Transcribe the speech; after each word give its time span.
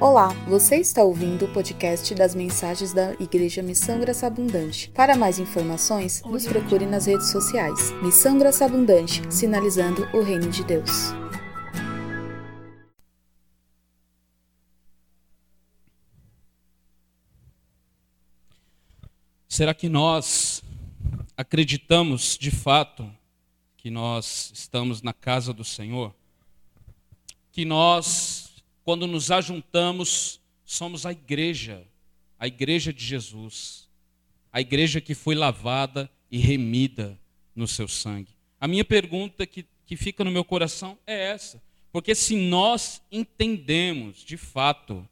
Olá, 0.00 0.28
você 0.48 0.76
está 0.76 1.04
ouvindo 1.04 1.44
o 1.44 1.52
podcast 1.52 2.12
das 2.16 2.34
mensagens 2.34 2.92
da 2.92 3.14
Igreja 3.14 3.62
Missão 3.62 4.00
Graça 4.00 4.26
Abundante. 4.26 4.90
Para 4.90 5.16
mais 5.16 5.38
informações, 5.38 6.20
nos 6.22 6.44
procure 6.44 6.84
nas 6.84 7.06
redes 7.06 7.30
sociais. 7.30 7.92
Missão 8.02 8.36
Graça 8.36 8.64
Abundante, 8.64 9.22
sinalizando 9.32 10.02
o 10.12 10.20
reino 10.20 10.50
de 10.50 10.64
Deus. 10.64 10.90
Será 19.48 19.72
que 19.72 19.88
nós 19.88 20.60
acreditamos 21.36 22.36
de 22.36 22.50
fato 22.50 23.08
que 23.76 23.90
nós 23.90 24.50
estamos 24.52 25.02
na 25.02 25.12
casa 25.12 25.52
do 25.52 25.62
Senhor? 25.62 26.12
Que 27.52 27.64
nós, 27.64 28.43
quando 28.84 29.06
nos 29.06 29.30
ajuntamos, 29.30 30.40
somos 30.64 31.06
a 31.06 31.12
igreja, 31.12 31.82
a 32.38 32.46
igreja 32.46 32.92
de 32.92 33.04
Jesus, 33.04 33.88
a 34.52 34.60
igreja 34.60 35.00
que 35.00 35.14
foi 35.14 35.34
lavada 35.34 36.10
e 36.30 36.38
remida 36.38 37.18
no 37.56 37.66
seu 37.66 37.88
sangue. 37.88 38.36
A 38.60 38.68
minha 38.68 38.84
pergunta 38.84 39.46
que, 39.46 39.64
que 39.86 39.96
fica 39.96 40.22
no 40.22 40.30
meu 40.30 40.44
coração 40.44 40.98
é 41.06 41.30
essa, 41.30 41.62
porque 41.90 42.14
se 42.14 42.36
nós 42.36 43.00
entendemos 43.10 44.18
de 44.18 44.36
fato 44.36 45.08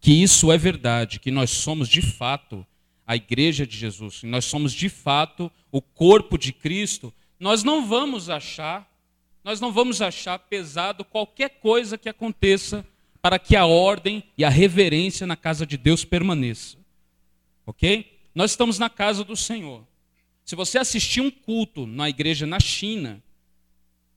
que 0.00 0.12
isso 0.12 0.52
é 0.52 0.56
verdade, 0.56 1.18
que 1.18 1.30
nós 1.32 1.50
somos 1.50 1.88
de 1.88 2.02
fato 2.02 2.64
a 3.04 3.16
igreja 3.16 3.66
de 3.66 3.76
Jesus, 3.76 4.22
nós 4.22 4.44
somos 4.44 4.72
de 4.72 4.88
fato 4.88 5.50
o 5.72 5.82
corpo 5.82 6.38
de 6.38 6.52
Cristo, 6.52 7.12
nós 7.40 7.64
não 7.64 7.86
vamos 7.86 8.30
achar, 8.30 8.88
nós 9.42 9.60
não 9.60 9.72
vamos 9.72 10.00
achar 10.00 10.38
pesado 10.38 11.04
qualquer 11.04 11.60
coisa 11.60 11.98
que 11.98 12.08
aconteça 12.08 12.86
para 13.16 13.38
que 13.38 13.56
a 13.56 13.66
ordem 13.66 14.22
e 14.36 14.44
a 14.44 14.48
reverência 14.48 15.26
na 15.26 15.36
casa 15.36 15.66
de 15.66 15.76
Deus 15.76 16.04
permaneça. 16.04 16.76
OK? 17.64 18.18
Nós 18.34 18.52
estamos 18.52 18.78
na 18.78 18.90
casa 18.90 19.24
do 19.24 19.36
Senhor. 19.36 19.86
Se 20.44 20.54
você 20.54 20.78
assistir 20.78 21.20
um 21.20 21.30
culto 21.30 21.86
na 21.86 22.08
igreja 22.08 22.46
na 22.46 22.60
China, 22.60 23.22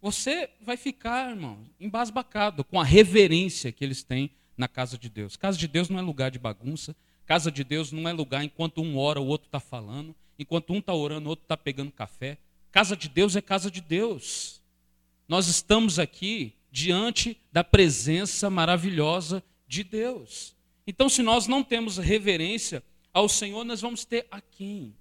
você 0.02 0.50
vai 0.62 0.78
ficar, 0.78 1.32
irmão, 1.32 1.60
embasbacado 1.80 2.64
com 2.64 2.80
a 2.80 2.84
reverência 2.84 3.72
que 3.72 3.84
eles 3.84 4.04
têm 4.04 4.30
na 4.56 4.68
casa 4.68 4.98
de 4.98 5.10
Deus. 5.10 5.36
Casa 5.36 5.58
de 5.58 5.68
Deus 5.68 5.90
não 5.90 5.98
é 5.98 6.02
lugar 6.02 6.30
de 6.30 6.38
bagunça, 6.38 6.96
Casa 7.30 7.52
de 7.52 7.64
Deus 7.64 7.92
não 7.92 8.10
é 8.10 8.12
lugar 8.12 8.44
enquanto 8.44 8.82
um 8.82 8.98
ora, 8.98 9.22
o 9.22 9.28
outro 9.28 9.46
está 9.46 9.60
falando, 9.60 10.16
enquanto 10.40 10.74
um 10.74 10.80
está 10.80 10.96
orando, 10.96 11.28
o 11.28 11.30
outro 11.30 11.46
está 11.46 11.56
pegando 11.56 11.92
café. 11.92 12.40
Casa 12.72 12.98
de 12.98 13.08
Deus 13.08 13.36
é 13.36 13.42
casa 13.42 13.70
de 13.70 13.82
Deus. 13.82 14.60
Nós 15.28 15.46
estamos 15.48 16.00
aqui 16.00 16.56
diante 16.72 17.38
da 17.52 17.64
presença 17.64 18.50
maravilhosa 18.50 19.44
de 19.68 19.84
Deus. 19.84 20.56
Então, 20.86 21.08
se 21.08 21.22
nós 21.22 21.48
não 21.48 21.64
temos 21.64 21.98
reverência 21.98 22.84
ao 23.14 23.30
Senhor, 23.30 23.64
nós 23.64 23.82
vamos 23.82 24.06
ter 24.06 24.28
a 24.32 24.42
quem? 24.42 24.96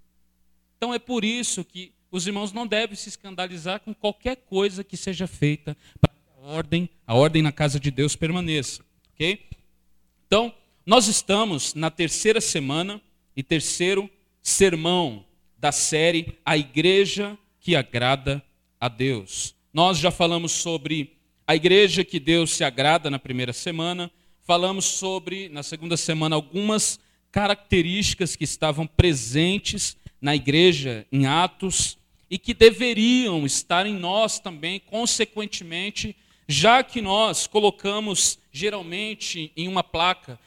Então, 0.76 0.92
é 0.92 0.98
por 0.98 1.24
isso 1.24 1.64
que 1.64 1.92
os 2.10 2.26
irmãos 2.26 2.52
não 2.52 2.66
devem 2.66 2.96
se 2.96 3.08
escandalizar 3.08 3.80
com 3.80 3.94
qualquer 3.94 4.36
coisa 4.36 4.82
que 4.82 4.96
seja 4.96 5.26
feita 5.26 5.76
para 6.00 6.12
que 6.12 6.42
a 6.42 6.46
ordem, 6.46 6.88
a 7.06 7.14
ordem 7.14 7.42
na 7.42 7.52
casa 7.52 7.78
de 7.78 7.90
Deus 7.90 8.16
permaneça. 8.16 8.82
Ok? 9.14 9.46
Então, 10.26 10.54
nós 10.86 11.06
estamos 11.06 11.74
na 11.74 11.90
terceira 11.90 12.40
semana 12.40 13.00
e 13.36 13.42
terceiro 13.42 14.08
sermão 14.42 15.24
da 15.58 15.72
série 15.72 16.38
A 16.44 16.56
Igreja 16.56 17.36
que 17.60 17.76
Agrada 17.76 18.42
a 18.80 18.88
Deus. 18.88 19.54
Nós 19.72 19.98
já 19.98 20.10
falamos 20.10 20.52
sobre 20.52 21.17
a 21.48 21.56
igreja 21.56 22.04
que 22.04 22.20
Deus 22.20 22.50
se 22.50 22.62
agrada 22.62 23.08
na 23.08 23.18
primeira 23.18 23.54
semana, 23.54 24.10
falamos 24.42 24.84
sobre, 24.84 25.48
na 25.48 25.62
segunda 25.62 25.96
semana, 25.96 26.36
algumas 26.36 27.00
características 27.32 28.36
que 28.36 28.44
estavam 28.44 28.86
presentes 28.86 29.96
na 30.20 30.36
igreja 30.36 31.06
em 31.10 31.24
Atos 31.24 31.96
e 32.30 32.36
que 32.36 32.52
deveriam 32.52 33.46
estar 33.46 33.86
em 33.86 33.94
nós 33.94 34.38
também, 34.38 34.78
consequentemente, 34.78 36.14
já 36.46 36.82
que 36.82 37.00
nós 37.00 37.46
colocamos 37.46 38.38
geralmente 38.52 39.50
em 39.56 39.68
uma 39.68 39.82
placa 39.82 40.38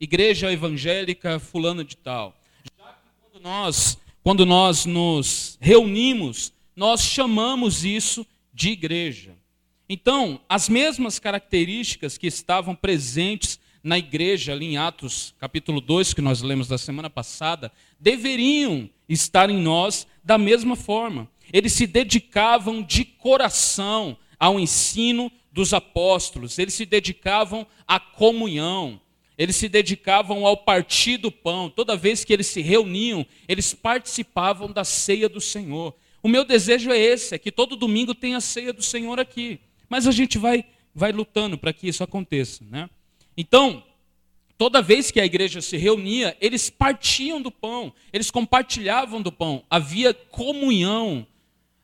igreja 0.00 0.50
evangélica 0.50 1.38
fulana 1.38 1.84
de 1.84 1.96
tal. 1.96 2.36
Já 2.76 2.84
que 2.94 3.30
quando 3.30 3.42
nós, 3.44 3.98
quando 4.24 4.44
nós 4.44 4.86
nos 4.86 5.56
reunimos, 5.60 6.52
nós 6.74 7.00
chamamos 7.00 7.84
isso 7.84 8.26
de 8.52 8.70
igreja. 8.70 9.43
Então, 9.88 10.40
as 10.48 10.68
mesmas 10.68 11.18
características 11.18 12.16
que 12.16 12.26
estavam 12.26 12.74
presentes 12.74 13.60
na 13.82 13.98
igreja, 13.98 14.52
ali 14.52 14.66
em 14.66 14.78
Atos 14.78 15.34
capítulo 15.38 15.78
2, 15.78 16.14
que 16.14 16.22
nós 16.22 16.40
lemos 16.40 16.68
da 16.68 16.78
semana 16.78 17.10
passada, 17.10 17.70
deveriam 18.00 18.88
estar 19.06 19.50
em 19.50 19.58
nós 19.58 20.06
da 20.24 20.38
mesma 20.38 20.74
forma. 20.74 21.28
Eles 21.52 21.74
se 21.74 21.86
dedicavam 21.86 22.82
de 22.82 23.04
coração 23.04 24.16
ao 24.40 24.58
ensino 24.58 25.30
dos 25.52 25.74
apóstolos, 25.74 26.58
eles 26.58 26.72
se 26.72 26.86
dedicavam 26.86 27.66
à 27.86 28.00
comunhão, 28.00 28.98
eles 29.36 29.54
se 29.54 29.68
dedicavam 29.68 30.46
ao 30.46 30.56
partir 30.56 31.18
do 31.18 31.30
pão. 31.30 31.68
Toda 31.68 31.94
vez 31.94 32.24
que 32.24 32.32
eles 32.32 32.46
se 32.46 32.62
reuniam, 32.62 33.26
eles 33.46 33.74
participavam 33.74 34.72
da 34.72 34.82
ceia 34.82 35.28
do 35.28 35.42
Senhor. 35.42 35.94
O 36.22 36.28
meu 36.28 36.42
desejo 36.42 36.90
é 36.90 36.98
esse, 36.98 37.34
é 37.34 37.38
que 37.38 37.52
todo 37.52 37.76
domingo 37.76 38.14
tenha 38.14 38.38
a 38.38 38.40
ceia 38.40 38.72
do 38.72 38.82
Senhor 38.82 39.20
aqui. 39.20 39.60
Mas 39.94 40.08
a 40.08 40.10
gente 40.10 40.38
vai, 40.38 40.64
vai 40.92 41.12
lutando 41.12 41.56
para 41.56 41.72
que 41.72 41.86
isso 41.86 42.02
aconteça. 42.02 42.64
Né? 42.68 42.90
Então, 43.36 43.80
toda 44.58 44.82
vez 44.82 45.12
que 45.12 45.20
a 45.20 45.24
igreja 45.24 45.60
se 45.60 45.76
reunia, 45.76 46.36
eles 46.40 46.68
partiam 46.68 47.40
do 47.40 47.48
pão, 47.48 47.92
eles 48.12 48.28
compartilhavam 48.28 49.22
do 49.22 49.30
pão. 49.30 49.62
Havia 49.70 50.12
comunhão, 50.12 51.24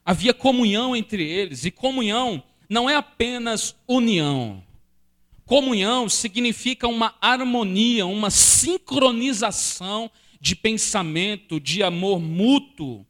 havia 0.05 0.35
comunhão 0.35 0.97
entre 0.97 1.25
eles. 1.25 1.65
E 1.65 1.71
comunhão 1.71 2.43
não 2.69 2.91
é 2.91 2.97
apenas 2.97 3.77
união. 3.87 4.61
Comunhão 5.47 6.09
significa 6.09 6.89
uma 6.89 7.15
harmonia, 7.21 8.07
uma 8.07 8.29
sincronização 8.29 10.11
de 10.41 10.57
pensamento, 10.57 11.61
de 11.61 11.81
amor 11.81 12.19
mútuo. 12.19 13.07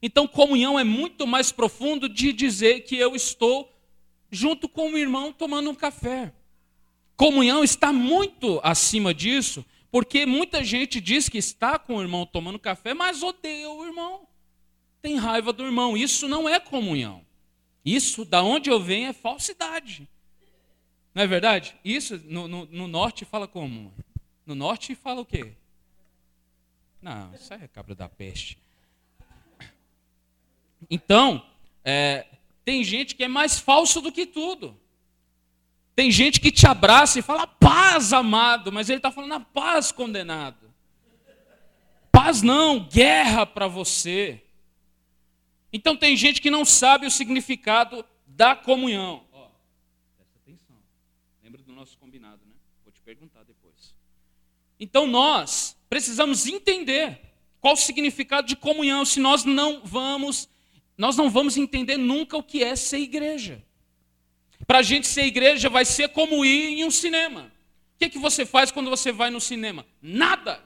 Então, 0.00 0.28
comunhão 0.28 0.78
é 0.78 0.84
muito 0.84 1.26
mais 1.26 1.50
profundo 1.50 2.08
de 2.08 2.32
dizer 2.32 2.82
que 2.82 2.94
eu 2.94 3.16
estou 3.16 3.73
junto 4.30 4.68
com 4.68 4.92
o 4.92 4.98
irmão 4.98 5.32
tomando 5.32 5.70
um 5.70 5.74
café. 5.74 6.32
Comunhão 7.16 7.62
está 7.62 7.92
muito 7.92 8.60
acima 8.62 9.14
disso, 9.14 9.64
porque 9.90 10.26
muita 10.26 10.64
gente 10.64 11.00
diz 11.00 11.28
que 11.28 11.38
está 11.38 11.78
com 11.78 11.96
o 11.96 12.02
irmão 12.02 12.26
tomando 12.26 12.58
café, 12.58 12.92
mas 12.92 13.22
odeia 13.22 13.70
o 13.70 13.84
irmão. 13.84 14.26
Tem 15.00 15.16
raiva 15.16 15.52
do 15.52 15.64
irmão. 15.64 15.96
Isso 15.96 16.26
não 16.26 16.48
é 16.48 16.58
comunhão. 16.58 17.24
Isso, 17.84 18.24
da 18.24 18.42
onde 18.42 18.70
eu 18.70 18.80
venho, 18.80 19.08
é 19.08 19.12
falsidade. 19.12 20.08
Não 21.14 21.22
é 21.22 21.26
verdade? 21.26 21.76
Isso 21.84 22.18
no, 22.24 22.48
no, 22.48 22.66
no, 22.66 22.88
norte 22.88 23.24
fala 23.24 23.46
como? 23.46 23.94
No 24.44 24.54
norte 24.54 24.94
fala 24.94 25.20
o 25.20 25.26
quê? 25.26 25.52
Não, 27.00 27.32
isso 27.34 27.54
é 27.54 27.68
cabra 27.68 27.94
da 27.94 28.08
peste. 28.08 28.58
Então, 30.90 31.46
é, 31.84 32.26
tem 32.64 32.82
gente 32.82 33.14
que 33.14 33.24
é 33.24 33.28
mais 33.28 33.58
falso 33.58 34.00
do 34.00 34.10
que 34.10 34.26
tudo. 34.26 34.78
Tem 35.94 36.10
gente 36.10 36.40
que 36.40 36.50
te 36.50 36.66
abraça 36.66 37.18
e 37.18 37.22
fala 37.22 37.46
paz, 37.46 38.12
amado, 38.12 38.72
mas 38.72 38.88
ele 38.88 38.98
está 38.98 39.10
falando 39.10 39.34
a 39.34 39.40
paz, 39.40 39.92
condenado. 39.92 40.72
Paz 42.10 42.42
não, 42.42 42.80
guerra 42.88 43.46
para 43.46 43.68
você. 43.68 44.42
Então 45.72 45.96
tem 45.96 46.16
gente 46.16 46.40
que 46.40 46.50
não 46.50 46.64
sabe 46.64 47.06
o 47.06 47.10
significado 47.10 48.04
da 48.26 48.56
comunhão. 48.56 49.24
perguntar 53.04 53.44
depois. 53.44 53.94
Então 54.80 55.06
nós 55.06 55.76
precisamos 55.88 56.46
entender 56.46 57.20
qual 57.60 57.74
o 57.74 57.76
significado 57.76 58.46
de 58.48 58.56
comunhão, 58.56 59.04
se 59.04 59.20
nós 59.20 59.44
não 59.44 59.82
vamos, 59.84 60.48
nós 60.96 61.16
não 61.16 61.30
vamos 61.30 61.56
entender 61.56 61.96
nunca 61.96 62.36
o 62.36 62.42
que 62.42 62.62
é 62.62 62.76
ser 62.76 62.98
igreja. 62.98 63.62
Para 64.66 64.78
a 64.78 64.82
gente 64.82 65.06
ser 65.06 65.24
igreja 65.24 65.68
vai 65.68 65.84
ser 65.84 66.08
como 66.08 66.44
ir 66.44 66.80
em 66.80 66.84
um 66.84 66.90
cinema. 66.90 67.52
O 67.94 67.98
que, 67.98 68.06
é 68.06 68.08
que 68.08 68.18
você 68.18 68.46
faz 68.46 68.70
quando 68.70 68.90
você 68.90 69.12
vai 69.12 69.30
no 69.30 69.40
cinema? 69.40 69.86
Nada. 70.00 70.62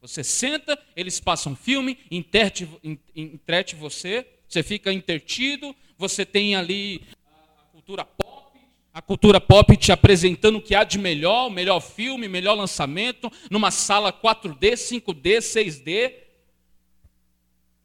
Você 0.00 0.24
senta, 0.24 0.78
eles 0.96 1.20
passam 1.20 1.54
filme, 1.54 1.98
entrete, 2.10 2.68
entrete 3.14 3.76
você, 3.76 4.26
você 4.48 4.62
fica 4.62 4.92
intertido, 4.92 5.76
você 5.98 6.24
tem 6.24 6.56
ali 6.56 7.02
a 7.58 7.64
cultura 7.72 8.04
pop 8.04 8.40
a 8.92 9.00
cultura 9.00 9.40
pop 9.40 9.76
te 9.76 9.92
apresentando 9.92 10.56
o 10.56 10.60
que 10.60 10.74
há 10.74 10.82
de 10.82 10.98
melhor, 10.98 11.46
o 11.46 11.50
melhor 11.50 11.80
filme, 11.80 12.26
melhor 12.26 12.54
lançamento, 12.54 13.30
numa 13.48 13.70
sala 13.70 14.12
4D, 14.12 14.72
5D, 14.72 15.38
6D. 15.38 16.12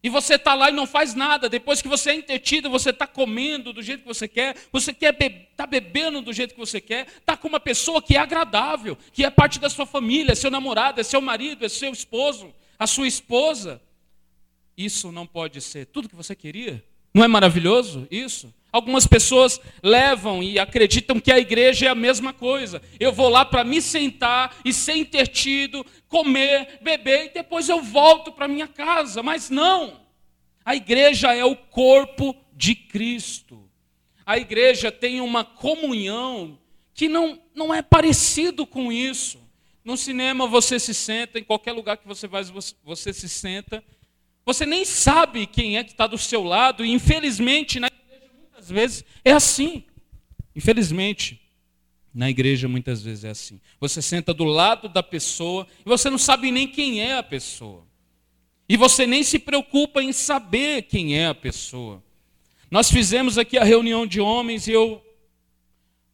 E 0.06 0.10
você 0.10 0.36
está 0.36 0.54
lá 0.54 0.70
e 0.70 0.72
não 0.72 0.86
faz 0.86 1.16
nada. 1.16 1.50
Depois 1.50 1.82
que 1.82 1.88
você 1.88 2.12
é 2.12 2.14
entretido, 2.14 2.70
você 2.70 2.92
está 2.92 3.08
comendo 3.08 3.74
do 3.74 3.82
jeito 3.82 4.02
que 4.02 4.08
você 4.08 4.28
quer, 4.28 4.56
você 4.72 4.94
quer 4.94 5.12
be 5.14 5.48
tá 5.58 5.66
bebendo 5.66 6.22
do 6.22 6.32
jeito 6.32 6.54
que 6.54 6.60
você 6.60 6.80
quer, 6.80 7.08
está 7.08 7.36
com 7.36 7.48
uma 7.48 7.60
pessoa 7.60 8.00
que 8.00 8.16
é 8.16 8.20
agradável, 8.20 8.96
que 9.12 9.26
é 9.26 9.32
parte 9.32 9.58
da 9.60 9.68
sua 9.68 9.88
família, 9.88 10.34
é 10.34 10.36
seu 10.36 10.52
namorado, 10.52 11.02
é 11.02 11.04
seu 11.04 11.20
marido, 11.20 11.66
é 11.66 11.70
seu 11.70 11.92
esposo, 11.92 12.54
a 12.78 12.86
sua 12.86 13.08
esposa. 13.08 13.82
Isso 14.78 15.12
não 15.12 15.26
pode 15.26 15.60
ser 15.60 15.88
tudo 15.88 16.08
que 16.08 16.16
você 16.16 16.36
queria? 16.36 16.84
Não 17.12 17.24
é 17.24 17.28
maravilhoso 17.28 18.08
isso? 18.12 18.54
Algumas 18.76 19.08
pessoas 19.08 19.58
levam 19.82 20.44
e 20.44 20.60
acreditam 20.60 21.18
que 21.18 21.32
a 21.32 21.40
igreja 21.40 21.86
é 21.86 21.90
a 21.90 21.96
mesma 21.96 22.34
coisa. 22.34 22.82
Eu 23.00 23.14
vou 23.14 23.30
lá 23.30 23.46
para 23.46 23.64
me 23.64 23.82
sentar 23.82 24.54
e 24.66 24.74
ser 24.74 24.98
intertido, 24.98 25.86
comer, 26.10 26.80
beber 26.82 27.28
e 27.28 27.34
depois 27.36 27.70
eu 27.70 27.82
volto 27.82 28.34
para 28.34 28.50
minha 28.50 28.68
casa. 28.68 29.24
Mas 29.24 29.50
não. 29.50 30.02
A 30.66 30.76
igreja 30.76 31.34
é 31.34 31.46
o 31.46 31.56
corpo 31.56 32.36
de 32.52 32.76
Cristo. 32.76 33.64
A 34.26 34.38
igreja 34.38 34.92
tem 34.92 35.22
uma 35.22 35.46
comunhão 35.46 36.60
que 36.94 37.08
não, 37.08 37.40
não 37.56 37.74
é 37.74 37.82
parecido 37.82 38.68
com 38.68 38.92
isso. 38.92 39.40
No 39.86 39.96
cinema 39.96 40.48
você 40.48 40.82
se 40.82 40.94
senta, 40.94 41.40
em 41.40 41.46
qualquer 41.46 41.72
lugar 41.72 41.96
que 41.96 42.06
você 42.06 42.28
vai, 42.28 42.44
você 42.84 43.14
se 43.14 43.30
senta. 43.30 43.82
Você 44.46 44.66
nem 44.66 44.84
sabe 44.84 45.48
quem 45.48 45.78
é 45.78 45.84
que 45.86 45.92
está 45.92 46.06
do 46.06 46.18
seu 46.18 46.44
lado, 46.44 46.84
e 46.84 46.92
infelizmente 46.92 47.80
na 47.80 47.90
muitas 48.66 48.70
vezes 48.72 49.06
é 49.24 49.32
assim. 49.32 49.84
Infelizmente, 50.56 51.42
na 52.14 52.30
igreja 52.30 52.68
muitas 52.68 53.04
vezes 53.04 53.24
é 53.24 53.30
assim. 53.30 53.60
Você 53.80 54.02
senta 54.02 54.34
do 54.34 54.46
lado 54.46 54.88
da 54.88 55.04
pessoa 55.04 55.68
e 55.86 55.90
você 55.90 56.10
não 56.10 56.18
sabe 56.18 56.52
nem 56.52 56.68
quem 56.68 57.02
é 57.02 57.18
a 57.18 57.24
pessoa. 57.24 57.86
E 58.68 58.78
você 58.78 59.06
nem 59.06 59.22
se 59.22 59.38
preocupa 59.38 60.02
em 60.02 60.12
saber 60.12 60.84
quem 60.84 61.18
é 61.18 61.28
a 61.28 61.36
pessoa. 61.36 62.04
Nós 62.72 62.90
fizemos 62.90 63.38
aqui 63.38 63.58
a 63.58 63.64
reunião 63.64 64.08
de 64.08 64.20
homens 64.20 64.68
e 64.68 64.72
eu 64.72 65.04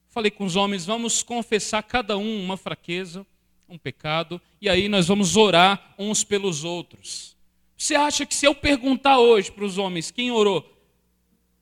falei 0.09 0.31
com 0.31 0.44
os 0.44 0.56
homens: 0.56 0.86
vamos 0.86 1.24
confessar 1.24 1.83
cada 1.83 2.18
um 2.18 2.44
uma 2.44 2.57
fraqueza, 2.57 3.25
um 3.69 3.77
pecado, 3.77 4.42
e 4.59 4.68
aí 4.68 4.89
nós 4.89 5.07
vamos 5.07 5.38
orar 5.38 5.94
uns 5.98 6.24
pelos 6.25 6.65
outros. 6.65 7.38
Você 7.77 7.95
acha 7.95 8.25
que 8.25 8.36
se 8.36 8.45
eu 8.45 8.53
perguntar 8.53 9.19
hoje 9.19 9.51
para 9.51 9.63
os 9.63 9.77
homens 9.77 10.12
quem 10.12 10.30
orou, 10.30 10.71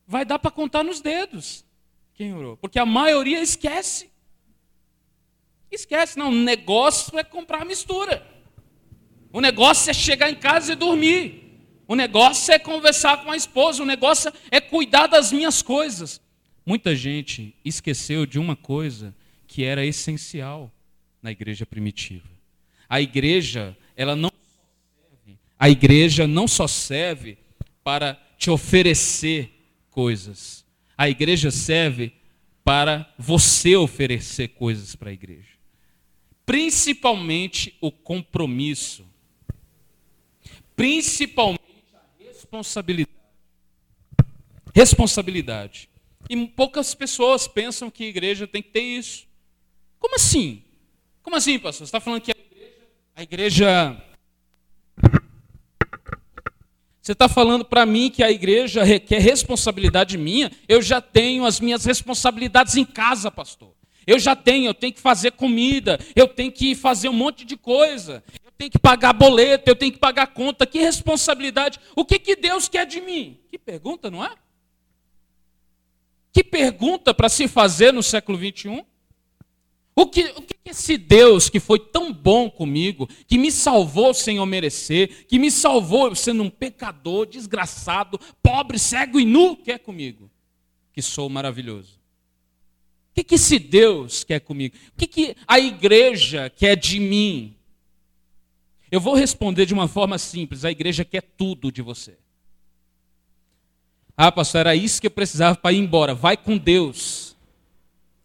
vai 0.10 0.26
dar 0.26 0.40
para 0.40 0.50
contar 0.50 0.84
nos 0.84 1.00
dedos 1.00 1.64
quem 2.16 2.34
orou. 2.34 2.58
Porque 2.58 2.80
a 2.80 2.86
maioria 2.86 3.42
esquece. 3.42 4.10
Esquece, 5.72 6.18
não. 6.18 6.32
O 6.32 6.36
negócio 6.36 7.18
é 7.18 7.24
comprar 7.24 7.64
mistura. 7.64 8.28
O 9.32 9.40
negócio 9.40 9.92
é 9.92 9.94
chegar 9.94 10.30
em 10.30 10.36
casa 10.36 10.74
e 10.74 10.76
dormir. 10.76 11.62
O 11.88 11.96
negócio 11.96 12.52
é 12.52 12.58
conversar 12.58 13.24
com 13.24 13.32
a 13.32 13.38
esposa. 13.38 13.84
O 13.84 13.86
negócio 13.86 14.34
é 14.50 14.60
cuidar 14.60 15.06
das 15.06 15.32
minhas 15.32 15.62
coisas. 15.62 16.20
Muita 16.66 16.96
gente 16.96 17.56
esqueceu 17.64 18.26
de 18.26 18.40
uma 18.40 18.56
coisa 18.56 19.16
que 19.48 19.64
era 19.64 19.86
essencial 19.86 20.72
na 21.22 21.32
igreja 21.32 21.68
primitiva. 21.68 22.28
A 22.90 23.00
igreja, 23.00 23.78
ela 23.96 24.16
não 24.16 24.32
a 25.58 25.70
igreja 25.70 26.26
não 26.26 26.48
só 26.48 26.68
serve 26.68 27.38
para 27.84 28.16
te 28.38 28.50
oferecer 28.50 29.59
coisas. 30.00 30.66
A 30.98 31.10
igreja 31.10 31.52
serve 31.52 32.14
para 32.64 33.14
você 33.18 33.76
oferecer 33.76 34.48
coisas 34.48 34.96
para 34.96 35.10
a 35.10 35.14
igreja. 35.14 35.50
Principalmente 36.46 37.76
o 37.82 37.92
compromisso. 37.92 39.06
Principalmente 40.74 41.60
a 41.94 42.24
responsabilidade. 42.24 43.20
Responsabilidade. 44.74 45.90
E 46.30 46.48
poucas 46.48 46.96
pessoas 46.96 47.46
pensam 47.46 47.92
que 47.92 48.06
a 48.06 48.08
igreja 48.08 48.48
tem 48.48 48.64
que 48.64 48.70
ter 48.70 48.80
isso. 48.80 49.28
Como 50.00 50.16
assim? 50.16 50.64
Como 51.22 51.36
assim, 51.36 51.60
pastor? 51.60 51.80
Você 51.80 51.90
está 51.90 52.00
falando 52.00 52.22
que 52.22 52.32
a 52.32 52.40
igreja, 52.40 52.88
a 53.18 53.24
igreja 53.24 54.04
você 57.10 57.14
está 57.14 57.28
falando 57.28 57.66
para 57.66 57.88
mim 57.88 58.12
que 58.12 58.22
a 58.22 58.30
igreja 58.30 58.84
requer 58.84 59.18
responsabilidade 59.18 60.16
minha? 60.16 60.52
Eu 60.68 60.80
já 60.80 61.02
tenho 61.02 61.44
as 61.44 61.60
minhas 61.60 61.84
responsabilidades 61.84 62.76
em 62.76 62.86
casa, 62.86 63.32
pastor. 63.32 63.74
Eu 64.06 64.20
já 64.20 64.36
tenho, 64.36 64.68
eu 64.68 64.76
tenho 64.76 64.94
que 64.94 65.02
fazer 65.02 65.32
comida, 65.32 66.00
eu 66.16 66.28
tenho 66.28 66.52
que 66.52 66.76
fazer 66.76 67.10
um 67.10 67.14
monte 67.14 67.46
de 67.46 67.58
coisa, 67.58 68.24
eu 68.46 68.52
tenho 68.56 68.70
que 68.70 68.78
pagar 68.78 69.14
boleto, 69.14 69.72
eu 69.72 69.76
tenho 69.76 69.92
que 69.92 69.98
pagar 69.98 70.28
conta. 70.28 70.68
Que 70.68 70.78
responsabilidade? 70.78 71.80
O 71.96 72.06
que, 72.06 72.20
que 72.20 72.36
Deus 72.36 72.70
quer 72.70 72.86
de 72.86 73.02
mim? 73.02 73.40
Que 73.50 73.58
pergunta, 73.58 74.12
não 74.12 74.24
é? 74.24 74.32
Que 76.32 76.44
pergunta 76.44 77.12
para 77.12 77.28
se 77.28 77.48
fazer 77.48 77.92
no 77.92 78.04
século 78.04 78.38
21? 78.38 78.86
O 79.96 80.06
que, 80.06 80.26
o 80.36 80.44
que 80.44 80.59
esse 80.70 80.98
Deus 80.98 81.50
que 81.50 81.60
foi 81.60 81.80
tão 81.80 82.14
bom 82.14 82.50
comigo, 82.50 83.08
que 83.28 83.38
me 83.38 83.52
salvou 83.52 84.14
sem 84.14 84.38
eu 84.38 84.46
merecer, 84.46 85.26
que 85.28 85.40
me 85.40 85.52
salvou 85.52 86.14
sendo 86.16 86.44
um 86.44 86.50
pecador, 86.50 87.26
desgraçado, 87.26 88.20
pobre, 88.42 88.80
cego 88.80 89.20
e 89.20 89.26
nu, 89.26 89.56
quer 89.56 89.80
comigo? 89.80 90.30
Que 90.94 91.02
sou 91.02 91.30
maravilhoso. 91.30 92.00
O 93.12 93.16
que, 93.16 93.24
que 93.24 93.36
esse 93.36 93.60
Deus 93.60 94.24
quer 94.24 94.40
comigo? 94.40 94.76
O 94.94 94.98
que, 94.98 95.08
que 95.08 95.36
a 95.48 95.60
igreja 95.60 96.50
quer 96.50 96.76
de 96.76 97.00
mim? 97.00 97.56
Eu 98.92 99.00
vou 99.00 99.14
responder 99.14 99.66
de 99.66 99.74
uma 99.74 99.88
forma 99.88 100.18
simples: 100.18 100.66
a 100.66 100.72
igreja 100.72 101.04
quer 101.06 101.22
tudo 101.22 101.72
de 101.72 101.82
você. 101.82 102.18
Ah, 104.16 104.32
pastor, 104.32 104.62
era 104.62 104.76
isso 104.76 105.00
que 105.00 105.08
eu 105.08 105.12
precisava 105.12 105.58
para 105.58 105.72
ir 105.72 105.80
embora. 105.80 106.14
Vai 106.14 106.36
com 106.36 106.58
Deus. 106.58 107.38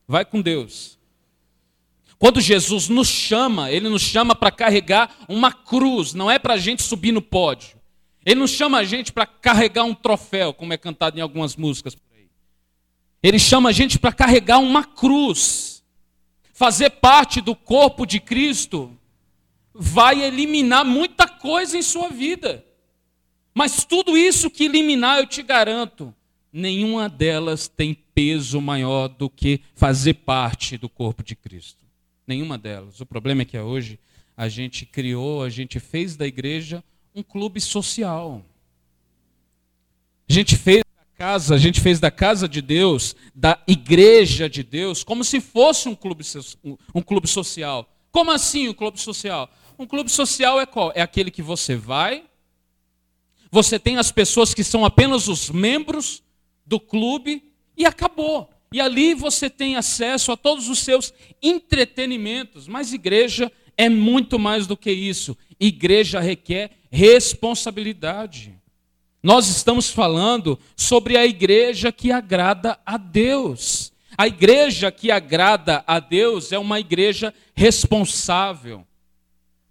Vai 0.08 0.24
com 0.24 0.40
Deus. 0.40 0.98
Quando 2.18 2.40
Jesus 2.40 2.88
nos 2.88 3.08
chama, 3.08 3.70
ele 3.70 3.88
nos 3.88 4.02
chama 4.02 4.34
para 4.34 4.50
carregar 4.50 5.14
uma 5.28 5.52
cruz, 5.52 6.14
não 6.14 6.30
é 6.30 6.38
para 6.38 6.54
a 6.54 6.58
gente 6.58 6.82
subir 6.82 7.12
no 7.12 7.20
pódio. 7.20 7.78
Ele 8.24 8.40
não 8.40 8.46
chama 8.46 8.78
a 8.78 8.84
gente 8.84 9.12
para 9.12 9.26
carregar 9.26 9.84
um 9.84 9.94
troféu, 9.94 10.54
como 10.54 10.72
é 10.72 10.78
cantado 10.78 11.18
em 11.18 11.22
algumas 11.22 11.56
músicas 11.56 11.94
por 11.94 12.04
aí. 12.16 12.28
Ele 13.22 13.38
chama 13.38 13.68
a 13.68 13.72
gente 13.72 13.98
para 13.98 14.12
carregar 14.12 14.58
uma 14.58 14.84
cruz. 14.84 15.84
Fazer 16.52 16.90
parte 16.90 17.40
do 17.40 17.54
corpo 17.54 18.06
de 18.06 18.20
Cristo 18.20 18.96
vai 19.74 20.22
eliminar 20.22 20.84
muita 20.84 21.26
coisa 21.26 21.76
em 21.76 21.82
sua 21.82 22.08
vida. 22.08 22.64
Mas 23.52 23.84
tudo 23.84 24.16
isso 24.16 24.50
que 24.50 24.64
eliminar, 24.64 25.18
eu 25.18 25.26
te 25.26 25.42
garanto, 25.42 26.14
nenhuma 26.52 27.08
delas 27.08 27.68
tem 27.68 27.94
peso 28.14 28.60
maior 28.60 29.08
do 29.08 29.28
que 29.28 29.60
fazer 29.74 30.14
parte 30.14 30.78
do 30.78 30.88
corpo 30.88 31.22
de 31.22 31.34
Cristo. 31.36 31.83
Nenhuma 32.26 32.56
delas. 32.56 33.00
O 33.00 33.06
problema 33.06 33.42
é 33.42 33.44
que 33.44 33.58
hoje 33.58 33.98
a 34.36 34.48
gente 34.48 34.86
criou, 34.86 35.42
a 35.42 35.50
gente 35.50 35.78
fez 35.78 36.16
da 36.16 36.26
igreja 36.26 36.82
um 37.14 37.22
clube 37.22 37.60
social. 37.60 38.44
A 40.28 40.32
gente 40.32 40.56
fez 40.56 40.82
da 40.82 41.04
casa, 41.16 41.54
a 41.54 41.58
gente 41.58 41.80
fez 41.80 42.00
da 42.00 42.10
casa 42.10 42.48
de 42.48 42.60
Deus, 42.60 43.14
da 43.34 43.62
igreja 43.66 44.48
de 44.48 44.62
Deus, 44.62 45.04
como 45.04 45.22
se 45.22 45.40
fosse 45.40 45.88
um 45.88 45.94
clube, 45.94 46.24
um 46.94 47.02
clube 47.02 47.28
social. 47.28 47.88
Como 48.10 48.30
assim 48.30 48.68
um 48.68 48.74
clube 48.74 48.98
social? 49.00 49.50
Um 49.78 49.86
clube 49.86 50.10
social 50.10 50.60
é 50.60 50.66
qual? 50.66 50.92
É 50.94 51.02
aquele 51.02 51.30
que 51.30 51.42
você 51.42 51.76
vai, 51.76 52.24
você 53.50 53.78
tem 53.78 53.98
as 53.98 54.10
pessoas 54.10 54.52
que 54.52 54.64
são 54.64 54.84
apenas 54.84 55.28
os 55.28 55.50
membros 55.50 56.22
do 56.66 56.80
clube 56.80 57.52
e 57.76 57.84
acabou. 57.84 58.50
E 58.74 58.80
ali 58.80 59.14
você 59.14 59.48
tem 59.48 59.76
acesso 59.76 60.32
a 60.32 60.36
todos 60.36 60.68
os 60.68 60.80
seus 60.80 61.14
entretenimentos. 61.40 62.66
Mas 62.66 62.92
igreja 62.92 63.52
é 63.76 63.88
muito 63.88 64.36
mais 64.36 64.66
do 64.66 64.76
que 64.76 64.90
isso. 64.90 65.38
Igreja 65.60 66.18
requer 66.18 66.72
responsabilidade. 66.90 68.52
Nós 69.22 69.46
estamos 69.46 69.90
falando 69.90 70.58
sobre 70.76 71.16
a 71.16 71.24
igreja 71.24 71.92
que 71.92 72.10
agrada 72.10 72.76
a 72.84 72.96
Deus. 72.96 73.92
A 74.18 74.26
igreja 74.26 74.90
que 74.90 75.08
agrada 75.08 75.84
a 75.86 76.00
Deus 76.00 76.50
é 76.50 76.58
uma 76.58 76.80
igreja 76.80 77.32
responsável, 77.54 78.84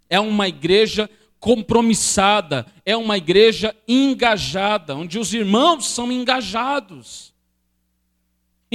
é 0.10 0.17
uma 0.17 0.48
igreja 0.48 1.10
compromissada, 1.41 2.65
é 2.86 2.95
uma 2.95 3.17
igreja 3.17 3.75
engajada, 3.86 4.95
onde 4.95 5.19
os 5.19 5.33
irmãos 5.33 5.88
são 5.88 6.10
engajados. 6.10 7.32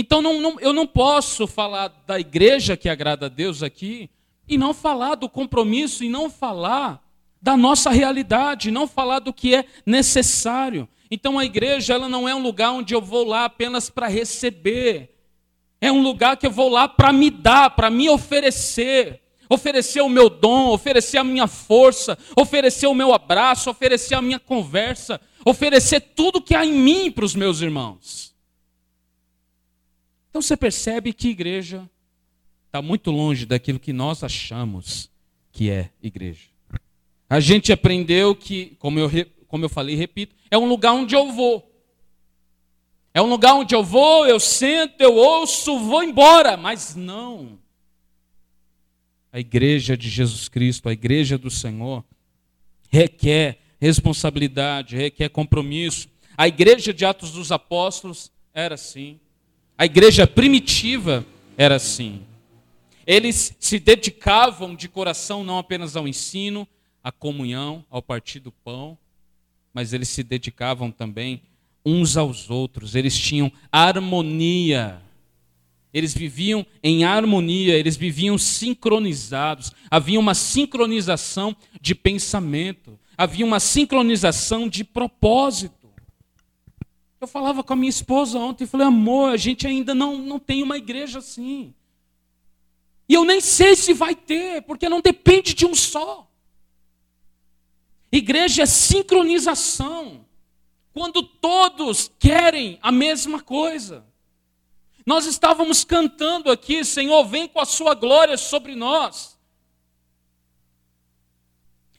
Então 0.00 0.22
não, 0.22 0.40
não, 0.40 0.60
eu 0.60 0.72
não 0.72 0.86
posso 0.86 1.44
falar 1.44 1.88
da 2.06 2.20
igreja 2.20 2.76
que 2.76 2.88
agrada 2.88 3.26
a 3.26 3.28
Deus 3.28 3.64
aqui 3.64 4.08
e 4.48 4.56
não 4.56 4.72
falar 4.72 5.16
do 5.16 5.28
compromisso 5.28 6.04
e 6.04 6.08
não 6.08 6.30
falar 6.30 7.02
da 7.42 7.56
nossa 7.56 7.90
realidade, 7.90 8.70
não 8.70 8.86
falar 8.86 9.18
do 9.18 9.32
que 9.32 9.56
é 9.56 9.64
necessário. 9.84 10.88
Então 11.10 11.36
a 11.36 11.44
igreja 11.44 11.94
ela 11.94 12.08
não 12.08 12.28
é 12.28 12.34
um 12.34 12.40
lugar 12.40 12.70
onde 12.70 12.94
eu 12.94 13.02
vou 13.02 13.26
lá 13.26 13.46
apenas 13.46 13.90
para 13.90 14.06
receber. 14.06 15.16
É 15.80 15.90
um 15.90 16.00
lugar 16.00 16.36
que 16.36 16.46
eu 16.46 16.52
vou 16.52 16.68
lá 16.68 16.86
para 16.86 17.12
me 17.12 17.28
dar, 17.28 17.70
para 17.70 17.90
me 17.90 18.08
oferecer. 18.08 19.20
Oferecer 19.50 20.00
o 20.00 20.08
meu 20.08 20.30
dom, 20.30 20.68
oferecer 20.68 21.18
a 21.18 21.24
minha 21.24 21.48
força, 21.48 22.16
oferecer 22.36 22.86
o 22.86 22.94
meu 22.94 23.12
abraço, 23.12 23.68
oferecer 23.68 24.14
a 24.14 24.22
minha 24.22 24.38
conversa, 24.38 25.20
oferecer 25.44 25.98
tudo 26.14 26.40
que 26.40 26.54
há 26.54 26.64
em 26.64 26.72
mim 26.72 27.10
para 27.10 27.24
os 27.24 27.34
meus 27.34 27.60
irmãos. 27.60 28.27
Então 30.30 30.42
você 30.42 30.56
percebe 30.56 31.12
que 31.12 31.28
igreja 31.28 31.88
está 32.66 32.82
muito 32.82 33.10
longe 33.10 33.46
daquilo 33.46 33.80
que 33.80 33.92
nós 33.92 34.22
achamos 34.22 35.10
que 35.50 35.70
é 35.70 35.90
igreja. 36.02 36.48
A 37.28 37.40
gente 37.40 37.72
aprendeu 37.72 38.34
que, 38.34 38.76
como 38.78 38.98
eu, 38.98 39.10
como 39.46 39.64
eu 39.64 39.68
falei 39.68 39.94
e 39.94 39.98
repito, 39.98 40.34
é 40.50 40.56
um 40.56 40.68
lugar 40.68 40.92
onde 40.92 41.14
eu 41.14 41.32
vou. 41.32 41.68
É 43.12 43.20
um 43.20 43.26
lugar 43.26 43.54
onde 43.54 43.74
eu 43.74 43.82
vou, 43.82 44.26
eu 44.26 44.38
sento, 44.38 45.00
eu 45.00 45.14
ouço, 45.14 45.78
vou 45.78 46.02
embora. 46.02 46.56
Mas 46.56 46.94
não. 46.94 47.58
A 49.32 49.40
igreja 49.40 49.96
de 49.96 50.08
Jesus 50.08 50.48
Cristo, 50.48 50.88
a 50.88 50.92
igreja 50.92 51.36
do 51.36 51.50
Senhor, 51.50 52.04
requer 52.88 53.58
responsabilidade, 53.80 54.96
requer 54.96 55.28
compromisso. 55.28 56.08
A 56.36 56.46
igreja 56.46 56.94
de 56.94 57.04
Atos 57.04 57.32
dos 57.32 57.50
Apóstolos 57.50 58.30
era 58.54 58.74
assim. 58.74 59.18
A 59.80 59.86
igreja 59.86 60.26
primitiva 60.26 61.24
era 61.56 61.76
assim. 61.76 62.22
Eles 63.06 63.54
se 63.60 63.78
dedicavam 63.78 64.74
de 64.74 64.88
coração 64.88 65.44
não 65.44 65.56
apenas 65.56 65.94
ao 65.94 66.08
ensino, 66.08 66.66
à 67.02 67.12
comunhão, 67.12 67.84
ao 67.88 68.02
partir 68.02 68.40
do 68.40 68.50
pão, 68.50 68.98
mas 69.72 69.92
eles 69.92 70.08
se 70.08 70.24
dedicavam 70.24 70.90
também 70.90 71.40
uns 71.86 72.16
aos 72.16 72.50
outros. 72.50 72.96
Eles 72.96 73.16
tinham 73.16 73.52
harmonia. 73.70 75.00
Eles 75.94 76.12
viviam 76.12 76.66
em 76.82 77.04
harmonia, 77.04 77.78
eles 77.78 77.96
viviam 77.96 78.36
sincronizados. 78.36 79.70
Havia 79.88 80.18
uma 80.18 80.34
sincronização 80.34 81.56
de 81.80 81.94
pensamento, 81.94 82.98
havia 83.16 83.46
uma 83.46 83.60
sincronização 83.60 84.68
de 84.68 84.82
propósito. 84.82 85.77
Eu 87.20 87.26
falava 87.26 87.64
com 87.64 87.72
a 87.72 87.76
minha 87.76 87.90
esposa 87.90 88.38
ontem 88.38 88.64
e 88.64 88.66
falei, 88.66 88.86
amor, 88.86 89.32
a 89.32 89.36
gente 89.36 89.66
ainda 89.66 89.94
não, 89.94 90.18
não 90.18 90.38
tem 90.38 90.62
uma 90.62 90.76
igreja 90.76 91.18
assim. 91.18 91.74
E 93.08 93.14
eu 93.14 93.24
nem 93.24 93.40
sei 93.40 93.74
se 93.74 93.92
vai 93.92 94.14
ter, 94.14 94.62
porque 94.62 94.88
não 94.88 95.00
depende 95.00 95.54
de 95.54 95.66
um 95.66 95.74
só. 95.74 96.30
Igreja 98.12 98.62
é 98.62 98.66
sincronização. 98.66 100.24
Quando 100.92 101.22
todos 101.22 102.10
querem 102.18 102.78
a 102.82 102.92
mesma 102.92 103.40
coisa. 103.40 104.04
Nós 105.04 105.24
estávamos 105.26 105.84
cantando 105.84 106.50
aqui, 106.50 106.84
Senhor, 106.84 107.24
vem 107.24 107.48
com 107.48 107.60
a 107.60 107.64
sua 107.64 107.94
glória 107.94 108.36
sobre 108.36 108.74
nós. 108.74 109.38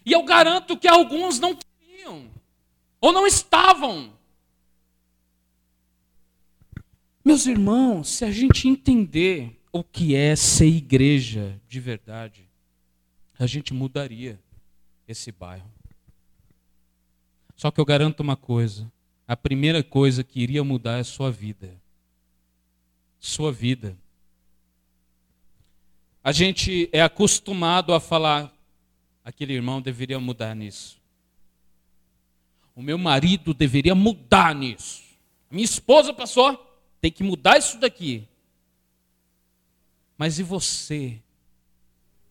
E 0.05 0.11
eu 0.11 0.23
garanto 0.23 0.77
que 0.77 0.88
alguns 0.88 1.39
não 1.39 1.55
queriam, 1.55 2.29
ou 3.01 3.11
não 3.11 3.25
estavam. 3.25 4.13
Meus 7.23 7.45
irmãos, 7.45 8.09
se 8.09 8.25
a 8.25 8.31
gente 8.31 8.67
entender 8.67 9.59
o 9.71 9.83
que 9.83 10.15
é 10.15 10.35
ser 10.35 10.67
igreja 10.67 11.59
de 11.67 11.79
verdade, 11.79 12.49
a 13.38 13.45
gente 13.45 13.73
mudaria 13.73 14.39
esse 15.07 15.31
bairro. 15.31 15.69
Só 17.55 17.69
que 17.71 17.79
eu 17.79 17.85
garanto 17.85 18.21
uma 18.21 18.38
coisa: 18.38 18.91
a 19.27 19.35
primeira 19.35 19.83
coisa 19.83 20.23
que 20.23 20.39
iria 20.39 20.63
mudar 20.63 20.97
é 20.97 21.01
a 21.01 21.03
sua 21.05 21.31
vida. 21.31 21.75
Sua 23.19 23.51
vida. 23.51 23.97
A 26.23 26.31
gente 26.31 26.89
é 26.91 27.01
acostumado 27.01 27.93
a 27.93 27.99
falar, 27.99 28.53
aquele 29.23 29.53
irmão 29.53 29.81
deveria 29.81 30.19
mudar 30.19 30.55
nisso. 30.55 30.99
O 32.75 32.81
meu 32.81 32.97
marido 32.97 33.53
deveria 33.53 33.93
mudar 33.95 34.55
nisso. 34.55 35.03
Minha 35.51 35.65
esposa 35.65 36.13
passou, 36.13 36.68
tem 37.01 37.12
que 37.12 37.24
mudar 37.24 37.58
isso 37.58 37.77
daqui. 37.79 38.27
Mas 40.18 40.38
e 40.39 40.44
você? 40.44 41.22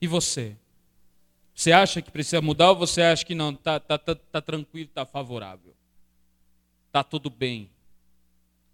E 0.00 0.06
você? 0.06 0.56
Você 1.54 1.72
acha 1.72 2.00
que 2.00 2.10
precisa 2.10 2.40
mudar 2.40 2.70
ou 2.70 2.76
você 2.76 3.02
acha 3.02 3.24
que 3.24 3.34
não? 3.34 3.50
Está 3.50 3.80
tá, 3.80 3.98
tá, 3.98 4.14
tá 4.14 4.40
tranquilo, 4.40 4.88
está 4.88 5.04
favorável. 5.04 5.74
Está 6.86 7.02
tudo 7.02 7.30
bem. 7.30 7.70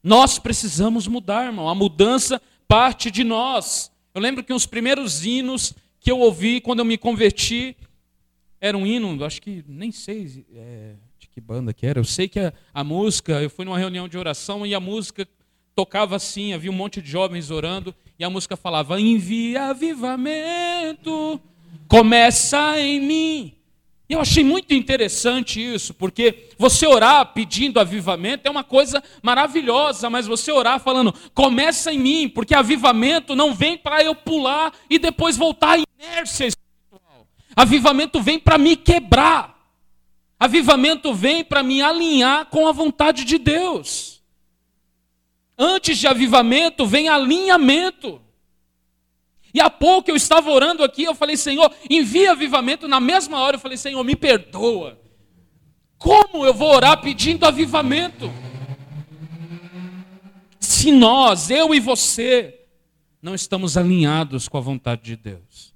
Nós 0.03 0.39
precisamos 0.39 1.07
mudar, 1.07 1.47
irmão. 1.47 1.69
A 1.69 1.75
mudança 1.75 2.43
parte 2.69 3.11
de 3.11 3.25
nós. 3.25 3.91
Eu 4.13 4.21
lembro 4.21 4.45
que 4.45 4.53
os 4.53 4.67
primeiros 4.67 5.25
hinos 5.25 5.73
que 5.99 6.11
eu 6.11 6.19
ouvi 6.19 6.61
quando 6.61 6.81
eu 6.81 6.85
me 6.85 6.99
converti 6.99 7.77
era 8.61 8.77
um 8.77 8.87
hino, 8.87 9.25
acho 9.25 9.43
que 9.43 9.65
nem 9.69 9.93
sei 9.93 10.47
é, 10.55 10.95
de 11.19 11.29
que 11.29 11.41
banda 11.41 11.73
que 11.73 11.87
era. 11.87 12.01
Eu 12.01 12.05
sei 12.05 12.29
que 12.29 12.41
a, 12.41 12.53
a 12.73 12.85
música, 12.85 13.41
eu 13.43 13.51
fui 13.51 13.65
numa 13.65 13.79
reunião 13.79 14.09
de 14.09 14.19
oração 14.19 14.67
e 14.67 14.75
a 14.75 14.81
música 14.81 15.29
tocava 15.75 16.17
assim, 16.17 16.53
havia 16.53 16.71
um 16.71 16.75
monte 16.75 17.03
de 17.03 17.11
jovens 17.11 17.51
orando 17.51 17.95
e 18.19 18.25
a 18.25 18.31
música 18.31 18.57
falava: 18.57 19.01
Envia 19.01 19.67
avivamento 19.67 21.41
começa 21.89 22.79
em 22.79 23.01
mim. 23.01 23.55
E 24.09 24.13
eu 24.13 24.21
achei 24.21 24.45
muito 24.45 24.75
interessante 24.75 25.61
isso, 25.61 25.95
porque 25.95 26.51
você 26.59 26.87
orar 26.87 27.33
pedindo 27.33 27.81
avivamento 27.81 28.47
é 28.47 28.51
uma 28.51 28.63
coisa 28.63 29.03
maravilhosa, 29.23 30.11
mas 30.11 30.27
você 30.27 30.53
orar 30.53 30.79
falando, 30.79 31.15
começa 31.33 31.91
em 31.91 31.99
mim, 31.99 32.29
porque 32.29 32.55
avivamento 32.55 33.35
não 33.35 33.55
vem 33.55 33.79
para 33.79 34.05
eu 34.05 34.15
pular 34.15 34.75
e 34.91 34.99
depois 34.99 35.39
voltar 35.39 35.79
à 35.79 35.79
inércia 35.79 36.49
espiritual. 36.49 37.27
Avivamento 37.57 38.21
vem 38.21 38.39
para 38.39 38.59
me 38.59 38.77
quebrar. 38.77 39.55
Avivamento 40.39 41.15
vem 41.15 41.43
para 41.43 41.63
me 41.63 41.81
alinhar 41.81 42.47
com 42.47 42.69
a 42.69 42.73
vontade 42.73 43.25
de 43.25 43.39
Deus. 43.39 44.14
Antes 45.57 45.99
de 45.99 46.07
avivamento 46.07 46.87
vem 46.87 47.09
alinhamento. 47.09 48.21
E 49.53 49.61
há 49.61 49.71
pouco 49.71 50.11
eu 50.11 50.17
estava 50.17 50.51
orando 50.51 50.83
aqui, 50.83 51.05
eu 51.05 51.15
falei, 51.15 51.37
Senhor, 51.37 51.73
envia 51.89 52.33
avivamento. 52.33 52.89
Na 52.89 52.99
mesma 52.99 53.39
hora 53.39 53.57
eu 53.57 53.61
falei, 53.61 53.77
Senhor, 53.77 54.03
me 54.03 54.17
perdoa. 54.17 54.99
Como 55.97 56.45
eu 56.45 56.53
vou 56.53 56.75
orar 56.75 57.01
pedindo 57.01 57.47
avivamento? 57.47 58.31
Se 60.59 60.91
nós, 60.91 61.51
eu 61.51 61.75
e 61.75 61.79
você, 61.79 62.67
não 63.23 63.35
estamos 63.35 63.77
alinhados 63.77 64.49
com 64.49 64.59
a 64.59 64.61
vontade 64.61 65.03
de 65.03 65.17
Deus. 65.17 65.73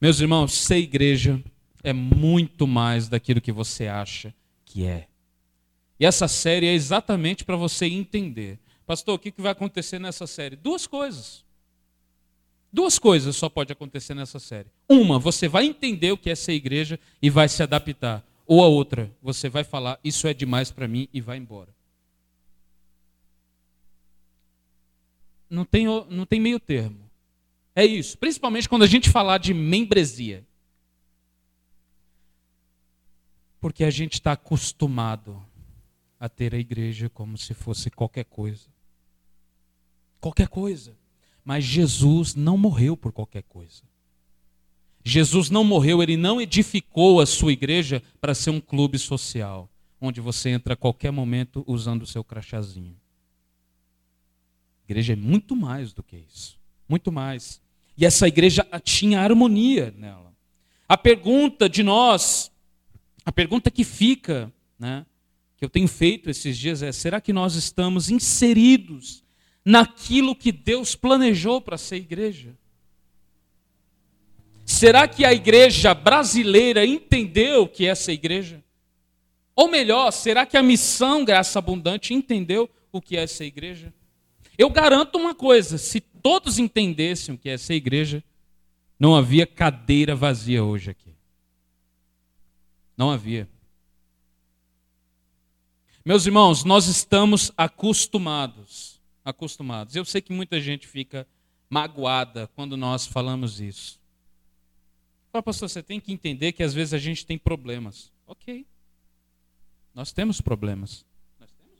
Meus 0.00 0.18
irmãos, 0.20 0.52
ser 0.54 0.78
igreja 0.78 1.40
é 1.84 1.92
muito 1.92 2.66
mais 2.66 3.08
daquilo 3.08 3.40
que 3.40 3.52
você 3.52 3.86
acha 3.86 4.34
que 4.64 4.86
é. 4.86 5.06
E 6.00 6.06
essa 6.06 6.26
série 6.26 6.66
é 6.66 6.72
exatamente 6.72 7.44
para 7.44 7.54
você 7.54 7.86
entender. 7.86 8.58
Pastor, 8.86 9.14
o 9.14 9.18
que 9.18 9.32
vai 9.38 9.52
acontecer 9.52 9.98
nessa 9.98 10.26
série? 10.26 10.56
Duas 10.56 10.86
coisas. 10.86 11.44
Duas 12.72 12.98
coisas 12.98 13.36
só 13.36 13.48
pode 13.48 13.72
acontecer 13.72 14.14
nessa 14.14 14.38
série. 14.38 14.68
Uma, 14.88 15.18
você 15.18 15.46
vai 15.46 15.66
entender 15.66 16.10
o 16.10 16.16
que 16.16 16.30
é 16.30 16.34
ser 16.34 16.52
igreja 16.52 16.98
e 17.20 17.28
vai 17.28 17.48
se 17.48 17.62
adaptar. 17.62 18.24
Ou 18.46 18.62
a 18.64 18.66
outra, 18.66 19.14
você 19.22 19.48
vai 19.48 19.62
falar, 19.62 20.00
isso 20.02 20.26
é 20.26 20.32
demais 20.32 20.70
para 20.70 20.88
mim 20.88 21.08
e 21.12 21.20
vai 21.20 21.36
embora. 21.36 21.68
Não 25.48 25.66
tem, 25.66 25.84
não 26.08 26.24
tem 26.24 26.40
meio 26.40 26.58
termo. 26.58 27.10
É 27.74 27.84
isso. 27.84 28.16
Principalmente 28.16 28.68
quando 28.68 28.84
a 28.84 28.86
gente 28.86 29.10
falar 29.10 29.36
de 29.36 29.52
membresia. 29.52 30.46
Porque 33.60 33.84
a 33.84 33.90
gente 33.90 34.14
está 34.14 34.32
acostumado 34.32 35.44
a 36.18 36.26
ter 36.28 36.54
a 36.54 36.58
igreja 36.58 37.10
como 37.10 37.36
se 37.36 37.52
fosse 37.52 37.90
qualquer 37.90 38.24
coisa. 38.24 38.71
Qualquer 40.22 40.46
coisa. 40.46 40.96
Mas 41.44 41.64
Jesus 41.64 42.36
não 42.36 42.56
morreu 42.56 42.96
por 42.96 43.12
qualquer 43.12 43.42
coisa. 43.42 43.82
Jesus 45.04 45.50
não 45.50 45.64
morreu, 45.64 46.00
ele 46.00 46.16
não 46.16 46.40
edificou 46.40 47.20
a 47.20 47.26
sua 47.26 47.52
igreja 47.52 48.00
para 48.20 48.32
ser 48.32 48.50
um 48.50 48.60
clube 48.60 49.00
social, 49.00 49.68
onde 50.00 50.20
você 50.20 50.50
entra 50.50 50.74
a 50.74 50.76
qualquer 50.76 51.10
momento 51.10 51.64
usando 51.66 52.02
o 52.02 52.06
seu 52.06 52.22
crachazinho. 52.22 52.96
A 54.82 54.84
igreja 54.84 55.14
é 55.14 55.16
muito 55.16 55.56
mais 55.56 55.92
do 55.92 56.04
que 56.04 56.16
isso. 56.16 56.56
Muito 56.88 57.10
mais. 57.10 57.60
E 57.98 58.06
essa 58.06 58.28
igreja 58.28 58.64
tinha 58.84 59.20
harmonia 59.20 59.92
nela. 59.98 60.32
A 60.88 60.96
pergunta 60.96 61.68
de 61.68 61.82
nós, 61.82 62.52
a 63.24 63.32
pergunta 63.32 63.72
que 63.72 63.82
fica, 63.82 64.52
né, 64.78 65.04
que 65.56 65.64
eu 65.64 65.68
tenho 65.68 65.88
feito 65.88 66.30
esses 66.30 66.56
dias 66.56 66.80
é: 66.80 66.92
será 66.92 67.20
que 67.20 67.32
nós 67.32 67.56
estamos 67.56 68.08
inseridos 68.08 69.24
naquilo 69.64 70.34
que 70.34 70.52
Deus 70.52 70.94
planejou 70.94 71.60
para 71.60 71.78
ser 71.78 71.96
igreja? 71.96 72.54
Será 74.64 75.06
que 75.06 75.24
a 75.24 75.32
igreja 75.32 75.94
brasileira 75.94 76.84
entendeu 76.86 77.62
o 77.62 77.68
que 77.68 77.86
é 77.86 77.90
essa 77.90 78.12
igreja? 78.12 78.62
Ou 79.54 79.68
melhor, 79.68 80.10
será 80.10 80.46
que 80.46 80.56
a 80.56 80.62
missão 80.62 81.24
Graça 81.24 81.58
Abundante 81.58 82.14
entendeu 82.14 82.70
o 82.90 83.00
que 83.00 83.16
é 83.16 83.22
essa 83.22 83.44
igreja? 83.44 83.92
Eu 84.56 84.70
garanto 84.70 85.18
uma 85.18 85.34
coisa: 85.34 85.78
se 85.78 86.00
todos 86.00 86.58
entendessem 86.58 87.34
o 87.34 87.38
que 87.38 87.48
é 87.48 87.54
essa 87.54 87.74
igreja, 87.74 88.22
não 88.98 89.16
havia 89.16 89.46
cadeira 89.46 90.14
vazia 90.14 90.62
hoje 90.64 90.90
aqui. 90.90 91.12
Não 92.96 93.10
havia. 93.10 93.48
Meus 96.04 96.26
irmãos, 96.26 96.64
nós 96.64 96.86
estamos 96.86 97.52
acostumados, 97.56 98.91
acostumados. 99.24 99.96
Eu 99.96 100.04
sei 100.04 100.20
que 100.20 100.32
muita 100.32 100.60
gente 100.60 100.86
fica 100.86 101.26
magoada 101.68 102.48
quando 102.48 102.76
nós 102.76 103.06
falamos 103.06 103.60
isso. 103.60 104.00
Fala, 105.30 105.42
pastor, 105.42 105.68
você 105.68 105.82
tem 105.82 105.98
que 105.98 106.12
entender 106.12 106.52
que 106.52 106.62
às 106.62 106.74
vezes 106.74 106.92
a 106.92 106.98
gente 106.98 107.24
tem 107.24 107.38
problemas. 107.38 108.12
Ok. 108.26 108.66
Nós 109.94 110.12
temos 110.12 110.40
problemas. 110.40 111.06
Nós 111.40 111.50
temos. 111.52 111.78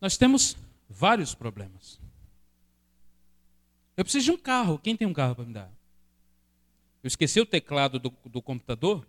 Nós 0.00 0.16
temos 0.16 0.56
vários 0.88 1.34
problemas. 1.34 2.00
Eu 3.96 4.04
preciso 4.04 4.26
de 4.26 4.30
um 4.30 4.38
carro. 4.38 4.78
Quem 4.78 4.96
tem 4.96 5.06
um 5.06 5.12
carro 5.12 5.34
para 5.34 5.44
me 5.44 5.52
dar? 5.52 5.70
Eu 7.02 7.08
esqueci 7.08 7.40
o 7.40 7.46
teclado 7.46 7.98
do, 7.98 8.12
do 8.26 8.40
computador 8.40 9.06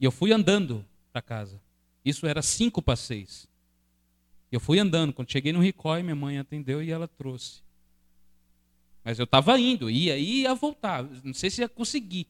e 0.00 0.04
eu 0.04 0.10
fui 0.10 0.32
andando 0.32 0.84
para 1.12 1.20
casa. 1.20 1.60
Isso 2.04 2.26
era 2.26 2.40
cinco 2.40 2.80
para 2.80 2.96
seis. 2.96 3.46
Eu 4.50 4.58
fui 4.58 4.78
andando. 4.78 5.12
Quando 5.12 5.30
cheguei 5.30 5.52
no 5.52 5.60
Ricói, 5.60 6.02
minha 6.02 6.16
mãe 6.16 6.38
atendeu 6.38 6.82
e 6.82 6.90
ela 6.90 7.06
trouxe. 7.06 7.62
Mas 9.04 9.18
eu 9.18 9.24
estava 9.24 9.58
indo, 9.58 9.90
ia, 9.90 10.16
ia 10.16 10.54
voltar. 10.54 11.04
Não 11.22 11.34
sei 11.34 11.50
se 11.50 11.60
ia 11.60 11.68
conseguir. 11.68 12.26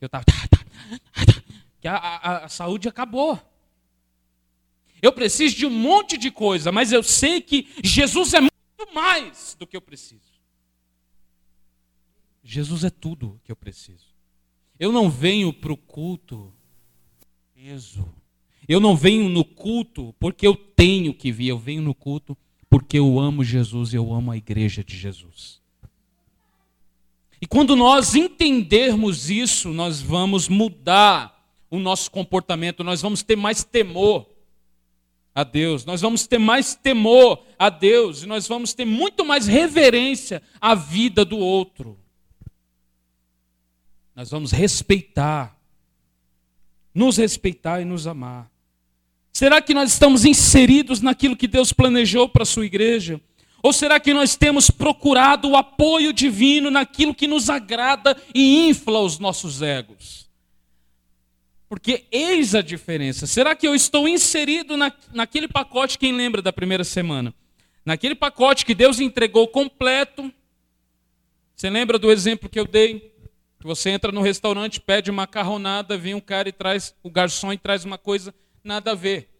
Eu 0.00 0.06
estava. 0.06 0.24
Que 1.80 1.88
a, 1.88 1.96
a, 1.96 2.44
a 2.44 2.48
saúde 2.48 2.88
acabou. 2.88 3.40
Eu 5.00 5.12
preciso 5.12 5.56
de 5.56 5.66
um 5.66 5.70
monte 5.70 6.16
de 6.16 6.30
coisa, 6.30 6.70
mas 6.70 6.92
eu 6.92 7.02
sei 7.02 7.40
que 7.40 7.68
Jesus 7.82 8.34
é 8.34 8.40
muito 8.40 8.94
mais 8.94 9.56
do 9.58 9.66
que 9.66 9.76
eu 9.76 9.80
preciso. 9.80 10.32
Jesus 12.44 12.84
é 12.84 12.90
tudo 12.90 13.40
que 13.42 13.50
eu 13.50 13.56
preciso. 13.56 14.06
Eu 14.78 14.92
não 14.92 15.10
venho 15.10 15.52
para 15.52 15.72
o 15.72 15.76
culto 15.76 16.54
peso. 17.62 18.04
Eu 18.68 18.80
não 18.80 18.96
venho 18.96 19.28
no 19.28 19.44
culto 19.44 20.12
porque 20.18 20.44
eu 20.44 20.56
tenho 20.56 21.14
que 21.14 21.30
vir. 21.30 21.48
Eu 21.48 21.58
venho 21.58 21.80
no 21.80 21.94
culto 21.94 22.36
porque 22.68 22.98
eu 22.98 23.20
amo 23.20 23.44
Jesus 23.44 23.92
e 23.92 23.96
eu 23.96 24.12
amo 24.12 24.32
a 24.32 24.36
igreja 24.36 24.82
de 24.82 24.96
Jesus. 24.96 25.60
E 27.40 27.46
quando 27.46 27.76
nós 27.76 28.16
entendermos 28.16 29.30
isso, 29.30 29.68
nós 29.68 30.00
vamos 30.00 30.48
mudar 30.48 31.40
o 31.70 31.78
nosso 31.78 32.10
comportamento, 32.10 32.82
nós 32.82 33.00
vamos 33.00 33.22
ter 33.22 33.36
mais 33.36 33.62
temor 33.62 34.28
a 35.34 35.44
Deus, 35.44 35.84
nós 35.84 36.00
vamos 36.00 36.26
ter 36.26 36.38
mais 36.38 36.74
temor 36.74 37.44
a 37.56 37.70
Deus 37.70 38.24
e 38.24 38.26
nós 38.26 38.48
vamos 38.48 38.74
ter 38.74 38.84
muito 38.84 39.24
mais 39.24 39.46
reverência 39.46 40.42
à 40.60 40.74
vida 40.74 41.24
do 41.24 41.38
outro. 41.38 41.96
Nós 44.16 44.30
vamos 44.30 44.50
respeitar, 44.50 45.56
nos 46.94 47.16
respeitar 47.16 47.80
e 47.80 47.84
nos 47.84 48.06
amar. 48.06 48.50
Será 49.32 49.62
que 49.62 49.72
nós 49.72 49.92
estamos 49.92 50.24
inseridos 50.24 51.00
naquilo 51.00 51.36
que 51.36 51.48
Deus 51.48 51.72
planejou 51.72 52.28
para 52.28 52.42
a 52.42 52.46
sua 52.46 52.66
igreja? 52.66 53.20
Ou 53.62 53.72
será 53.72 54.00
que 54.00 54.12
nós 54.12 54.36
temos 54.36 54.70
procurado 54.70 55.48
o 55.48 55.56
apoio 55.56 56.12
divino 56.12 56.70
naquilo 56.70 57.14
que 57.14 57.28
nos 57.28 57.48
agrada 57.48 58.16
e 58.34 58.68
infla 58.68 58.98
os 58.98 59.18
nossos 59.18 59.62
egos? 59.62 60.28
Porque 61.68 62.04
eis 62.10 62.54
a 62.54 62.60
diferença. 62.60 63.26
Será 63.26 63.54
que 63.54 63.66
eu 63.66 63.74
estou 63.74 64.06
inserido 64.06 64.76
na, 64.76 64.92
naquele 65.14 65.48
pacote, 65.48 65.96
quem 65.96 66.12
lembra 66.12 66.42
da 66.42 66.52
primeira 66.52 66.84
semana? 66.84 67.32
Naquele 67.84 68.14
pacote 68.14 68.66
que 68.66 68.74
Deus 68.74 69.00
entregou 69.00 69.48
completo. 69.48 70.30
Você 71.56 71.70
lembra 71.70 71.98
do 71.98 72.10
exemplo 72.10 72.48
que 72.48 72.60
eu 72.60 72.66
dei? 72.66 73.11
Que 73.62 73.66
você 73.68 73.90
entra 73.90 74.10
no 74.10 74.22
restaurante, 74.22 74.80
pede 74.80 75.12
macarronada, 75.12 75.96
vem 75.96 76.14
um 76.14 76.20
cara 76.20 76.48
e 76.48 76.52
traz, 76.52 76.96
o 77.00 77.08
garçom 77.08 77.52
e 77.52 77.56
traz 77.56 77.84
uma 77.84 77.96
coisa 77.96 78.34
nada 78.64 78.90
a 78.90 78.94
ver. 78.96 79.30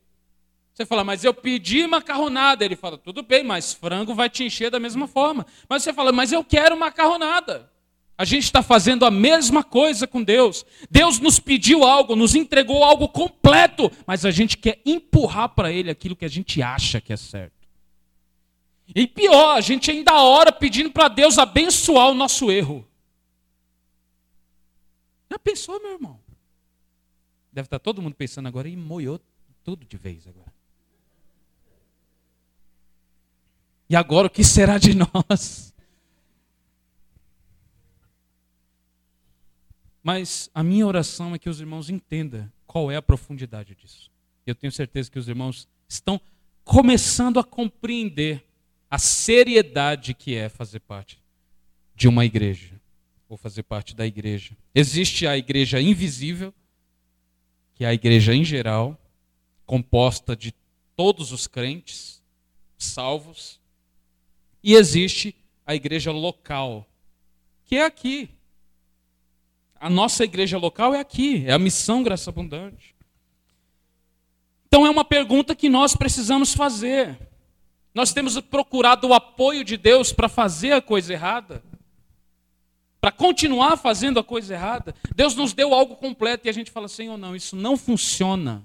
Você 0.73 0.87
fala, 0.87 1.03
mas 1.03 1.25
eu 1.25 1.35
pedi 1.35 1.85
macarronada. 1.89 2.65
Ele 2.65 2.77
fala, 2.77 2.97
tudo 2.97 3.25
bem, 3.25 3.43
mas 3.43 3.73
frango 3.73 4.15
vai 4.15 4.31
te 4.31 4.45
encher 4.45 4.71
da 4.71 4.79
mesma 4.79 5.09
forma. 5.09 5.45
Mas 5.69 5.83
você 5.83 5.93
fala, 5.93 6.13
mas 6.13 6.31
eu 6.31 6.45
quero 6.45 6.79
macarronada. 6.79 7.69
A 8.17 8.25
gente 8.25 8.45
está 8.45 8.63
fazendo 8.63 9.05
a 9.05 9.11
mesma 9.11 9.65
coisa 9.65 10.07
com 10.07 10.23
Deus. 10.23 10.65
Deus 10.89 11.19
nos 11.19 11.41
pediu 11.41 11.83
algo, 11.83 12.15
nos 12.15 12.37
entregou 12.37 12.85
algo 12.85 13.09
completo, 13.09 13.91
mas 14.07 14.25
a 14.25 14.31
gente 14.31 14.57
quer 14.57 14.81
empurrar 14.87 15.49
para 15.49 15.73
Ele 15.73 15.91
aquilo 15.91 16.15
que 16.15 16.25
a 16.25 16.31
gente 16.31 16.63
acha 16.63 17.01
que 17.01 17.13
é 17.13 17.17
certo. 17.17 17.67
E 18.95 19.05
pior, 19.05 19.57
a 19.57 19.61
gente 19.61 19.91
ainda 19.91 20.15
ora 20.15 20.53
pedindo 20.53 20.93
para 20.93 21.09
Deus 21.09 21.39
abençoar 21.39 22.09
o 22.09 22.15
nosso 22.15 22.53
erro. 22.53 22.87
Já 25.33 25.39
pensou, 25.39 25.81
meu 25.81 25.93
irmão? 25.93 26.21
Deve 27.51 27.65
estar 27.65 27.79
todo 27.79 28.03
mundo 28.03 28.15
pensando 28.15 28.49
agora 28.49 28.69
e 28.69 28.77
moiou 28.77 29.19
tudo 29.65 29.87
de 29.87 29.97
vez 29.97 30.29
agora. 30.29 30.53
E 33.89 33.97
agora 33.97 34.27
o 34.27 34.31
que 34.31 34.45
será 34.45 34.77
de 34.77 34.93
nós? 34.95 35.75
Mas 40.03 40.51
a 40.53 40.63
minha 40.63 40.87
oração 40.87 41.35
é 41.35 41.39
que 41.39 41.49
os 41.49 41.61
irmãos 41.61 41.89
entendam 41.89 42.53
qual 42.67 42.91
é 42.91 42.97
a 42.97 43.03
profundidade 43.03 43.75
disso. 43.75 44.11
Eu 44.47 44.55
tenho 44.55 44.71
certeza 44.71 45.11
que 45.11 45.19
os 45.19 45.29
irmãos 45.29 45.67
estão 45.89 46.21
começando 46.63 47.41
a 47.41 47.45
compreender 47.45 48.45
a 48.91 48.99
seriedade 48.99 50.13
que 50.13 50.35
é 50.35 50.51
fazer 50.51 50.81
parte 50.81 51.23
de 51.95 52.07
uma 52.07 52.23
igreja 52.23 52.82
ou 53.33 53.39
fazer 53.39 53.63
parte 53.63 53.97
da 53.97 54.07
igreja. 54.07 54.55
Existe 54.75 55.27
a 55.27 55.39
igreja 55.39 55.81
invisível, 55.81 56.53
que 57.75 57.83
é 57.83 57.89
a 57.89 57.95
igreja 57.95 58.35
em 58.35 58.45
geral, 58.45 59.01
composta 59.65 60.37
de 60.37 60.55
todos 60.95 61.33
os 61.33 61.47
crentes 61.47 62.23
salvos, 62.77 63.59
e 64.63 64.75
existe 64.75 65.35
a 65.65 65.75
igreja 65.75 66.13
local, 66.13 66.87
que 67.65 67.77
é 67.77 67.87
aqui. 67.87 68.29
A 69.77 69.89
nossa 69.89 70.25
igreja 70.25 70.59
local 70.59 70.95
é 70.95 71.01
aqui, 71.01 71.47
é 71.47 71.53
a 71.53 71.59
missão 71.59 72.03
Graça 72.03 72.29
Abundante. 72.29 72.95
Então 74.67 74.87
é 74.87 74.91
uma 74.91 75.07
pergunta 75.07 75.57
que 75.57 75.71
nós 75.71 75.97
precisamos 75.97 76.53
fazer. 76.53 77.19
Nós 77.95 78.13
temos 78.13 78.39
procurado 78.41 79.09
o 79.09 79.15
apoio 79.15 79.65
de 79.65 79.79
Deus 79.79 80.13
para 80.13 80.29
fazer 80.29 80.73
a 80.73 80.83
coisa 80.83 81.15
errada? 81.15 81.72
Para 83.03 83.11
continuar 83.11 83.77
fazendo 83.77 84.21
a 84.21 84.23
coisa 84.23 84.55
errada. 84.55 84.95
Deus 85.17 85.35
nos 85.35 85.53
deu 85.53 85.75
algo 85.75 85.97
completo 85.97 86.47
e 86.47 86.49
a 86.49 86.53
gente 86.53 86.71
fala, 86.71 86.87
Senhor, 86.87 87.19
não, 87.19 87.35
isso 87.35 87.57
não 87.57 87.77
funciona. 87.77 88.63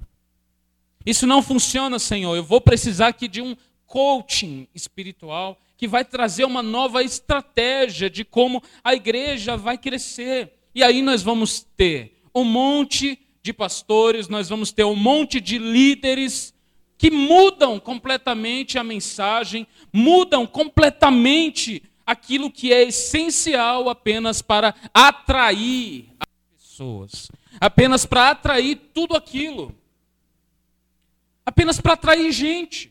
Isso 1.03 1.25
não 1.25 1.41
funciona, 1.41 1.97
Senhor. 1.97 2.35
Eu 2.35 2.43
vou 2.43 2.61
precisar 2.61 3.07
aqui 3.07 3.27
de 3.27 3.41
um 3.41 3.57
coaching 3.87 4.67
espiritual 4.75 5.59
que 5.75 5.87
vai 5.87 6.05
trazer 6.05 6.45
uma 6.45 6.61
nova 6.61 7.01
estratégia 7.01 8.11
de 8.11 8.23
como 8.23 8.61
a 8.83 8.93
igreja 8.93 9.57
vai 9.57 9.75
crescer. 9.75 10.53
E 10.75 10.83
aí 10.83 11.01
nós 11.01 11.23
vamos 11.23 11.65
ter 11.75 12.21
um 12.35 12.43
monte 12.43 13.17
de 13.41 13.51
pastores, 13.51 14.27
nós 14.27 14.49
vamos 14.49 14.71
ter 14.71 14.83
um 14.83 14.95
monte 14.95 15.41
de 15.41 15.57
líderes 15.57 16.53
que 16.95 17.09
mudam 17.09 17.79
completamente 17.79 18.77
a 18.77 18.83
mensagem, 18.83 19.65
mudam 19.91 20.45
completamente 20.45 21.81
aquilo 22.07 22.49
que 22.49 22.71
é 22.71 22.83
essencial 22.83 23.89
apenas 23.89 24.41
para 24.41 24.73
atrair 24.93 26.09
as 26.17 26.29
pessoas, 26.57 27.29
apenas 27.59 28.05
para 28.05 28.31
atrair 28.31 28.77
tudo 28.93 29.13
aquilo, 29.13 29.75
apenas 31.45 31.81
para 31.81 31.93
atrair 31.93 32.31
gente. 32.31 32.89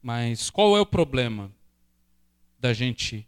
Mas 0.00 0.48
qual 0.50 0.76
é 0.76 0.80
o 0.80 0.86
problema 0.86 1.50
da 2.60 2.72
gente 2.72 3.26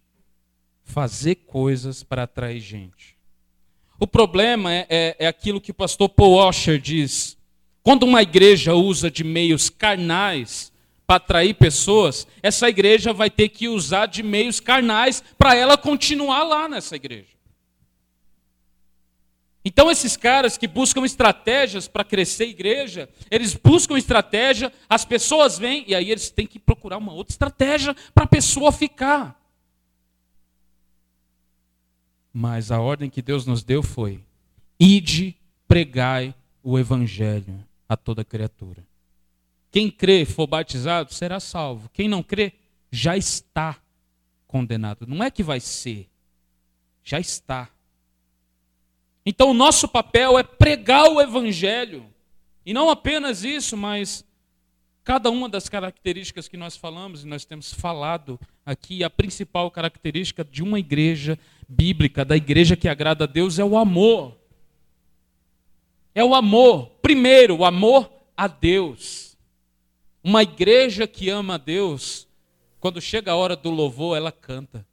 fazer 0.85 1.35
coisas 1.35 2.05
para 2.05 2.23
atrair 2.23 2.61
gente? 2.61 3.17
O 3.99 4.07
problema 4.07 4.73
é, 4.73 4.87
é, 4.89 5.17
é 5.19 5.27
aquilo 5.27 5.61
que 5.61 5.73
o 5.73 5.75
pastor 5.75 6.09
Paul 6.09 6.37
Washer 6.37 6.81
diz. 6.81 7.37
Quando 7.83 8.05
uma 8.05 8.23
igreja 8.23 8.75
usa 8.75 9.11
de 9.11 9.25
meios 9.25 9.69
carnais 9.69 10.72
para 11.13 11.17
atrair 11.17 11.55
pessoas, 11.55 12.27
essa 12.43 12.71
igreja 12.71 13.13
vai 13.13 13.29
ter 13.29 13.51
que 13.51 13.69
usar 13.69 14.07
de 14.07 14.23
meios 14.23 14.61
carnais 14.61 15.23
para 15.37 15.55
ela 15.55 15.77
continuar 15.77 16.43
lá 16.43 16.67
nessa 16.69 16.97
igreja. 16.97 17.33
Então, 19.63 19.91
esses 19.91 20.17
caras 20.17 20.57
que 20.57 20.67
buscam 20.67 21.05
estratégias 21.05 21.87
para 21.87 22.03
crescer 22.03 22.47
igreja, 22.47 23.11
eles 23.31 23.55
buscam 23.55 23.99
estratégia, 23.99 24.73
as 24.89 25.05
pessoas 25.05 25.59
vêm, 25.59 25.85
e 25.87 25.95
aí 25.95 26.11
eles 26.11 26.31
têm 26.31 26.47
que 26.47 26.59
procurar 26.59 26.97
uma 26.97 27.13
outra 27.13 27.33
estratégia 27.33 27.95
para 28.15 28.25
a 28.25 28.29
pessoa 28.29 28.73
ficar. 28.73 29.39
Mas 32.33 32.73
a 32.73 32.81
ordem 32.81 33.11
que 33.11 33.21
Deus 33.21 33.45
nos 33.45 33.63
deu 33.63 33.83
foi: 33.83 34.25
ide, 34.81 35.37
pregai 35.69 36.35
o 36.63 36.79
evangelho 36.79 37.63
a 37.87 37.99
toda 37.99 38.25
criatura. 38.25 38.83
Quem 39.73 39.91
crê 39.91 40.21
e 40.21 40.27
for 40.27 40.47
batizado 40.47 41.13
será 41.15 41.41
salvo. 41.41 41.89
Quem 41.95 42.07
não 42.07 42.23
crê 42.23 42.53
já 42.91 43.17
está 43.17 43.79
condenado. 44.47 45.07
Não 45.07 45.25
é 45.25 45.31
que 45.31 45.43
vai 45.43 45.59
ser, 45.59 46.11
já 47.03 47.19
está 47.19 47.71
Então, 49.25 49.51
o 49.51 49.55
nosso 49.55 49.89
papel 49.89 50.39
é 50.39 50.43
pregar 50.43 51.09
o 51.09 51.21
Evangelho. 51.21 52.05
E 52.67 52.75
não 52.75 52.91
apenas 52.91 53.45
isso, 53.45 53.77
mas 53.77 54.25
cada 55.05 55.31
uma 55.31 55.49
das 55.49 55.69
características 55.69 56.49
que 56.49 56.57
nós 56.57 56.77
falamos, 56.77 57.25
e 57.25 57.27
nós 57.27 57.45
temos 57.45 57.73
falado 57.73 58.39
aqui, 58.67 59.03
a 59.03 59.09
principal 59.09 59.71
característica 59.71 60.45
de 60.45 60.63
uma 60.63 60.79
igreja 60.79 61.39
bíblica, 61.69 62.25
da 62.25 62.37
igreja 62.37 62.77
que 62.77 62.89
agrada 62.89 63.25
a 63.25 63.27
Deus, 63.27 63.59
é 63.59 63.65
o 63.65 63.79
amor. 63.79 64.37
É 66.15 66.23
o 66.23 66.35
amor. 66.35 66.91
Primeiro, 67.01 67.59
o 67.59 67.65
amor 67.65 68.13
a 68.37 68.47
Deus. 68.47 69.32
Uma 70.23 70.43
igreja 70.43 71.07
que 71.07 71.29
ama 71.29 71.55
a 71.55 71.59
Deus, 71.59 72.29
quando 72.79 73.01
chega 73.01 73.33
a 73.33 73.37
hora 73.37 73.57
do 73.57 73.71
louvor, 73.71 74.17
ela 74.17 74.31
canta. 74.31 74.87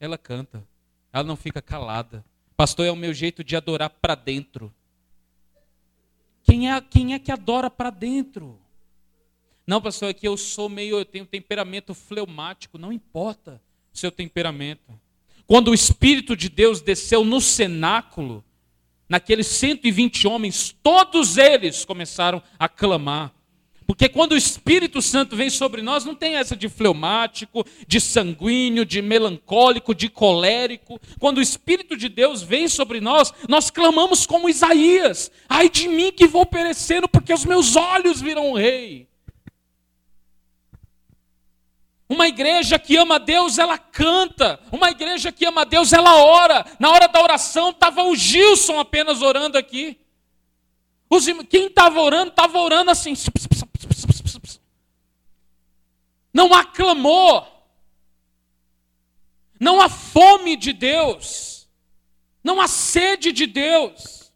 Ela 0.00 0.16
canta. 0.16 0.66
Ela 1.12 1.24
não 1.24 1.36
fica 1.36 1.60
calada. 1.60 2.24
Pastor, 2.56 2.86
é 2.86 2.90
o 2.90 2.96
meu 2.96 3.12
jeito 3.12 3.44
de 3.44 3.54
adorar 3.54 3.90
para 3.90 4.14
dentro. 4.14 4.72
Quem 6.42 6.70
é, 6.70 6.80
quem 6.80 7.14
é 7.14 7.18
que 7.18 7.30
adora 7.30 7.70
para 7.70 7.90
dentro? 7.90 8.58
Não, 9.66 9.80
pastor, 9.80 10.10
é 10.10 10.14
que 10.14 10.26
eu 10.26 10.36
sou 10.36 10.68
meio, 10.68 10.98
eu 10.98 11.04
tenho 11.04 11.26
temperamento 11.26 11.94
fleumático. 11.94 12.78
Não 12.78 12.92
importa 12.92 13.60
seu 13.92 14.10
temperamento. 14.10 14.98
Quando 15.46 15.68
o 15.68 15.74
Espírito 15.74 16.36
de 16.36 16.48
Deus 16.48 16.80
desceu 16.80 17.24
no 17.24 17.40
cenáculo, 17.40 18.44
naqueles 19.08 19.46
120 19.48 20.26
homens, 20.26 20.74
todos 20.82 21.36
eles 21.36 21.84
começaram 21.84 22.42
a 22.58 22.68
clamar. 22.68 23.32
Porque 23.92 24.08
quando 24.08 24.32
o 24.32 24.36
Espírito 24.38 25.02
Santo 25.02 25.36
vem 25.36 25.50
sobre 25.50 25.82
nós, 25.82 26.02
não 26.02 26.14
tem 26.14 26.36
essa 26.36 26.56
de 26.56 26.66
fleumático, 26.66 27.62
de 27.86 28.00
sanguíneo, 28.00 28.86
de 28.86 29.02
melancólico, 29.02 29.94
de 29.94 30.08
colérico. 30.08 30.98
Quando 31.20 31.36
o 31.36 31.42
Espírito 31.42 31.94
de 31.94 32.08
Deus 32.08 32.40
vem 32.40 32.68
sobre 32.68 33.02
nós, 33.02 33.34
nós 33.46 33.70
clamamos 33.70 34.24
como 34.24 34.48
Isaías: 34.48 35.30
ai 35.46 35.68
de 35.68 35.88
mim 35.88 36.10
que 36.10 36.26
vou 36.26 36.46
perecendo, 36.46 37.06
porque 37.06 37.34
os 37.34 37.44
meus 37.44 37.76
olhos 37.76 38.18
viram 38.18 38.50
o 38.50 38.56
Rei. 38.56 39.06
Uma 42.08 42.28
igreja 42.28 42.78
que 42.78 42.96
ama 42.96 43.16
a 43.16 43.18
Deus, 43.18 43.58
ela 43.58 43.76
canta. 43.76 44.58
Uma 44.72 44.90
igreja 44.90 45.30
que 45.30 45.44
ama 45.44 45.60
a 45.60 45.64
Deus, 45.64 45.92
ela 45.92 46.16
ora. 46.16 46.64
Na 46.78 46.88
hora 46.88 47.08
da 47.08 47.20
oração, 47.20 47.68
estava 47.68 48.04
o 48.04 48.16
Gilson 48.16 48.80
apenas 48.80 49.20
orando 49.20 49.58
aqui. 49.58 49.98
Quem 51.50 51.66
estava 51.66 52.00
orando, 52.00 52.30
estava 52.30 52.58
orando 52.58 52.90
assim. 52.90 53.14
Não 56.32 56.52
há 56.54 56.64
clamor. 56.64 57.46
Não 59.60 59.80
há 59.80 59.88
fome 59.88 60.56
de 60.56 60.72
Deus. 60.72 61.68
Não 62.42 62.60
há 62.60 62.66
sede 62.66 63.32
de 63.32 63.46
Deus. 63.46 64.32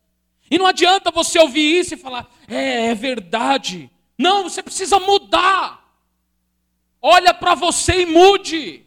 E 0.50 0.58
não 0.58 0.66
adianta 0.66 1.10
você 1.10 1.38
ouvir 1.38 1.80
isso 1.80 1.94
e 1.94 1.96
falar, 1.96 2.30
é, 2.46 2.86
é 2.86 2.94
verdade. 2.94 3.90
Não, 4.16 4.44
você 4.44 4.62
precisa 4.62 4.98
mudar. 5.00 5.84
Olha 7.02 7.34
para 7.34 7.54
você 7.54 8.02
e 8.02 8.06
mude. 8.06 8.84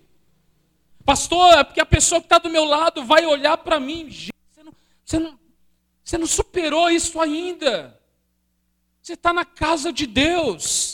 Pastor, 1.06 1.58
é 1.58 1.64
porque 1.64 1.82
a 1.82 1.86
pessoa 1.86 2.22
que 2.22 2.28
está 2.28 2.38
do 2.38 2.50
meu 2.50 2.64
lado 2.64 3.04
vai 3.04 3.26
olhar 3.26 3.58
para 3.58 3.80
mim. 3.80 4.10
Você 4.10 4.64
não, 4.64 4.74
você, 5.04 5.20
não, 5.20 5.40
você 6.04 6.18
não 6.18 6.28
superou 6.28 6.90
isso 6.90 7.20
ainda. 7.20 8.00
Você 9.02 9.14
está 9.14 9.34
na 9.34 9.44
casa 9.44 9.92
de 9.92 10.06
Deus. 10.06 10.89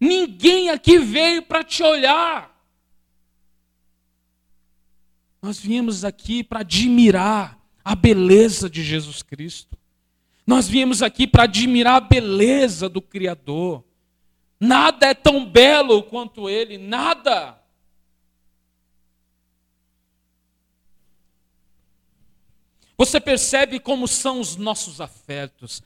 Ninguém 0.00 0.70
aqui 0.70 0.98
veio 0.98 1.42
para 1.42 1.64
te 1.64 1.82
olhar. 1.82 2.56
Nós 5.40 5.58
viemos 5.58 6.04
aqui 6.04 6.42
para 6.42 6.60
admirar 6.60 7.58
a 7.84 7.94
beleza 7.94 8.68
de 8.68 8.82
Jesus 8.82 9.22
Cristo. 9.22 9.78
Nós 10.46 10.68
viemos 10.68 11.02
aqui 11.02 11.26
para 11.26 11.44
admirar 11.44 11.96
a 11.96 12.00
beleza 12.00 12.88
do 12.88 13.02
Criador. 13.02 13.84
Nada 14.60 15.06
é 15.06 15.14
tão 15.14 15.44
belo 15.44 16.02
quanto 16.02 16.48
ele, 16.48 16.78
nada. 16.78 17.58
Você 22.96 23.20
percebe 23.20 23.78
como 23.78 24.08
são 24.08 24.40
os 24.40 24.56
nossos 24.56 25.00
afetos. 25.00 25.82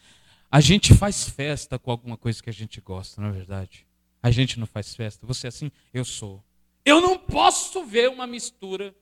A 0.50 0.60
gente 0.60 0.94
faz 0.94 1.28
festa 1.28 1.78
com 1.78 1.90
alguma 1.90 2.16
coisa 2.16 2.42
que 2.42 2.48
a 2.48 2.52
gente 2.52 2.80
gosta, 2.80 3.20
não 3.20 3.28
é 3.28 3.32
verdade? 3.32 3.86
A 4.22 4.30
gente 4.30 4.58
não 4.58 4.66
faz 4.66 4.94
festa. 4.94 5.26
Você 5.26 5.46
é 5.46 5.48
assim? 5.48 5.70
Eu 5.92 6.04
sou. 6.04 6.42
Eu 6.84 7.00
não 7.00 7.18
posso 7.18 7.84
ver 7.84 8.08
uma 8.08 8.26
mistura. 8.26 8.94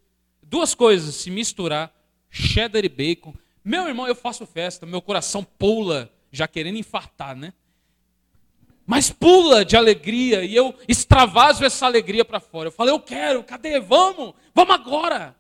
Duas 0.43 0.75
coisas 0.75 1.15
se 1.15 1.31
misturar: 1.31 1.93
cheddar 2.31 2.85
e 2.85 2.89
bacon. 2.89 3.35
Meu 3.63 3.87
irmão, 3.87 4.07
eu 4.07 4.15
faço 4.15 4.47
festa, 4.47 4.87
meu 4.87 5.03
coração 5.03 5.45
pula, 5.45 6.11
já 6.33 6.49
querendo 6.49 6.79
infartar, 6.79 7.37
né? 7.37 7.53
mas 8.91 9.09
pula 9.09 9.65
de 9.65 9.77
alegria 9.77 10.43
e 10.43 10.57
eu 10.57 10.75
extravaso 10.89 11.65
essa 11.65 11.87
alegria 11.87 12.25
para 12.25 12.41
fora. 12.41 12.67
Eu 12.67 12.73
falo, 12.73 12.91
eu 12.91 12.99
quero, 12.99 13.45
cadê? 13.45 13.79
Vamos, 13.79 14.35
vamos 14.53 14.75
agora. 14.75 15.37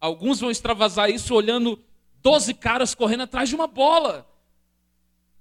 Alguns 0.00 0.40
vão 0.40 0.50
extravasar 0.50 1.08
isso 1.08 1.32
olhando 1.32 1.78
12 2.20 2.54
caras 2.54 2.92
correndo 2.92 3.22
atrás 3.22 3.48
de 3.48 3.54
uma 3.54 3.68
bola. 3.68 4.26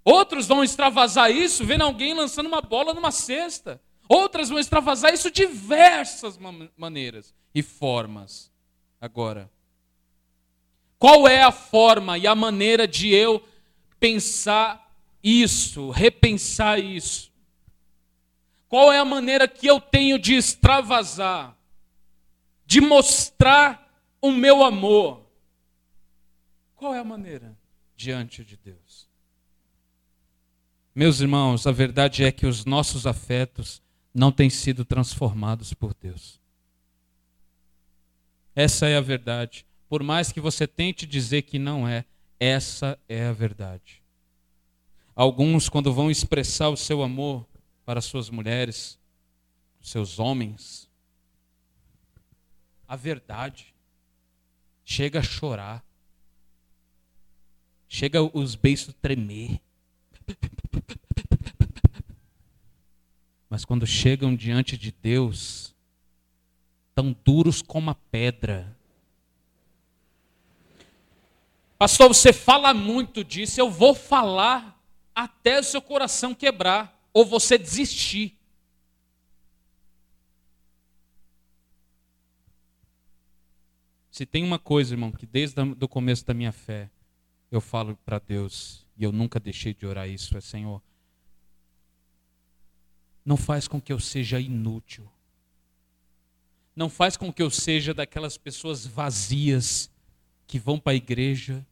Outros 0.03 0.47
vão 0.47 0.63
extravasar 0.63 1.31
isso 1.31 1.65
vendo 1.65 1.83
alguém 1.83 2.13
lançando 2.13 2.47
uma 2.47 2.61
bola 2.61 2.93
numa 2.93 3.11
cesta. 3.11 3.81
Outras 4.09 4.49
vão 4.49 4.59
extravasar 4.59 5.13
isso 5.13 5.31
de 5.31 5.45
diversas 5.45 6.37
maneiras 6.75 7.33
e 7.53 7.61
formas. 7.61 8.51
Agora, 8.99 9.49
qual 10.97 11.27
é 11.27 11.41
a 11.41 11.51
forma 11.51 12.17
e 12.17 12.27
a 12.27 12.35
maneira 12.35 12.87
de 12.87 13.13
eu 13.13 13.43
pensar 13.99 14.93
isso, 15.23 15.89
repensar 15.91 16.79
isso? 16.79 17.31
Qual 18.67 18.91
é 18.91 18.99
a 18.99 19.05
maneira 19.05 19.47
que 19.47 19.67
eu 19.67 19.79
tenho 19.81 20.17
de 20.17 20.35
extravasar, 20.35 21.57
de 22.65 22.81
mostrar 22.81 23.91
o 24.21 24.31
meu 24.31 24.63
amor? 24.63 25.25
Qual 26.75 26.93
é 26.93 26.99
a 26.99 27.03
maneira 27.03 27.57
diante 27.95 28.43
de 28.43 28.57
Deus? 28.57 28.80
Meus 30.93 31.21
irmãos, 31.21 31.65
a 31.65 31.71
verdade 31.71 32.23
é 32.23 32.31
que 32.31 32.45
os 32.45 32.65
nossos 32.65 33.07
afetos 33.07 33.81
não 34.13 34.31
têm 34.31 34.49
sido 34.49 34.83
transformados 34.83 35.73
por 35.73 35.93
Deus. 35.93 36.39
Essa 38.55 38.87
é 38.87 38.97
a 38.97 39.01
verdade. 39.01 39.65
Por 39.87 40.03
mais 40.03 40.31
que 40.31 40.41
você 40.41 40.67
tente 40.67 41.05
dizer 41.05 41.43
que 41.43 41.57
não 41.57 41.87
é, 41.87 42.05
essa 42.39 42.99
é 43.07 43.25
a 43.25 43.31
verdade. 43.31 44.01
Alguns, 45.15 45.69
quando 45.69 45.93
vão 45.93 46.11
expressar 46.11 46.69
o 46.69 46.77
seu 46.77 47.01
amor, 47.01 47.45
para 47.85 48.01
suas 48.01 48.29
mulheres, 48.29 48.99
seus 49.81 50.19
homens. 50.19 50.89
A 52.87 52.95
verdade 52.95 53.73
chega 54.83 55.19
a 55.19 55.23
chorar, 55.23 55.83
chega 57.87 58.21
os 58.21 58.55
beiços 58.55 58.93
tremer. 59.01 59.59
Mas 63.49 63.65
quando 63.65 63.85
chegam 63.85 64.35
diante 64.35 64.77
de 64.77 64.91
Deus, 64.91 65.75
tão 66.95 67.15
duros 67.25 67.61
como 67.61 67.89
a 67.89 67.95
pedra. 67.95 68.77
Pastor, 71.77 72.07
você 72.07 72.31
fala 72.31 72.73
muito 72.73 73.23
disso, 73.23 73.59
eu 73.59 73.69
vou 73.69 73.93
falar 73.93 74.79
até 75.13 75.59
o 75.59 75.63
seu 75.63 75.81
coração 75.81 76.33
quebrar 76.33 76.97
ou 77.13 77.25
você 77.25 77.57
desistir. 77.57 78.37
Se 84.11 84.25
tem 84.25 84.43
uma 84.43 84.59
coisa, 84.59 84.93
irmão, 84.93 85.11
que 85.11 85.25
desde 85.25 85.59
o 85.59 85.87
começo 85.87 86.25
da 86.25 86.33
minha 86.33 86.51
fé 86.51 86.89
eu 87.49 87.59
falo 87.59 87.97
para 88.05 88.19
Deus, 88.19 88.80
e 89.01 89.03
eu 89.03 89.11
nunca 89.11 89.39
deixei 89.39 89.73
de 89.73 89.83
orar 89.83 90.07
isso, 90.07 90.37
é 90.37 90.41
Senhor, 90.41 90.79
não 93.25 93.35
faz 93.35 93.67
com 93.67 93.81
que 93.81 93.91
eu 93.91 93.99
seja 93.99 94.39
inútil. 94.39 95.09
Não 96.75 96.87
faz 96.87 97.17
com 97.17 97.33
que 97.33 97.41
eu 97.41 97.49
seja 97.49 97.95
daquelas 97.95 98.37
pessoas 98.37 98.85
vazias 98.85 99.89
que 100.45 100.59
vão 100.59 100.79
para 100.79 100.93
a 100.93 100.95
igreja 100.95 101.65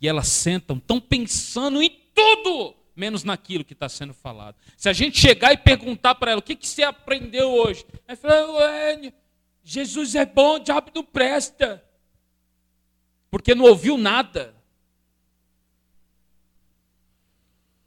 e 0.00 0.08
elas 0.08 0.26
sentam, 0.26 0.78
estão 0.78 1.00
pensando 1.00 1.80
em 1.80 1.90
tudo, 2.12 2.74
menos 2.94 3.22
naquilo 3.22 3.64
que 3.64 3.72
está 3.72 3.88
sendo 3.88 4.12
falado. 4.12 4.56
Se 4.76 4.88
a 4.88 4.92
gente 4.92 5.18
chegar 5.18 5.52
e 5.52 5.56
perguntar 5.56 6.16
para 6.16 6.32
ela 6.32 6.40
o 6.40 6.42
que, 6.42 6.56
que 6.56 6.66
você 6.66 6.82
aprendeu 6.82 7.50
hoje, 7.50 7.86
ela 8.06 8.16
fala, 8.16 9.12
Jesus 9.62 10.16
é 10.16 10.26
bom, 10.26 10.56
o 10.56 10.58
diabo 10.58 10.90
não 10.92 11.04
presta. 11.04 11.84
Porque 13.30 13.54
não 13.54 13.66
ouviu 13.66 13.96
nada. 13.96 14.57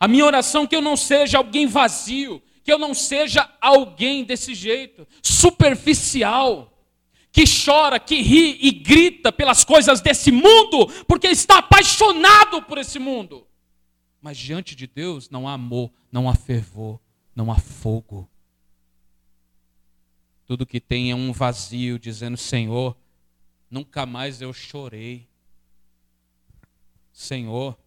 A 0.02 0.08
minha 0.08 0.26
oração 0.26 0.64
é 0.64 0.68
que 0.68 0.76
eu 0.76 0.82
não 0.82 0.98
seja 0.98 1.38
alguém 1.38 1.68
vazio, 1.68 2.42
que 2.64 2.74
eu 2.74 2.80
não 2.80 2.92
seja 2.92 3.48
alguém 3.62 4.24
desse 4.24 4.56
jeito, 4.56 5.08
superficial, 5.22 6.76
que 7.32 7.44
chora, 7.46 8.00
que 8.00 8.20
ri 8.20 8.58
e 8.60 8.72
grita 8.72 9.32
pelas 9.32 9.64
coisas 9.64 10.02
desse 10.02 10.32
mundo, 10.32 10.88
porque 11.08 11.28
está 11.28 11.60
apaixonado 11.60 12.64
por 12.64 12.80
esse 12.80 12.98
mundo. 12.98 13.46
Mas 14.20 14.40
diante 14.40 14.76
de 14.76 14.88
Deus 14.88 15.30
não 15.30 15.48
há 15.48 15.54
amor, 15.54 15.92
não 16.12 16.28
há 16.28 16.34
fervor, 16.34 17.00
não 17.36 17.52
há 17.52 17.60
fogo. 17.60 18.28
Tudo 20.48 20.66
que 20.66 20.82
tem 20.82 21.12
é 21.12 21.16
um 21.16 21.32
vazio, 21.32 22.00
dizendo: 22.00 22.38
Senhor, 22.38 22.98
nunca 23.70 24.08
mais 24.08 24.42
eu 24.42 24.52
chorei. 24.52 25.30
Senhor, 27.14 27.78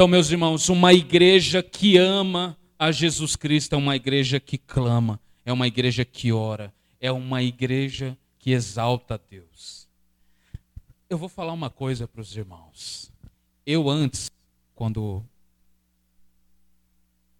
Então, 0.00 0.08
meus 0.08 0.30
irmãos, 0.30 0.70
uma 0.70 0.94
igreja 0.94 1.62
que 1.62 1.98
ama 1.98 2.56
a 2.78 2.90
Jesus 2.90 3.36
Cristo 3.36 3.74
é 3.74 3.76
uma 3.76 3.94
igreja 3.94 4.40
que 4.40 4.56
clama, 4.56 5.20
é 5.44 5.52
uma 5.52 5.66
igreja 5.66 6.06
que 6.06 6.32
ora, 6.32 6.72
é 6.98 7.12
uma 7.12 7.42
igreja 7.42 8.16
que 8.38 8.52
exalta 8.52 9.16
a 9.16 9.18
Deus. 9.18 9.86
Eu 11.10 11.18
vou 11.18 11.28
falar 11.28 11.52
uma 11.52 11.68
coisa 11.68 12.08
para 12.08 12.22
os 12.22 12.34
irmãos. 12.34 13.12
Eu 13.66 13.90
antes, 13.90 14.30
quando 14.74 15.22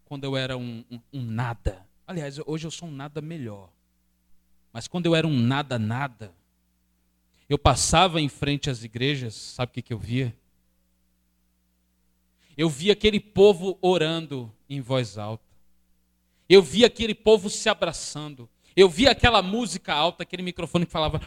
quando 0.05 0.25
eu 0.25 0.37
era 0.37 0.55
um, 0.55 0.85
um, 0.91 0.99
um, 1.11 1.21
nada, 1.23 1.83
aliás, 2.05 2.37
hoje 2.45 2.67
eu 2.67 2.71
sou 2.71 2.87
um 2.87 2.91
nada 2.91 3.21
melhor, 3.21 3.71
mas 4.71 4.87
quando 4.87 5.07
eu 5.07 5.15
era 5.15 5.25
um 5.25 5.35
nada 5.35 5.79
nada, 5.79 6.31
eu 7.49 7.57
passava 7.57 8.21
em 8.21 8.29
frente 8.29 8.69
às 8.69 8.83
igrejas, 8.83 9.33
sabe 9.33 9.71
o 9.71 9.73
que, 9.73 9.81
que 9.81 9.93
eu 9.93 9.97
via? 9.97 10.31
Eu 12.57 12.69
vi 12.69 12.91
aquele 12.91 13.19
povo 13.19 13.77
orando 13.81 14.51
em 14.69 14.81
voz 14.81 15.17
alta. 15.17 15.43
Eu 16.49 16.61
vi 16.61 16.83
aquele 16.83 17.15
povo 17.15 17.49
se 17.49 17.69
abraçando. 17.69 18.49
Eu 18.75 18.89
vi 18.89 19.07
aquela 19.07 19.41
música 19.41 19.93
alta, 19.93 20.23
aquele 20.23 20.43
microfone 20.43 20.85
que 20.85 20.91
falava. 20.91 21.21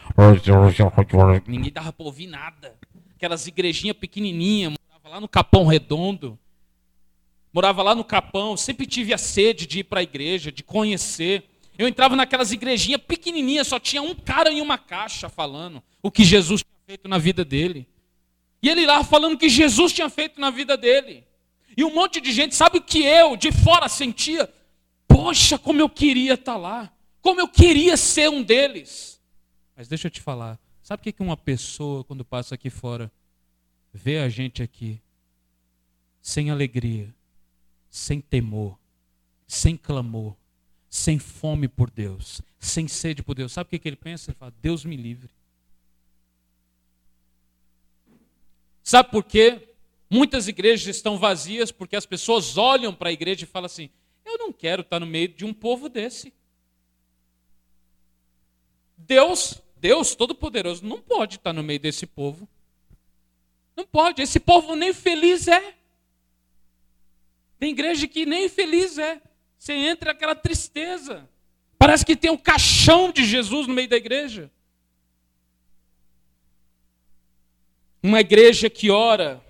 Ninguém 1.47 1.71
dava 1.71 1.91
para 1.91 2.05
ouvir 2.05 2.27
nada. 2.27 2.75
Aquelas 3.15 3.47
igrejinhas 3.47 3.97
pequenininhas, 3.97 4.73
morava 4.73 5.09
lá 5.09 5.21
no 5.21 5.27
Capão 5.27 5.65
Redondo. 5.65 6.37
Morava 7.53 7.81
lá 7.81 7.95
no 7.95 8.03
Capão, 8.03 8.57
sempre 8.57 8.85
tive 8.85 9.13
a 9.13 9.17
sede 9.17 9.65
de 9.65 9.79
ir 9.79 9.83
para 9.85 10.01
a 10.01 10.03
igreja, 10.03 10.51
de 10.51 10.61
conhecer. 10.61 11.43
Eu 11.77 11.87
entrava 11.87 12.15
naquelas 12.15 12.51
igrejinhas 12.51 13.01
pequenininhas, 13.01 13.67
só 13.67 13.79
tinha 13.79 14.01
um 14.01 14.13
cara 14.13 14.51
em 14.51 14.61
uma 14.61 14.77
caixa 14.77 15.29
falando 15.29 15.81
o 16.01 16.11
que 16.11 16.23
Jesus 16.23 16.61
tinha 16.61 16.85
feito 16.85 17.07
na 17.07 17.17
vida 17.17 17.45
dele. 17.45 17.87
E 18.65 18.69
ele 18.69 18.83
lá 18.83 19.03
falando 19.03 19.37
que 19.37 19.47
Jesus 19.47 19.93
tinha 19.93 20.09
feito 20.09 20.41
na 20.41 20.49
vida 20.49 20.75
dele. 20.75 21.23
E 21.77 21.83
um 21.83 21.93
monte 21.93 22.19
de 22.19 22.31
gente, 22.31 22.55
sabe 22.55 22.79
o 22.79 22.81
que 22.81 23.03
eu, 23.03 23.37
de 23.37 23.51
fora, 23.51 23.87
sentia? 23.87 24.51
Poxa, 25.07 25.59
como 25.59 25.79
eu 25.79 25.87
queria 25.87 26.33
estar 26.33 26.53
tá 26.53 26.57
lá. 26.57 26.91
Como 27.21 27.39
eu 27.39 27.47
queria 27.47 27.95
ser 27.95 28.27
um 28.27 28.41
deles. 28.41 29.21
Mas 29.77 29.87
deixa 29.87 30.07
eu 30.07 30.11
te 30.11 30.19
falar. 30.19 30.59
Sabe 30.81 31.07
o 31.07 31.13
que 31.13 31.21
uma 31.21 31.37
pessoa, 31.37 32.03
quando 32.03 32.25
passa 32.25 32.55
aqui 32.55 32.71
fora, 32.71 33.11
vê 33.93 34.17
a 34.17 34.29
gente 34.29 34.63
aqui, 34.63 34.99
sem 36.19 36.49
alegria, 36.49 37.13
sem 37.87 38.19
temor, 38.19 38.79
sem 39.45 39.77
clamor, 39.77 40.35
sem 40.89 41.19
fome 41.19 41.67
por 41.67 41.91
Deus, 41.91 42.41
sem 42.57 42.87
sede 42.87 43.21
por 43.21 43.35
Deus? 43.35 43.51
Sabe 43.51 43.67
o 43.75 43.79
que 43.79 43.87
ele 43.87 43.95
pensa? 43.95 44.31
Ele 44.31 44.37
fala: 44.39 44.53
Deus 44.59 44.83
me 44.83 44.97
livre. 44.97 45.29
Sabe 48.85 49.09
por 49.09 49.23
quê? 49.23 49.73
Muitas 50.07 50.47
igrejas 50.47 50.95
estão 50.95 51.17
vazias 51.17 51.71
porque 51.71 51.95
as 51.95 52.05
pessoas 52.05 52.55
olham 52.55 52.93
para 52.93 53.09
a 53.09 53.11
igreja 53.11 53.43
e 53.43 53.47
falam 53.47 53.65
assim: 53.65 53.89
eu 54.23 54.37
não 54.37 54.53
quero 54.53 54.83
estar 54.83 54.99
no 54.99 55.07
meio 55.07 55.27
de 55.27 55.43
um 55.43 55.51
povo 55.51 55.89
desse. 55.89 56.31
Deus, 58.95 59.59
Deus 59.77 60.13
Todo-Poderoso, 60.13 60.85
não 60.85 61.01
pode 61.01 61.37
estar 61.37 61.51
no 61.51 61.63
meio 61.63 61.79
desse 61.79 62.05
povo. 62.05 62.47
Não 63.75 63.87
pode. 63.87 64.21
Esse 64.21 64.39
povo 64.39 64.75
nem 64.75 64.93
feliz 64.93 65.47
é. 65.47 65.73
Tem 67.57 67.71
igreja 67.71 68.07
que 68.07 68.23
nem 68.23 68.47
feliz 68.47 68.99
é. 68.99 69.19
Você 69.57 69.73
entra 69.73 70.11
aquela 70.11 70.35
tristeza. 70.35 71.27
Parece 71.79 72.05
que 72.05 72.15
tem 72.15 72.29
o 72.29 72.37
caixão 72.37 73.11
de 73.11 73.25
Jesus 73.25 73.65
no 73.65 73.73
meio 73.73 73.89
da 73.89 73.97
igreja. 73.97 74.51
Uma 78.05 78.19
igreja 78.19 78.69
que 78.69 78.91
ora 78.91 79.43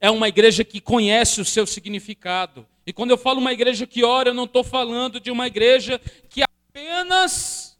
é 0.00 0.08
uma 0.08 0.28
igreja 0.28 0.62
que 0.62 0.80
conhece 0.80 1.40
o 1.40 1.44
seu 1.44 1.66
significado. 1.66 2.64
E 2.86 2.92
quando 2.92 3.10
eu 3.10 3.18
falo 3.18 3.40
uma 3.40 3.52
igreja 3.52 3.84
que 3.84 4.04
ora, 4.04 4.28
eu 4.28 4.34
não 4.34 4.44
estou 4.44 4.62
falando 4.62 5.18
de 5.18 5.28
uma 5.28 5.44
igreja 5.48 6.00
que 6.30 6.40
apenas 6.40 7.76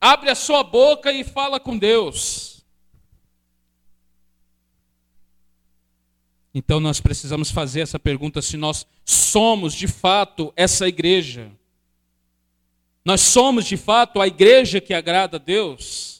abre 0.00 0.30
a 0.30 0.34
sua 0.34 0.64
boca 0.64 1.12
e 1.12 1.24
fala 1.24 1.60
com 1.60 1.76
Deus. 1.76 2.64
Então 6.54 6.80
nós 6.80 7.02
precisamos 7.02 7.50
fazer 7.50 7.82
essa 7.82 7.98
pergunta 7.98 8.40
se 8.40 8.56
nós 8.56 8.86
somos 9.04 9.74
de 9.74 9.86
fato 9.86 10.54
essa 10.56 10.88
igreja. 10.88 11.52
Nós 13.04 13.20
somos 13.20 13.66
de 13.66 13.76
fato 13.76 14.22
a 14.22 14.26
igreja 14.26 14.80
que 14.80 14.94
agrada 14.94 15.36
a 15.36 15.38
Deus. 15.38 16.17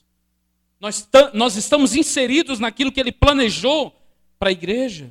Nós, 0.81 1.09
nós 1.35 1.57
estamos 1.57 1.95
inseridos 1.95 2.61
naquilo 2.61 2.93
que 2.93 3.01
ele 3.01 3.11
planejou 3.11 3.95
para 4.39 4.51
a 4.51 4.53
igreja. 4.53 5.11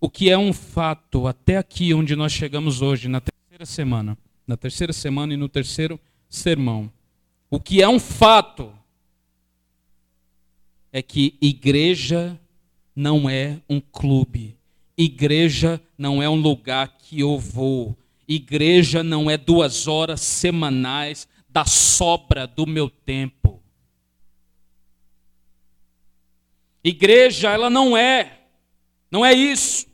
O 0.00 0.08
que 0.08 0.30
é 0.30 0.38
um 0.38 0.52
fato 0.52 1.26
até 1.26 1.56
aqui 1.56 1.92
onde 1.92 2.14
nós 2.14 2.32
chegamos 2.32 2.80
hoje, 2.80 3.08
na 3.08 3.20
terceira 3.20 3.66
semana, 3.66 4.16
na 4.46 4.56
terceira 4.56 4.92
semana 4.92 5.34
e 5.34 5.36
no 5.36 5.48
terceiro 5.48 5.98
sermão. 6.28 6.90
O 7.50 7.58
que 7.58 7.82
é 7.82 7.88
um 7.88 7.98
fato 7.98 8.72
é 10.92 11.02
que 11.02 11.36
igreja 11.40 12.38
não 12.94 13.28
é 13.28 13.60
um 13.68 13.80
clube. 13.80 14.56
Igreja 14.96 15.80
não 15.96 16.22
é 16.22 16.28
um 16.28 16.40
lugar 16.40 16.96
que 16.98 17.20
eu 17.20 17.38
vou. 17.38 17.96
Igreja 18.28 19.02
não 19.02 19.28
é 19.28 19.36
duas 19.36 19.88
horas 19.88 20.20
semanais 20.20 21.26
da 21.58 21.64
sobra 21.64 22.46
do 22.46 22.64
meu 22.64 22.88
tempo. 22.88 23.60
Igreja, 26.84 27.50
ela 27.50 27.68
não 27.68 27.96
é, 27.96 28.42
não 29.10 29.26
é 29.26 29.32
isso. 29.32 29.88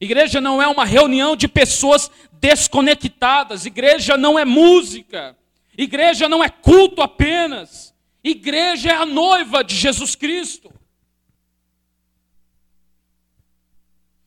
Igreja 0.00 0.40
não 0.40 0.62
é 0.62 0.68
uma 0.68 0.84
reunião 0.84 1.34
de 1.34 1.48
pessoas 1.48 2.08
desconectadas. 2.34 3.66
Igreja 3.66 4.16
não 4.16 4.38
é 4.38 4.44
música. 4.44 5.36
Igreja 5.76 6.28
não 6.28 6.44
é 6.44 6.48
culto 6.48 7.02
apenas. 7.02 7.92
Igreja 8.22 8.90
é 8.90 8.94
a 8.94 9.04
noiva 9.04 9.64
de 9.64 9.74
Jesus 9.74 10.14
Cristo. 10.14 10.72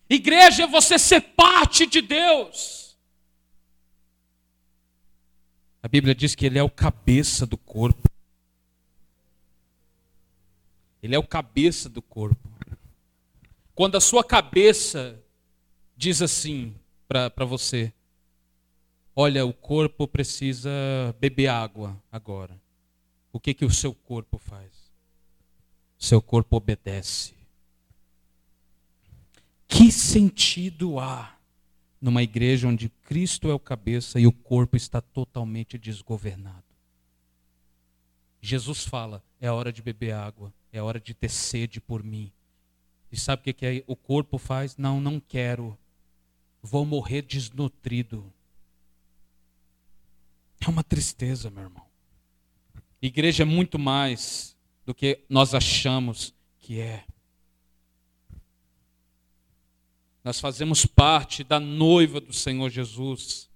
Igreja 0.09 0.63
é 0.63 0.67
você 0.67 0.99
ser 0.99 1.21
parte 1.21 1.85
de 1.85 2.01
Deus. 2.01 2.84
A 5.85 5.87
Bíblia 5.87 6.15
diz 6.15 6.33
que 6.33 6.47
ele 6.47 6.57
é 6.57 6.63
o 6.63 6.69
cabeça 6.69 7.45
do 7.45 7.55
corpo. 7.55 8.09
Ele 11.03 11.13
é 11.13 11.19
o 11.19 11.27
cabeça 11.27 11.87
do 11.87 12.01
corpo. 12.01 12.49
Quando 13.75 13.95
a 13.95 14.01
sua 14.01 14.23
cabeça 14.23 15.23
diz 15.95 16.23
assim 16.23 16.73
para 17.07 17.45
você: 17.45 17.93
Olha, 19.15 19.45
o 19.45 19.53
corpo 19.53 20.07
precisa 20.07 20.71
beber 21.19 21.49
água 21.49 21.95
agora. 22.11 22.59
O 23.31 23.39
que, 23.39 23.53
que 23.53 23.63
o 23.63 23.69
seu 23.69 23.93
corpo 23.93 24.39
faz? 24.39 24.71
Seu 25.99 26.19
corpo 26.19 26.57
obedece. 26.57 27.35
Que 29.67 29.91
sentido 29.91 30.99
há 30.99 31.34
numa 32.05 32.21
igreja 32.21 32.67
onde 32.67 32.87
Cristo 32.87 33.49
é 33.49 33.53
o 33.55 33.57
cabeça 33.57 34.19
e 34.19 34.27
o 34.27 34.31
corpo 34.31 34.77
está 34.77 35.01
totalmente 35.01 35.75
desgovernado. 35.75 36.63
Jesus 38.39 38.85
fala: 38.85 39.23
é 39.41 39.49
hora 39.49 39.73
de 39.73 39.81
beber 39.81 40.13
água, 40.13 40.53
é 40.71 40.79
hora 40.79 40.99
de 40.99 41.15
ter 41.15 41.31
sede 41.31 41.81
por 41.81 42.03
mim. 42.03 42.31
E 43.11 43.17
sabe 43.17 43.39
o 43.39 43.43
que, 43.45 43.53
que 43.53 43.83
o 43.87 43.95
corpo 43.95 44.37
faz? 44.37 44.77
Não, 44.77 45.01
não 45.01 45.19
quero. 45.19 45.75
Vou 46.61 46.85
morrer 46.85 47.23
desnutrido. 47.23 48.31
É 50.61 50.69
uma 50.69 50.83
tristeza, 50.83 51.49
meu 51.49 51.63
irmão. 51.63 51.87
Igreja 53.01 53.41
é 53.41 53.45
muito 53.47 53.79
mais 53.79 54.55
do 54.85 54.93
que 54.93 55.25
nós 55.27 55.55
achamos 55.55 56.35
que 56.59 56.79
é. 56.79 57.03
Nós 60.25 60.39
fazemos 60.39 60.87
parte 60.87 61.43
da 61.43 61.59
noiva 61.59 62.19
do 62.19 62.33
Senhor 62.33 62.67
Jesus. 62.71 63.47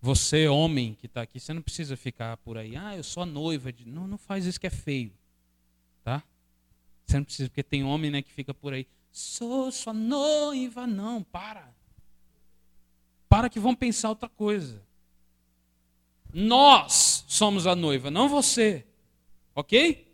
Você, 0.00 0.46
homem 0.46 0.94
que 0.94 1.06
está 1.06 1.22
aqui, 1.22 1.40
você 1.40 1.52
não 1.52 1.60
precisa 1.60 1.96
ficar 1.96 2.36
por 2.36 2.56
aí, 2.56 2.76
ah, 2.76 2.96
eu 2.96 3.02
sou 3.02 3.24
a 3.24 3.26
noiva. 3.26 3.72
De... 3.72 3.84
Não, 3.84 4.06
não 4.06 4.16
faz 4.16 4.46
isso 4.46 4.60
que 4.60 4.68
é 4.68 4.70
feio. 4.70 5.12
Tá? 6.04 6.22
Você 7.04 7.16
não 7.16 7.24
precisa, 7.24 7.48
porque 7.48 7.64
tem 7.64 7.82
homem 7.82 8.08
né, 8.08 8.22
que 8.22 8.30
fica 8.30 8.54
por 8.54 8.72
aí. 8.72 8.86
Sou 9.10 9.72
sua 9.72 9.92
noiva. 9.92 10.86
Não, 10.86 11.24
para. 11.24 11.74
Para 13.28 13.50
que 13.50 13.58
vão 13.58 13.74
pensar 13.74 14.10
outra 14.10 14.28
coisa. 14.28 14.80
Nós 16.32 17.24
somos 17.26 17.66
a 17.66 17.74
noiva, 17.74 18.12
não 18.12 18.28
você. 18.28 18.86
Ok? 19.56 20.07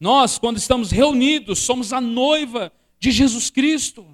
Nós, 0.00 0.38
quando 0.38 0.58
estamos 0.58 0.90
reunidos, 0.90 1.58
somos 1.58 1.92
a 1.92 2.00
noiva 2.00 2.72
de 2.98 3.10
Jesus 3.10 3.50
Cristo. 3.50 4.06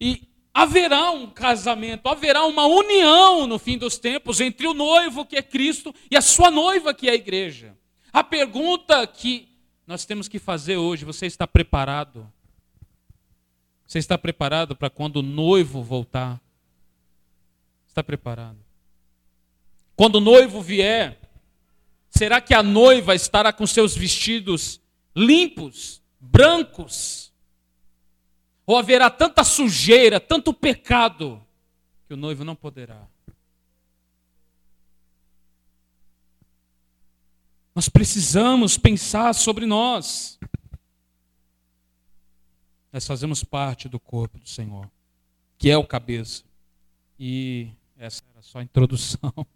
E 0.00 0.22
haverá 0.52 1.10
um 1.10 1.28
casamento, 1.28 2.08
haverá 2.08 2.44
uma 2.44 2.66
união 2.66 3.46
no 3.46 3.58
fim 3.58 3.78
dos 3.78 3.98
tempos 3.98 4.40
entre 4.40 4.66
o 4.66 4.74
noivo 4.74 5.24
que 5.24 5.36
é 5.36 5.42
Cristo 5.42 5.94
e 6.10 6.16
a 6.16 6.20
sua 6.20 6.50
noiva 6.50 6.94
que 6.94 7.08
é 7.08 7.12
a 7.12 7.14
igreja. 7.14 7.76
A 8.12 8.24
pergunta 8.24 9.06
que 9.06 9.48
nós 9.86 10.04
temos 10.04 10.28
que 10.28 10.38
fazer 10.38 10.76
hoje: 10.76 11.04
você 11.04 11.26
está 11.26 11.46
preparado? 11.46 12.30
Você 13.86 13.98
está 13.98 14.18
preparado 14.18 14.74
para 14.74 14.90
quando 14.90 15.16
o 15.16 15.22
noivo 15.22 15.82
voltar? 15.82 16.40
Está 17.86 18.02
preparado? 18.02 18.58
Quando 19.94 20.16
o 20.16 20.20
noivo 20.20 20.60
vier, 20.60 21.18
será 22.16 22.40
que 22.40 22.54
a 22.54 22.62
noiva 22.62 23.14
estará 23.14 23.52
com 23.52 23.66
seus 23.66 23.94
vestidos 23.94 24.80
limpos, 25.14 26.02
brancos? 26.18 27.32
Ou 28.64 28.76
haverá 28.76 29.10
tanta 29.10 29.44
sujeira, 29.44 30.18
tanto 30.18 30.52
pecado, 30.52 31.44
que 32.08 32.14
o 32.14 32.16
noivo 32.16 32.42
não 32.42 32.56
poderá? 32.56 33.06
Nós 37.74 37.88
precisamos 37.88 38.78
pensar 38.78 39.34
sobre 39.34 39.66
nós. 39.66 40.38
Nós 42.90 43.06
fazemos 43.06 43.44
parte 43.44 43.88
do 43.88 44.00
corpo 44.00 44.38
do 44.38 44.48
Senhor, 44.48 44.90
que 45.58 45.70
é 45.70 45.76
o 45.76 45.86
cabeça. 45.86 46.42
E 47.20 47.70
essa 47.98 48.22
era 48.32 48.40
só 48.40 48.60
a 48.60 48.62
introdução. 48.62 49.30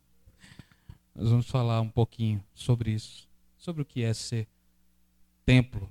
Nós 1.20 1.28
vamos 1.28 1.50
falar 1.50 1.82
um 1.82 1.88
pouquinho 1.90 2.42
sobre 2.54 2.92
isso, 2.92 3.28
sobre 3.58 3.82
o 3.82 3.84
que 3.84 4.02
é 4.02 4.14
ser 4.14 4.48
templo, 5.44 5.86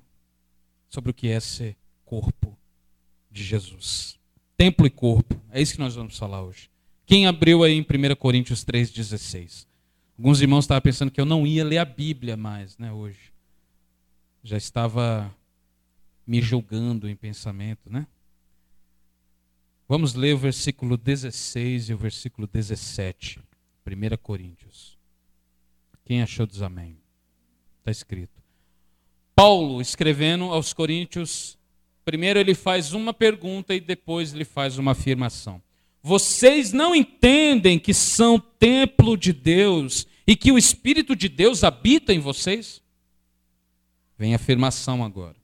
sobre 0.88 1.12
o 1.12 1.14
que 1.14 1.28
é 1.28 1.40
ser 1.40 1.78
corpo 2.04 2.58
de 3.30 3.44
Jesus. 3.44 4.18
Templo 4.58 4.88
e 4.88 4.90
corpo, 4.90 5.40
é 5.52 5.62
isso 5.62 5.74
que 5.74 5.80
nós 5.80 5.94
vamos 5.94 6.18
falar 6.18 6.42
hoje. 6.42 6.68
Quem 7.06 7.28
abriu 7.28 7.64
aí 7.64 7.74
em 7.74 7.82
1 7.82 8.16
Coríntios 8.16 8.66
3,16? 8.66 9.68
Alguns 10.18 10.42
irmãos 10.42 10.64
estavam 10.64 10.82
pensando 10.82 11.12
que 11.12 11.22
eu 11.22 11.26
não 11.26 11.46
ia 11.46 11.64
ler 11.64 11.78
a 11.78 11.86
Bíblia 11.86 12.36
mais, 12.36 12.76
né, 12.80 12.92
hoje. 12.92 13.32
Já 14.44 14.58
estava 14.58 15.32
me 16.26 16.42
julgando 16.42 17.08
em 17.08 17.16
pensamento, 17.16 17.88
né? 17.88 18.08
Vamos 19.88 20.16
ler 20.16 20.34
o 20.34 20.40
versículo 20.40 20.98
16 20.98 21.90
e 21.90 21.94
o 21.94 21.98
versículo 22.00 22.48
17, 22.48 23.40
1 23.86 24.18
Coríntios. 24.18 24.99
Quem 26.10 26.24
achou 26.24 26.48
diz 26.48 26.64
amém. 26.64 26.98
Está 27.78 27.92
escrito. 27.92 28.42
Paulo, 29.36 29.80
escrevendo 29.80 30.46
aos 30.46 30.74
Coríntios, 30.74 31.56
primeiro 32.04 32.40
ele 32.40 32.56
faz 32.56 32.94
uma 32.94 33.14
pergunta 33.14 33.76
e 33.76 33.80
depois 33.80 34.34
ele 34.34 34.44
faz 34.44 34.80
uma 34.80 34.94
afirmação. 34.94 35.62
Vocês 36.02 36.74
não 36.74 36.96
entendem 36.96 37.78
que 37.78 37.94
são 37.94 38.40
templo 38.40 39.16
de 39.16 39.32
Deus 39.32 40.08
e 40.26 40.36
que 40.36 40.52
o 40.52 40.58
Espírito 40.58 41.16
de 41.16 41.30
Deus 41.30 41.64
habita 41.64 42.12
em 42.12 42.18
vocês? 42.18 42.82
Vem 44.18 44.34
a 44.34 44.38
afirmação 44.38 45.04
agora. 45.04 45.36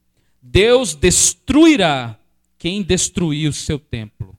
Deus 0.42 0.96
destruirá 0.96 2.20
quem 2.58 2.82
destruir 2.82 3.48
o 3.48 3.54
seu 3.54 3.78
templo, 3.78 4.36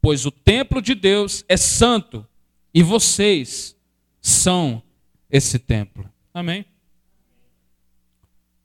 pois 0.00 0.24
o 0.24 0.30
templo 0.30 0.80
de 0.80 0.94
Deus 0.94 1.44
é 1.46 1.58
santo 1.58 2.26
e 2.72 2.82
vocês 2.82 3.76
são 4.22 4.82
esse 5.30 5.58
templo. 5.58 6.10
Amém? 6.32 6.64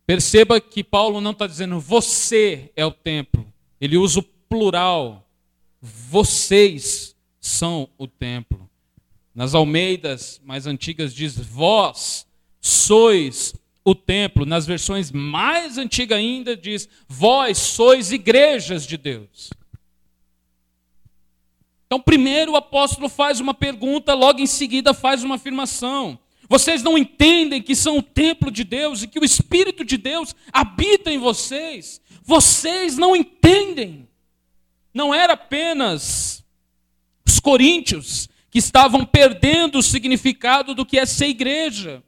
Perceba 0.06 0.62
que 0.62 0.84
Paulo 0.84 1.20
não 1.20 1.32
está 1.32 1.48
dizendo 1.48 1.80
você 1.80 2.72
é 2.76 2.86
o 2.86 2.92
templo, 2.92 3.46
ele 3.80 3.98
usa 3.98 4.20
o 4.20 4.24
plural 4.24 5.26
vocês 5.86 7.16
são 7.40 7.88
o 7.96 8.08
templo. 8.08 8.68
Nas 9.36 9.54
Almeidas 9.54 10.42
mais 10.44 10.66
antigas 10.66 11.14
diz 11.14 11.38
vós 11.38 12.26
sois 12.60 13.54
o 13.84 13.94
templo. 13.94 14.46
Nas 14.46 14.66
versões 14.66 15.12
mais 15.12 15.78
antigas 15.78 16.18
ainda 16.18 16.58
diz 16.58 16.90
vós 17.08 17.60
sois 17.60 18.12
igrejas 18.12 18.88
de 18.88 18.98
Deus. 18.98 19.52
Então, 21.86 22.02
primeiro 22.02 22.54
o 22.54 22.56
apóstolo 22.56 23.08
faz 23.08 23.40
uma 23.40 23.54
pergunta, 23.54 24.16
logo 24.16 24.40
em 24.40 24.48
seguida 24.48 24.92
faz 24.92 25.24
uma 25.24 25.36
afirmação. 25.36 26.18
Vocês 26.48 26.84
não 26.84 26.98
entendem 26.98 27.62
que 27.62 27.76
são 27.76 27.98
o 27.98 28.04
templo 28.04 28.52
de 28.52 28.64
Deus 28.64 29.04
e 29.04 29.08
que 29.08 29.20
o 29.20 29.26
Espírito 29.26 29.84
de 29.84 29.98
Deus 29.98 30.36
habita 30.52 31.12
em 31.12 31.18
vocês. 31.18 32.02
Vocês 32.24 32.98
não 32.98 33.16
entendem 33.16 34.06
não 34.96 35.14
era 35.14 35.34
apenas 35.34 36.42
os 37.28 37.38
coríntios 37.42 38.30
que 38.50 38.60
estavam 38.60 39.06
perdendo 39.06 39.80
o 39.80 39.84
significado 39.84 40.74
do 40.74 40.86
que 40.86 40.98
é 40.98 41.06
ser 41.06 41.28
igreja. 41.28 42.02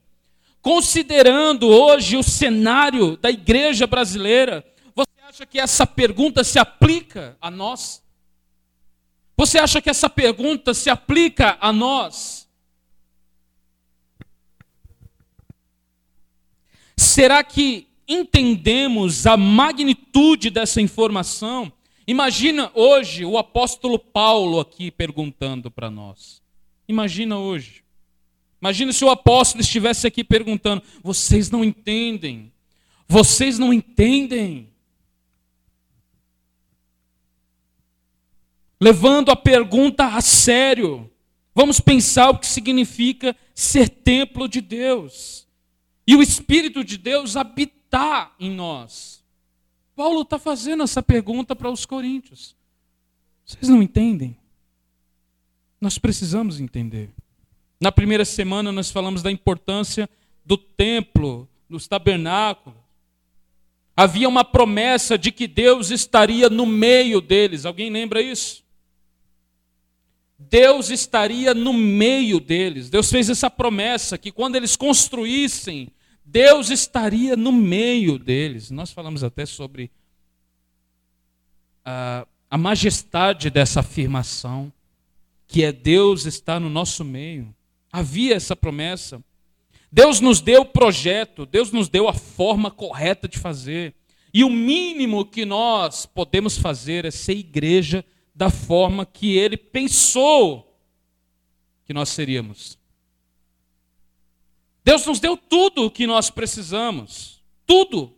Considerando 0.62 1.68
hoje 1.68 2.16
o 2.16 2.24
cenário 2.24 3.18
da 3.18 3.30
igreja 3.30 3.86
brasileira, 3.86 4.66
você 4.96 5.22
acha 5.28 5.46
que 5.46 5.60
essa 5.60 5.86
pergunta 5.86 6.46
se 6.46 6.58
aplica 6.58 7.38
a 7.42 7.52
nós? 7.52 8.02
Você 9.36 9.60
acha 9.60 9.82
que 9.82 9.90
essa 9.90 10.10
pergunta 10.10 10.74
se 10.74 10.90
aplica 10.90 11.58
a 11.60 11.74
nós? 11.74 12.47
Será 17.18 17.44
que 17.44 17.88
entendemos 18.08 19.26
a 19.26 19.36
magnitude 19.36 20.52
dessa 20.52 20.80
informação 20.80 21.74
Imagina 22.08 22.72
hoje 22.76 23.26
o 23.26 23.40
apóstolo 23.40 23.98
Paulo 23.98 24.60
aqui 24.60 24.92
perguntando 24.92 25.72
para 25.72 25.90
nós. 25.90 26.44
Imagina 26.88 27.40
hoje. 27.40 27.84
Imagina 28.62 28.94
se 28.94 29.04
o 29.04 29.10
apóstolo 29.10 29.62
estivesse 29.62 30.06
aqui 30.06 30.24
perguntando: 30.24 30.84
vocês 31.04 31.50
não 31.50 31.66
entendem? 31.66 32.54
Vocês 33.08 33.58
não 33.58 33.74
entendem? 33.74 34.70
Levando 38.80 39.32
a 39.32 39.36
pergunta 39.36 40.06
a 40.06 40.22
sério. 40.22 41.12
Vamos 41.56 41.80
pensar 41.80 42.30
o 42.30 42.38
que 42.38 42.46
significa 42.46 43.36
ser 43.56 43.90
templo 43.90 44.48
de 44.48 44.62
Deus. 44.62 45.47
E 46.08 46.16
o 46.16 46.22
Espírito 46.22 46.86
de 46.86 46.98
Deus 46.98 47.36
habitar 47.36 48.34
em 48.40 48.50
nós. 48.50 49.22
Paulo 49.94 50.22
está 50.22 50.40
fazendo 50.40 50.84
essa 50.84 51.04
pergunta 51.04 51.54
para 51.54 51.70
os 51.70 51.86
coríntios. 51.86 52.56
Vocês 53.46 53.68
não 53.68 53.84
entendem? 53.84 54.38
Nós 55.82 55.98
precisamos 55.98 56.62
entender. 56.62 57.10
Na 57.80 57.92
primeira 57.92 58.24
semana 58.24 58.72
nós 58.72 58.90
falamos 58.90 59.22
da 59.22 59.32
importância 59.32 60.10
do 60.46 60.58
templo, 60.58 61.48
dos 61.70 61.88
tabernáculos. 61.88 62.80
Havia 63.96 64.30
uma 64.30 64.46
promessa 64.46 65.18
de 65.18 65.32
que 65.32 65.48
Deus 65.48 65.90
estaria 65.90 66.50
no 66.50 66.66
meio 66.66 67.20
deles. 67.20 67.66
Alguém 67.66 67.90
lembra 67.90 68.22
isso? 68.22 68.64
Deus 70.40 70.90
estaria 70.90 71.54
no 71.54 71.74
meio 71.74 72.40
deles. 72.40 72.90
Deus 72.90 73.10
fez 73.10 73.30
essa 73.30 73.50
promessa 73.50 74.18
que 74.18 74.32
quando 74.32 74.56
eles 74.56 74.76
construíssem 74.76 75.92
Deus 76.30 76.70
estaria 76.70 77.38
no 77.38 77.54
meio 77.54 78.20
deles. 78.20 78.70
Nós 78.70 78.92
falamos 78.92 79.24
até 79.24 79.46
sobre 79.46 79.90
a, 81.86 82.28
a 82.52 82.58
majestade 82.58 83.50
dessa 83.50 83.80
afirmação, 83.80 84.72
que 85.48 85.64
é 85.64 85.72
Deus 85.72 86.26
está 86.26 86.60
no 86.60 86.70
nosso 86.70 87.06
meio. 87.06 87.56
Havia 87.90 88.36
essa 88.36 88.58
promessa. 88.58 89.24
Deus 89.90 90.20
nos 90.20 90.42
deu 90.42 90.64
o 90.64 90.66
projeto, 90.66 91.46
Deus 91.46 91.72
nos 91.72 91.88
deu 91.88 92.10
a 92.10 92.14
forma 92.14 92.70
correta 92.70 93.26
de 93.30 93.40
fazer. 93.40 93.96
E 94.34 94.44
o 94.44 94.50
mínimo 94.50 95.24
que 95.24 95.46
nós 95.46 96.06
podemos 96.06 96.58
fazer 96.58 97.06
é 97.06 97.12
ser 97.12 97.38
igreja 97.38 98.04
da 98.36 98.50
forma 98.50 99.06
que 99.06 99.38
ele 99.38 99.56
pensou 99.56 100.78
que 101.86 101.94
nós 101.94 102.10
seríamos. 102.10 102.78
Deus 104.88 105.06
nos 105.06 105.20
deu 105.20 105.36
tudo 105.36 105.84
o 105.84 105.92
que 105.92 106.08
nós 106.08 106.30
precisamos. 106.30 107.44
Tudo. 107.66 108.18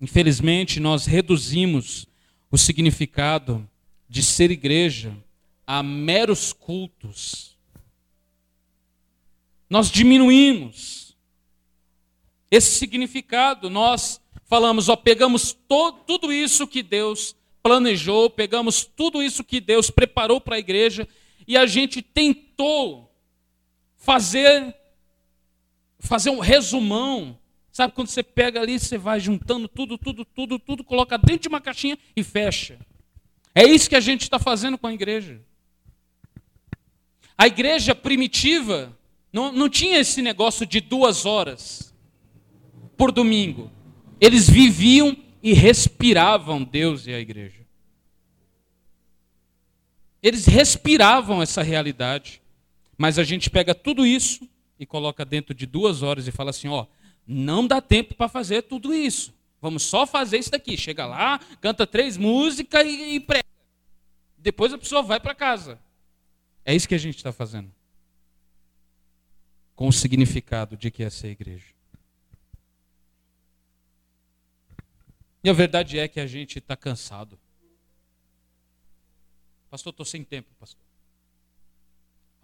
Infelizmente, 0.00 0.80
nós 0.80 1.04
reduzimos 1.04 2.06
o 2.50 2.56
significado 2.56 3.68
de 4.08 4.22
ser 4.22 4.50
igreja 4.50 5.14
a 5.66 5.82
meros 5.82 6.50
cultos. 6.50 7.58
Nós 9.68 9.90
diminuímos. 9.90 11.14
esse 12.50 12.78
significado. 12.78 13.68
Nós 13.68 14.18
falamos, 14.46 14.88
ó, 14.88 14.96
pegamos 14.96 15.52
todo, 15.68 16.04
tudo 16.06 16.32
isso 16.32 16.66
que 16.66 16.82
Deus 16.82 17.36
planejou, 17.62 18.30
pegamos 18.30 18.86
tudo 18.86 19.22
isso 19.22 19.44
que 19.44 19.60
Deus 19.60 19.90
preparou 19.90 20.40
para 20.40 20.56
a 20.56 20.58
igreja 20.58 21.06
e 21.46 21.54
a 21.54 21.66
gente 21.66 22.00
tentou 22.00 23.14
fazer 23.98 24.74
fazer 25.98 26.30
um 26.30 26.40
resumão. 26.40 27.38
Sabe 27.72 27.92
quando 27.92 28.08
você 28.08 28.22
pega 28.22 28.60
ali, 28.60 28.78
você 28.78 28.96
vai 28.96 29.20
juntando 29.20 29.68
tudo, 29.68 29.98
tudo, 29.98 30.24
tudo, 30.24 30.58
tudo, 30.58 30.84
coloca 30.84 31.18
dentro 31.18 31.42
de 31.42 31.48
uma 31.48 31.60
caixinha 31.60 31.98
e 32.14 32.22
fecha. 32.22 32.78
É 33.54 33.64
isso 33.64 33.88
que 33.88 33.96
a 33.96 34.00
gente 34.00 34.22
está 34.22 34.38
fazendo 34.38 34.78
com 34.78 34.86
a 34.86 34.94
igreja. 34.94 35.40
A 37.36 37.46
igreja 37.46 37.94
primitiva 37.94 38.96
não, 39.32 39.52
não 39.52 39.68
tinha 39.68 39.98
esse 39.98 40.22
negócio 40.22 40.64
de 40.64 40.80
duas 40.80 41.26
horas 41.26 41.94
por 42.96 43.12
domingo. 43.12 43.70
Eles 44.18 44.48
viviam 44.48 45.14
e 45.42 45.52
respiravam 45.52 46.64
Deus 46.64 47.06
e 47.06 47.12
a 47.12 47.20
igreja. 47.20 47.66
Eles 50.22 50.46
respiravam 50.46 51.42
essa 51.42 51.62
realidade. 51.62 52.40
Mas 52.96 53.18
a 53.18 53.24
gente 53.24 53.50
pega 53.50 53.74
tudo 53.74 54.06
isso 54.06 54.48
e 54.78 54.86
coloca 54.86 55.24
dentro 55.24 55.54
de 55.54 55.66
duas 55.66 56.02
horas 56.02 56.26
e 56.26 56.32
fala 56.32 56.50
assim: 56.50 56.68
ó, 56.68 56.86
não 57.26 57.66
dá 57.66 57.80
tempo 57.80 58.14
para 58.14 58.28
fazer 58.28 58.62
tudo 58.62 58.94
isso. 58.94 59.34
Vamos 59.60 59.82
só 59.82 60.06
fazer 60.06 60.38
isso 60.38 60.50
daqui. 60.50 60.76
Chega 60.76 61.06
lá, 61.06 61.38
canta 61.60 61.86
três 61.86 62.16
músicas 62.16 62.86
e, 62.86 63.14
e 63.14 63.20
prega. 63.20 63.46
Depois 64.38 64.72
a 64.72 64.78
pessoa 64.78 65.02
vai 65.02 65.18
para 65.18 65.34
casa. 65.34 65.80
É 66.64 66.74
isso 66.74 66.88
que 66.88 66.94
a 66.94 66.98
gente 66.98 67.16
está 67.16 67.32
fazendo. 67.32 67.72
Com 69.74 69.88
o 69.88 69.92
significado 69.92 70.76
de 70.76 70.90
que 70.90 71.02
é 71.02 71.10
ser 71.10 71.28
igreja. 71.28 71.74
E 75.42 75.50
a 75.50 75.52
verdade 75.52 75.98
é 75.98 76.08
que 76.08 76.20
a 76.20 76.26
gente 76.26 76.58
está 76.58 76.76
cansado. 76.76 77.38
Pastor, 79.70 79.90
estou 79.90 80.06
sem 80.06 80.24
tempo, 80.24 80.48
pastor. 80.58 80.85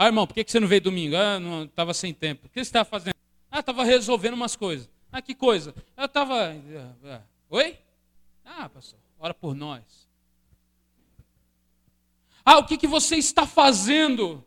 Ah, 0.03 0.07
irmão, 0.07 0.27
por 0.27 0.35
que 0.35 0.43
você 0.45 0.59
não 0.59 0.67
veio 0.67 0.81
domingo? 0.81 1.15
Ah, 1.15 1.39
não 1.39 1.63
estava 1.63 1.95
sem 1.95 2.13
tempo. 2.13 2.49
O 2.49 2.51
que 2.51 2.59
você 2.59 2.63
estava 2.63 2.85
fazendo? 2.85 3.15
Ah, 3.49 3.61
estava 3.61 3.85
resolvendo 3.85 4.35
umas 4.35 4.57
coisas. 4.57 4.91
Ah, 5.13 5.23
que 5.23 5.33
coisa? 5.33 5.73
Eu 5.97 6.07
estava. 6.07 6.53
Ah, 6.53 6.95
ah. 7.05 7.23
Oi? 7.49 7.79
Ah, 8.45 8.69
pastor, 8.69 8.99
ora 9.17 9.33
por 9.33 9.55
nós. 9.55 10.09
Ah, 12.45 12.59
o 12.59 12.67
que, 12.67 12.77
que 12.77 12.89
você 12.89 13.15
está 13.15 13.47
fazendo 13.47 14.45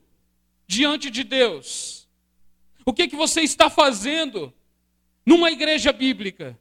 diante 0.67 1.09
de 1.09 1.23
Deus? 1.23 2.05
O 2.85 2.91
que, 2.91 3.07
que 3.07 3.15
você 3.15 3.39
está 3.39 3.69
fazendo 3.69 4.53
numa 5.25 5.49
igreja 5.49 5.93
bíblica? 5.93 6.59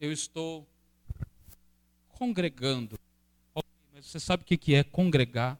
Eu 0.00 0.10
estou 0.10 0.66
congregando. 2.08 2.98
Mas 3.94 4.06
você 4.06 4.18
sabe 4.18 4.42
o 4.42 4.46
que 4.46 4.74
é 4.74 4.82
congregar? 4.82 5.56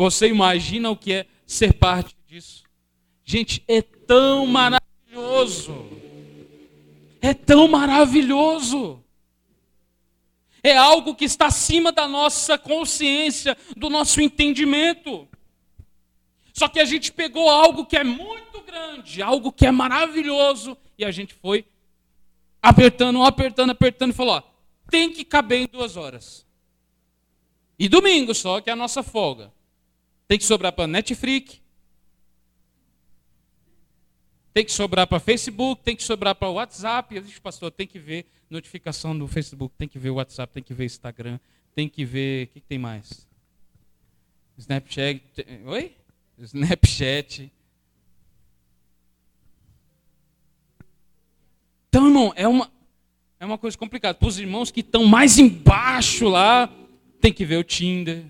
Você 0.00 0.28
imagina 0.28 0.88
o 0.88 0.96
que 0.96 1.12
é 1.12 1.26
ser 1.46 1.74
parte 1.74 2.16
disso? 2.26 2.64
Gente, 3.22 3.62
é 3.68 3.82
tão 3.82 4.46
maravilhoso. 4.46 5.74
É 7.20 7.34
tão 7.34 7.68
maravilhoso. 7.68 9.04
É 10.62 10.74
algo 10.74 11.14
que 11.14 11.26
está 11.26 11.48
acima 11.48 11.92
da 11.92 12.08
nossa 12.08 12.56
consciência, 12.56 13.54
do 13.76 13.90
nosso 13.90 14.22
entendimento. 14.22 15.28
Só 16.54 16.66
que 16.66 16.80
a 16.80 16.86
gente 16.86 17.12
pegou 17.12 17.50
algo 17.50 17.84
que 17.84 17.98
é 17.98 18.02
muito 18.02 18.62
grande, 18.62 19.20
algo 19.20 19.52
que 19.52 19.66
é 19.66 19.70
maravilhoso, 19.70 20.78
e 20.96 21.04
a 21.04 21.10
gente 21.10 21.34
foi 21.34 21.66
apertando, 22.62 23.22
apertando, 23.22 23.68
apertando, 23.68 24.12
e 24.12 24.16
falou: 24.16 24.36
ó, 24.36 24.42
tem 24.90 25.12
que 25.12 25.26
caber 25.26 25.60
em 25.60 25.66
duas 25.70 25.98
horas. 25.98 26.46
E 27.78 27.86
domingo 27.86 28.34
só, 28.34 28.62
que 28.62 28.70
é 28.70 28.72
a 28.72 28.76
nossa 28.76 29.02
folga. 29.02 29.52
Tem 30.30 30.38
que 30.38 30.44
sobrar 30.44 30.72
para 30.72 30.86
Netflix, 30.86 31.60
tem 34.54 34.64
que 34.64 34.70
sobrar 34.70 35.04
para 35.04 35.18
Facebook, 35.18 35.82
tem 35.82 35.96
que 35.96 36.04
sobrar 36.04 36.36
para 36.36 36.48
WhatsApp. 36.48 37.16
Eu 37.16 37.20
disse, 37.20 37.40
pastor, 37.40 37.72
tem 37.72 37.84
que 37.84 37.98
ver 37.98 38.26
notificação 38.48 39.12
no 39.12 39.26
Facebook, 39.26 39.74
tem 39.76 39.88
que 39.88 39.98
ver 39.98 40.10
WhatsApp, 40.10 40.52
tem 40.52 40.62
que 40.62 40.72
ver 40.72 40.84
Instagram, 40.84 41.40
tem 41.74 41.88
que 41.88 42.04
ver. 42.04 42.44
O 42.44 42.46
que, 42.46 42.60
que 42.60 42.66
tem 42.68 42.78
mais? 42.78 43.26
Snapchat. 44.56 45.20
Oi? 45.66 45.96
Snapchat. 46.38 47.52
Então, 51.88 52.06
irmão, 52.06 52.32
é 52.36 52.46
uma, 52.46 52.70
é 53.40 53.44
uma 53.44 53.58
coisa 53.58 53.76
complicada. 53.76 54.16
Para 54.16 54.28
os 54.28 54.38
irmãos 54.38 54.70
que 54.70 54.78
estão 54.78 55.04
mais 55.06 55.40
embaixo 55.40 56.28
lá, 56.28 56.72
tem 57.20 57.32
que 57.32 57.44
ver 57.44 57.56
o 57.56 57.64
Tinder, 57.64 58.24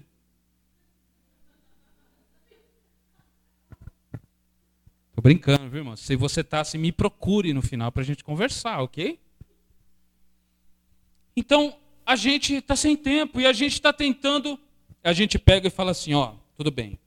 Tô 5.21 5.23
brincando, 5.23 5.69
viu, 5.69 5.81
irmão? 5.81 5.97
Se 5.99 6.17
você 6.17 6.43
tá 6.43 6.61
assim, 6.61 6.79
me 6.79 6.91
procure 6.91 7.53
no 7.53 7.61
final 7.61 7.93
para 7.93 8.01
a 8.01 8.05
gente 8.07 8.25
conversar, 8.25 8.81
ok? 8.81 9.21
Então, 11.37 11.77
a 12.07 12.17
gente 12.17 12.55
está 12.55 12.75
sem 12.75 12.97
tempo 12.97 13.39
e 13.39 13.45
a 13.45 13.53
gente 13.53 13.75
está 13.75 13.93
tentando. 13.93 14.59
A 15.05 15.13
gente 15.13 15.39
pega 15.39 15.69
e 15.69 15.71
fala 15.71 15.91
assim: 15.91 16.15
ó, 16.15 16.37
tudo 16.57 16.71
bem, 16.71 16.99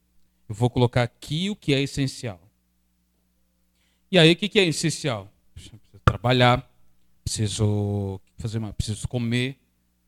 eu 0.47 0.53
vou 0.53 0.69
colocar 0.69 1.01
aqui 1.01 1.49
o 1.49 1.55
que 1.55 1.73
é 1.73 1.81
essencial. 1.81 2.39
E 4.11 4.19
aí, 4.19 4.33
o 4.33 4.35
que 4.35 4.59
é 4.59 4.65
essencial? 4.65 5.27
Preciso 5.51 5.79
trabalhar, 6.05 6.71
preciso 7.23 8.21
fazer 8.37 8.59
uma, 8.59 8.71
preciso 8.73 9.07
comer, 9.07 9.57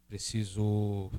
preciso 0.08 1.10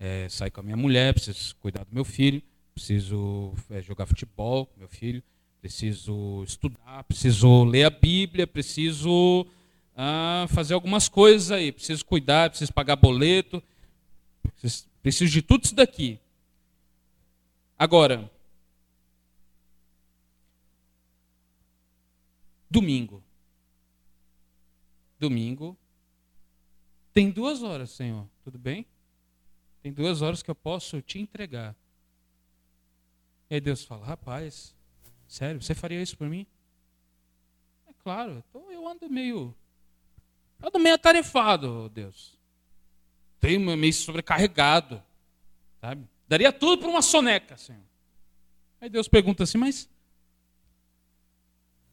é, 0.00 0.28
sair 0.28 0.50
com 0.50 0.58
a 0.58 0.64
minha 0.64 0.76
mulher, 0.76 1.14
preciso 1.14 1.54
cuidar 1.60 1.84
do 1.84 1.94
meu 1.94 2.04
filho, 2.04 2.42
preciso 2.74 3.54
é, 3.70 3.80
jogar 3.80 4.04
futebol 4.06 4.66
com 4.66 4.80
meu 4.80 4.88
filho, 4.88 5.22
preciso 5.64 6.44
estudar, 6.44 7.04
preciso 7.04 7.64
ler 7.64 7.84
a 7.84 7.90
Bíblia, 7.90 8.46
preciso 8.46 9.46
ah, 9.96 10.44
fazer 10.50 10.74
algumas 10.74 11.08
coisas 11.08 11.50
aí, 11.50 11.72
preciso 11.72 12.04
cuidar, 12.04 12.50
preciso 12.50 12.70
pagar 12.70 12.96
boleto, 12.96 13.62
preciso, 15.00 15.32
de 15.32 15.40
tudo 15.40 15.64
isso 15.64 15.74
daqui. 15.74 16.20
Agora, 17.78 18.30
domingo. 22.68 23.24
Domingo. 25.18 25.78
Tem 27.14 27.30
duas 27.30 27.62
horas, 27.62 27.88
Senhor, 27.90 28.28
tudo 28.44 28.58
bem? 28.58 28.84
Tem 29.82 29.90
duas 29.90 30.20
horas 30.20 30.42
que 30.42 30.50
eu 30.50 30.54
posso 30.54 31.00
te 31.00 31.18
entregar. 31.18 31.74
E 33.48 33.54
aí 33.54 33.60
Deus 33.62 33.82
fala, 33.82 34.04
rapaz, 34.04 34.74
Sério, 35.26 35.60
você 35.60 35.74
faria 35.74 36.02
isso 36.02 36.16
por 36.16 36.28
mim? 36.28 36.46
É 37.86 37.92
claro, 38.02 38.42
então 38.48 38.70
eu 38.70 38.86
ando 38.86 39.08
meio. 39.08 39.54
Eu 40.60 40.68
ando 40.68 40.78
meio 40.78 40.94
atarefado, 40.94 41.88
Deus. 41.88 42.38
Tenho 43.40 43.60
meio 43.76 43.92
sobrecarregado. 43.92 45.02
Sabe? 45.80 46.08
Daria 46.26 46.52
tudo 46.52 46.80
por 46.80 46.88
uma 46.88 47.02
soneca, 47.02 47.56
Senhor. 47.56 47.82
Aí 48.80 48.88
Deus 48.88 49.08
pergunta 49.08 49.42
assim, 49.44 49.58
mas. 49.58 49.88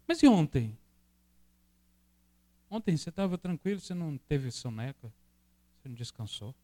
Mas 0.07 0.21
e 0.23 0.27
ontem? 0.27 0.77
Ontem 2.69 2.95
você 2.95 3.09
estava 3.09 3.37
tranquilo, 3.37 3.81
você 3.81 3.93
não 3.93 4.17
teve 4.17 4.49
soneca? 4.49 5.11
Você 5.81 5.89
não 5.89 5.95
descansou? 5.95 6.55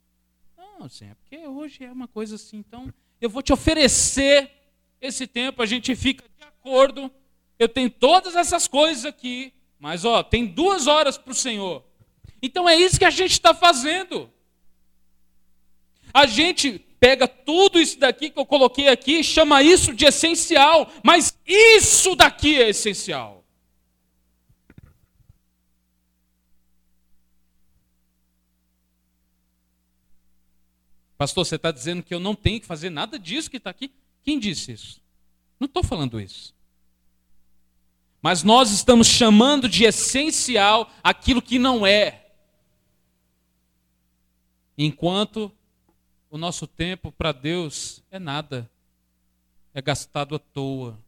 Não, 0.55 0.87
Senhor, 0.87 1.11
é 1.11 1.15
porque 1.15 1.47
hoje 1.47 1.83
é 1.83 1.91
uma 1.91 2.07
coisa 2.07 2.35
assim, 2.35 2.57
então 2.57 2.93
eu 3.19 3.29
vou 3.29 3.41
te 3.41 3.51
oferecer 3.51 4.56
esse 5.01 5.27
tempo, 5.27 5.61
a 5.61 5.65
gente 5.65 5.95
fica 5.95 6.23
de 6.37 6.43
acordo. 6.43 7.11
Eu 7.57 7.69
tenho 7.69 7.89
todas 7.89 8.35
essas 8.35 8.67
coisas 8.67 9.05
aqui, 9.05 9.53
mas 9.79 10.05
ó, 10.05 10.23
tem 10.23 10.45
duas 10.45 10.87
horas 10.87 11.17
para 11.17 11.31
o 11.31 11.35
Senhor. 11.35 11.83
Então 12.41 12.67
é 12.67 12.75
isso 12.75 12.99
que 12.99 13.05
a 13.05 13.09
gente 13.09 13.31
está 13.31 13.53
fazendo. 13.53 14.31
A 16.13 16.25
gente 16.25 16.79
pega 16.99 17.27
tudo 17.27 17.79
isso 17.79 17.99
daqui 17.99 18.29
que 18.29 18.39
eu 18.39 18.45
coloquei 18.45 18.87
aqui, 18.87 19.23
chama 19.23 19.61
isso 19.61 19.93
de 19.93 20.05
essencial, 20.05 20.91
mas 21.03 21.37
isso 21.45 22.15
daqui 22.15 22.59
é 22.61 22.69
essencial. 22.69 23.45
Pastor, 31.17 31.45
você 31.45 31.55
está 31.55 31.71
dizendo 31.71 32.03
que 32.03 32.13
eu 32.13 32.19
não 32.19 32.35
tenho 32.35 32.59
que 32.59 32.67
fazer 32.67 32.91
nada 32.91 33.17
disso 33.17 33.49
que 33.49 33.57
está 33.57 33.71
aqui? 33.71 33.91
Quem 34.27 34.37
disse 34.37 34.73
isso? 34.73 34.99
Não 35.57 35.67
estou 35.67 35.81
falando 35.81 36.19
isso. 36.19 36.53
Mas 38.21 38.43
nós 38.43 38.71
estamos 38.71 39.07
chamando 39.07 39.69
de 39.69 39.85
essencial 39.85 40.91
aquilo 41.01 41.41
que 41.41 41.57
não 41.57 41.87
é. 41.87 42.25
Enquanto 44.77 45.49
o 46.29 46.37
nosso 46.37 46.67
tempo 46.67 47.09
para 47.09 47.31
Deus 47.31 48.03
é 48.11 48.19
nada, 48.19 48.69
é 49.73 49.81
gastado 49.81 50.35
à 50.35 50.39
toa. 50.39 50.99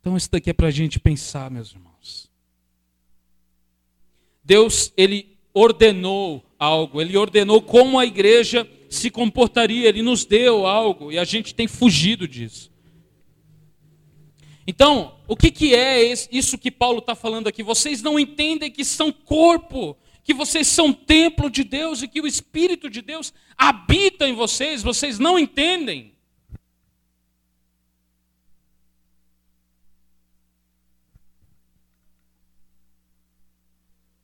Então 0.00 0.16
isso 0.16 0.30
daqui 0.30 0.50
é 0.50 0.52
para 0.52 0.68
a 0.68 0.70
gente 0.70 1.00
pensar, 1.00 1.50
meus 1.50 1.72
irmãos. 1.72 2.30
Deus, 4.44 4.92
ele 4.96 5.36
ordenou 5.52 6.46
algo, 6.56 7.00
ele 7.00 7.16
ordenou 7.16 7.60
como 7.60 7.98
a 7.98 8.06
igreja 8.06 8.64
se 8.88 9.10
comportaria, 9.10 9.88
ele 9.88 10.02
nos 10.02 10.24
deu 10.24 10.66
algo 10.66 11.12
e 11.12 11.18
a 11.18 11.24
gente 11.24 11.54
tem 11.54 11.66
fugido 11.66 12.26
disso. 12.26 12.70
Então, 14.66 15.14
o 15.28 15.36
que, 15.36 15.50
que 15.50 15.74
é 15.74 16.02
isso 16.30 16.58
que 16.58 16.70
Paulo 16.70 16.98
está 16.98 17.14
falando 17.14 17.46
aqui? 17.46 17.62
Vocês 17.62 18.02
não 18.02 18.18
entendem 18.18 18.70
que 18.70 18.84
são 18.84 19.12
corpo, 19.12 19.96
que 20.24 20.34
vocês 20.34 20.66
são 20.66 20.92
templo 20.92 21.48
de 21.48 21.62
Deus 21.62 22.02
e 22.02 22.08
que 22.08 22.20
o 22.20 22.26
Espírito 22.26 22.90
de 22.90 23.00
Deus 23.00 23.32
habita 23.56 24.28
em 24.28 24.34
vocês, 24.34 24.82
vocês 24.82 25.20
não 25.20 25.38
entendem. 25.38 26.15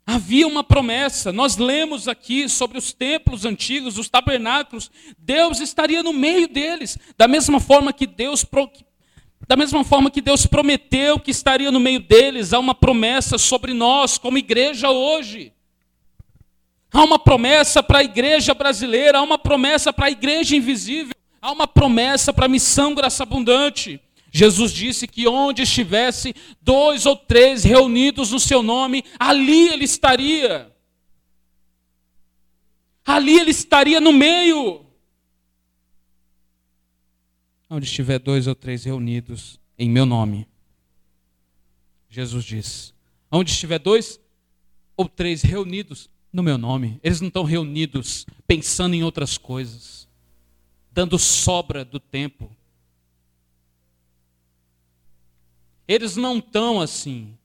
Havia 0.04 0.46
uma 0.48 0.64
promessa, 0.64 1.32
nós 1.32 1.56
lemos 1.56 2.08
aqui 2.08 2.48
sobre 2.48 2.76
os 2.76 2.92
templos 2.92 3.44
antigos, 3.44 3.98
os 3.98 4.08
tabernáculos, 4.08 4.90
Deus 5.16 5.60
estaria 5.60 6.02
no 6.02 6.12
meio 6.12 6.48
deles, 6.48 6.98
da 7.16 7.28
mesma 7.28 7.60
forma 7.60 7.92
que 7.92 8.06
Deus 8.06 8.44
da 9.46 9.56
mesma 9.56 9.84
forma 9.84 10.10
que 10.10 10.20
Deus 10.20 10.46
prometeu 10.46 11.20
que 11.20 11.30
estaria 11.30 11.70
no 11.70 11.78
meio 11.78 12.00
deles, 12.00 12.52
há 12.52 12.58
uma 12.58 12.74
promessa 12.74 13.38
sobre 13.38 13.72
nós 13.72 14.18
como 14.18 14.38
igreja 14.38 14.90
hoje. 14.90 15.52
Há 16.92 17.02
uma 17.02 17.18
promessa 17.18 17.82
para 17.82 18.00
a 18.00 18.04
igreja 18.04 18.54
brasileira, 18.54 19.18
há 19.18 19.22
uma 19.22 19.38
promessa 19.38 19.92
para 19.92 20.06
a 20.06 20.10
igreja 20.10 20.56
invisível, 20.56 21.14
há 21.40 21.50
uma 21.50 21.66
promessa 21.66 22.32
para 22.32 22.46
a 22.46 22.48
missão 22.48 22.94
graça 22.94 23.22
abundante. 23.22 24.00
Jesus 24.34 24.72
disse 24.72 25.06
que 25.06 25.28
onde 25.28 25.62
estivesse 25.62 26.34
dois 26.62 27.04
ou 27.04 27.14
três 27.14 27.62
reunidos 27.62 28.30
no 28.30 28.40
seu 28.40 28.62
nome, 28.62 29.04
ali 29.20 29.68
ele 29.68 29.84
estaria. 29.84 30.74
Ali 33.04 33.38
ele 33.38 33.50
estaria 33.50 34.00
no 34.00 34.10
meio. 34.10 34.86
Onde 37.68 37.84
estiver 37.84 38.18
dois 38.18 38.46
ou 38.46 38.54
três 38.54 38.84
reunidos 38.84 39.60
em 39.78 39.90
meu 39.90 40.06
nome. 40.06 40.48
Jesus 42.08 42.42
diz: 42.42 42.94
Onde 43.30 43.50
estiver 43.50 43.78
dois 43.78 44.18
ou 44.96 45.06
três 45.10 45.42
reunidos 45.42 46.08
no 46.32 46.42
meu 46.42 46.56
nome. 46.56 46.98
Eles 47.02 47.20
não 47.20 47.28
estão 47.28 47.44
reunidos 47.44 48.24
pensando 48.46 48.94
em 48.94 49.04
outras 49.04 49.36
coisas, 49.36 50.08
dando 50.90 51.18
sobra 51.18 51.84
do 51.84 52.00
tempo. 52.00 52.50
Eles 55.86 56.16
não 56.16 56.38
estão 56.38 56.80
assim. 56.80 57.36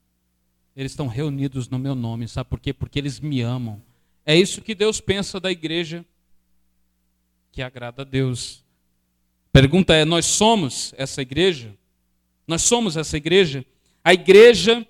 Eles 0.76 0.92
estão 0.92 1.08
reunidos 1.08 1.68
no 1.70 1.80
meu 1.80 1.96
nome, 1.96 2.28
sabe 2.28 2.50
por 2.50 2.60
quê? 2.60 2.72
Porque 2.72 3.00
eles 3.00 3.20
me 3.20 3.42
amam. 3.42 3.82
É 4.26 4.36
isso 4.36 4.62
que 4.62 4.76
Deus 4.76 5.02
pensa 5.02 5.40
da 5.40 5.52
igreja 5.52 6.06
que 7.52 7.62
agrada 7.62 8.04
a 8.04 8.06
Deus. 8.06 8.64
Pergunta 9.52 9.96
é: 9.96 10.06
nós 10.06 10.26
somos 10.26 10.94
essa 10.98 11.22
igreja? 11.22 11.74
Nós 12.46 12.62
somos 12.62 12.96
essa 12.96 13.18
igreja? 13.18 13.66
A 14.04 14.14
igreja 14.14 14.86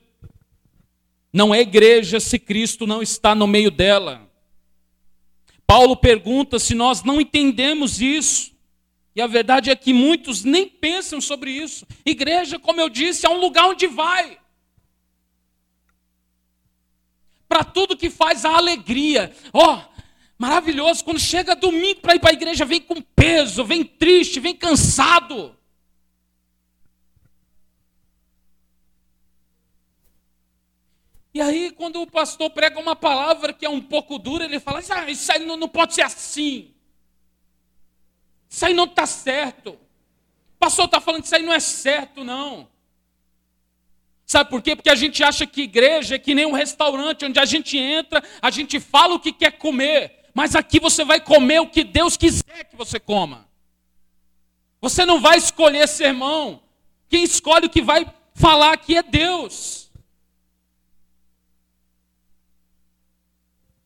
não 1.31 1.55
é 1.55 1.61
igreja 1.61 2.19
se 2.19 2.37
Cristo 2.37 2.85
não 2.85 3.01
está 3.01 3.33
no 3.33 3.47
meio 3.47 3.71
dela. 3.71 4.29
Paulo 5.65 5.95
pergunta 5.95 6.59
se 6.59 6.75
nós 6.75 7.03
não 7.03 7.21
entendemos 7.21 8.01
isso. 8.01 8.56
E 9.17 9.21
a 9.21 9.25
verdade 9.25 9.71
é 9.71 9.75
que 9.75 9.93
muitos 9.93 10.43
nem 10.43 10.69
pensam 10.69 11.19
sobre 11.19 11.49
isso. 11.49 11.87
Igreja, 12.05 12.59
como 12.59 12.79
eu 12.79 12.87
disse, 12.87 13.25
é 13.25 13.29
um 13.29 13.39
lugar 13.39 13.65
onde 13.65 13.87
vai. 13.87 14.39
Para 17.49 17.63
tudo 17.63 17.97
que 17.97 18.11
faz 18.11 18.45
a 18.45 18.55
alegria. 18.55 19.35
Ó, 19.51 19.73
oh, 19.73 20.01
maravilhoso. 20.37 21.03
Quando 21.03 21.19
chega 21.19 21.55
domingo 21.55 21.99
para 21.99 22.13
ir 22.13 22.19
para 22.19 22.29
a 22.29 22.33
igreja, 22.33 22.63
vem 22.63 22.79
com 22.79 23.01
peso, 23.01 23.65
vem 23.65 23.83
triste, 23.83 24.39
vem 24.39 24.55
cansado. 24.55 25.57
E 31.33 31.41
aí, 31.41 31.71
quando 31.71 32.03
o 32.03 32.05
pastor 32.05 32.51
prega 32.51 32.79
uma 32.79 32.95
palavra 32.95 33.51
que 33.51 33.65
é 33.65 33.69
um 33.69 33.81
pouco 33.81 34.19
dura, 34.19 34.45
ele 34.45 34.59
fala: 34.59 34.79
ah, 34.91 35.09
Isso 35.09 35.31
aí 35.31 35.43
não, 35.43 35.57
não 35.57 35.67
pode 35.67 35.95
ser 35.95 36.03
assim. 36.03 36.76
Isso 38.49 38.65
aí 38.65 38.73
não 38.73 38.85
está 38.85 39.05
certo. 39.05 39.71
O 39.71 40.57
pastor 40.59 40.85
está 40.85 40.99
falando 40.99 41.21
que 41.21 41.27
isso 41.27 41.35
aí 41.35 41.43
não 41.43 41.53
é 41.53 41.59
certo, 41.59 42.23
não. 42.23 42.67
Sabe 44.25 44.49
por 44.49 44.61
quê? 44.61 44.75
Porque 44.75 44.89
a 44.89 44.95
gente 44.95 45.23
acha 45.23 45.45
que 45.45 45.61
igreja 45.61 46.15
é 46.15 46.19
que 46.19 46.35
nem 46.35 46.45
um 46.45 46.51
restaurante 46.51 47.25
onde 47.25 47.39
a 47.39 47.45
gente 47.45 47.77
entra, 47.77 48.23
a 48.41 48.49
gente 48.49 48.79
fala 48.79 49.15
o 49.15 49.19
que 49.19 49.31
quer 49.31 49.51
comer, 49.51 50.29
mas 50.33 50.55
aqui 50.55 50.79
você 50.79 51.05
vai 51.05 51.21
comer 51.21 51.59
o 51.61 51.69
que 51.69 51.83
Deus 51.83 52.17
quiser 52.17 52.65
que 52.65 52.75
você 52.75 52.99
coma. 52.99 53.47
Você 54.81 55.05
não 55.05 55.21
vai 55.21 55.37
escolher 55.37 55.87
sermão. 55.87 56.61
Quem 57.09 57.23
escolhe 57.23 57.67
o 57.67 57.69
que 57.69 57.81
vai 57.81 58.05
falar 58.33 58.73
aqui 58.73 58.97
é 58.97 59.03
Deus. 59.03 59.87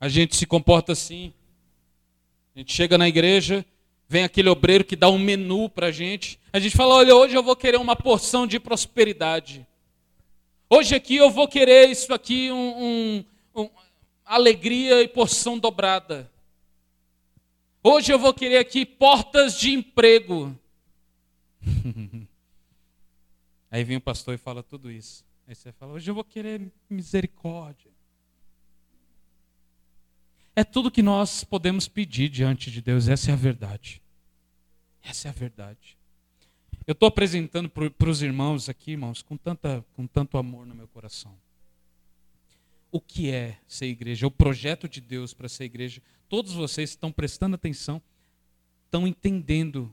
a 0.02 0.10
gente 0.10 0.36
se 0.36 0.48
comporta 0.48 0.94
assim. 0.94 1.32
A 2.56 2.60
gente 2.60 2.74
chega 2.74 2.98
na 2.98 3.08
igreja, 3.08 3.64
vem 4.12 4.26
aquele 4.26 4.50
obreiro 4.50 4.84
que 4.84 4.98
dá 4.98 5.10
um 5.10 5.18
menu 5.18 5.70
para 5.70 5.88
a 5.88 5.92
gente. 5.92 6.38
A 6.52 6.60
gente 6.60 6.76
fala: 6.76 6.96
olha, 6.96 7.16
hoje 7.16 7.34
eu 7.34 7.42
vou 7.42 7.56
querer 7.56 7.78
uma 7.78 7.96
porção 7.96 8.46
de 8.46 8.60
prosperidade. 8.60 9.66
Hoje 10.70 10.94
aqui 10.94 11.16
eu 11.16 11.32
vou 11.32 11.48
querer 11.48 11.90
isso 11.90 12.14
aqui, 12.14 12.52
um, 12.52 13.24
um, 13.56 13.62
um 13.62 13.70
alegria 14.26 15.02
e 15.02 15.08
porção 15.08 15.58
dobrada. 15.58 16.30
Hoje 17.82 18.12
eu 18.12 18.20
vou 18.20 18.34
querer 18.34 18.58
aqui 18.58 18.86
portas 18.86 19.58
de 19.58 19.72
emprego. 19.72 20.54
Aí 23.72 23.86
vem 23.86 23.96
o 23.96 24.02
pastor 24.02 24.34
e 24.34 24.38
fala 24.38 24.62
tudo 24.62 24.92
isso. 24.92 25.24
Aí 25.48 25.56
você 25.56 25.72
fala: 25.72 25.94
hoje 25.94 26.12
eu 26.12 26.16
vou 26.16 26.26
querer 26.26 26.70
misericórdia. 26.90 27.91
É 30.62 30.64
tudo 30.64 30.92
que 30.92 31.02
nós 31.02 31.44
podemos 31.44 31.88
pedir 31.88 32.30
diante 32.30 32.70
de 32.70 32.84
Deus, 32.84 33.08
essa 33.08 33.32
é 33.32 33.34
a 33.34 33.36
verdade. 33.36 34.00
Essa 35.02 35.28
é 35.28 35.32
a 35.32 35.34
verdade. 35.34 35.98
Eu 36.86 36.92
estou 36.92 37.08
apresentando 37.08 37.68
para 37.68 38.08
os 38.08 38.22
irmãos 38.22 38.70
aqui, 38.70 38.92
irmãos, 38.92 39.24
com, 39.24 39.36
tanta, 39.36 39.84
com 39.96 40.06
tanto 40.06 40.38
amor 40.38 40.68
no 40.68 40.76
meu 40.76 40.88
coração. 40.88 41.36
O 42.92 43.02
que 43.02 43.32
é 43.32 43.58
ser 43.68 43.88
igreja? 43.88 44.28
O 44.28 44.30
projeto 44.30 44.88
de 44.88 45.02
Deus 45.02 45.34
para 45.34 45.50
ser 45.50 45.64
igreja. 45.64 46.00
Todos 46.30 46.54
vocês 46.54 46.92
estão 46.92 47.12
prestando 47.12 47.56
atenção, 47.56 48.00
estão 48.86 49.08
entendendo 49.08 49.92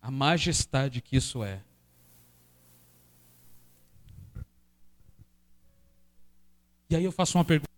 a 0.00 0.08
majestade 0.08 1.02
que 1.02 1.16
isso 1.16 1.42
é. 1.42 1.60
E 6.88 6.94
aí 6.94 7.02
eu 7.02 7.10
faço 7.10 7.36
uma 7.36 7.44
pergunta. 7.44 7.73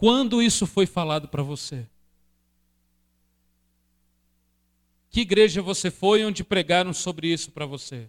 Quando 0.00 0.42
isso 0.42 0.66
foi 0.66 0.86
falado 0.86 1.28
para 1.28 1.42
você? 1.42 1.86
Que 5.10 5.20
igreja 5.20 5.60
você 5.60 5.90
foi 5.90 6.24
onde 6.24 6.42
pregaram 6.42 6.94
sobre 6.94 7.30
isso 7.30 7.50
para 7.50 7.66
você? 7.66 8.08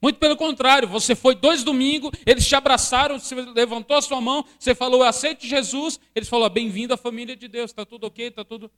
Muito 0.00 0.18
pelo 0.18 0.34
contrário, 0.34 0.88
você 0.88 1.14
foi 1.14 1.34
dois 1.34 1.62
domingos, 1.62 2.10
eles 2.24 2.48
te 2.48 2.54
abraçaram, 2.54 3.18
você 3.18 3.34
levantou 3.34 3.98
a 3.98 4.00
sua 4.00 4.18
mão, 4.18 4.46
você 4.58 4.74
falou, 4.74 5.02
aceite 5.02 5.46
Jesus, 5.46 6.00
eles 6.14 6.26
falaram, 6.26 6.54
bem-vindo 6.54 6.94
à 6.94 6.96
família 6.96 7.36
de 7.36 7.48
Deus, 7.48 7.70
está 7.70 7.84
tudo 7.84 8.06
ok, 8.06 8.28
está 8.28 8.42
tudo. 8.42 8.70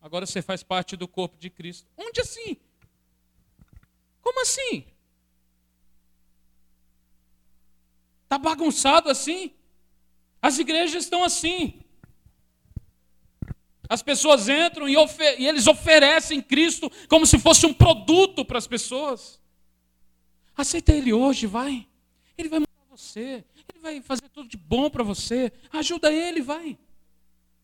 Agora 0.00 0.24
você 0.24 0.40
faz 0.40 0.62
parte 0.62 0.96
do 0.96 1.06
corpo 1.06 1.36
de 1.36 1.50
Cristo. 1.50 1.86
Onde 1.98 2.18
assim? 2.18 2.56
Como 4.22 4.40
assim? 4.40 4.86
Está 8.22 8.38
bagunçado 8.38 9.10
assim? 9.10 9.52
As 10.44 10.58
igrejas 10.58 11.04
estão 11.04 11.24
assim. 11.24 11.80
As 13.88 14.02
pessoas 14.02 14.46
entram 14.46 14.86
e, 14.86 14.94
e, 14.94 15.46
eles 15.46 15.66
oferecem 15.66 16.42
Cristo 16.42 16.92
como 17.08 17.24
se 17.24 17.38
fosse 17.38 17.64
um 17.64 17.72
produto 17.72 18.44
para 18.44 18.58
as 18.58 18.66
pessoas. 18.66 19.40
Aceita 20.54 20.92
Ele 20.92 21.14
hoje, 21.14 21.46
vai. 21.46 21.88
Ele 22.36 22.50
vai 22.50 22.58
mudar 22.58 22.70
você. 22.90 23.42
Ele 23.56 23.80
vai 23.80 24.02
fazer 24.02 24.28
tudo 24.28 24.46
de 24.46 24.58
bom 24.58 24.90
para 24.90 25.02
você. 25.02 25.50
Ajuda 25.72 26.12
Ele, 26.12 26.42
vai. 26.42 26.78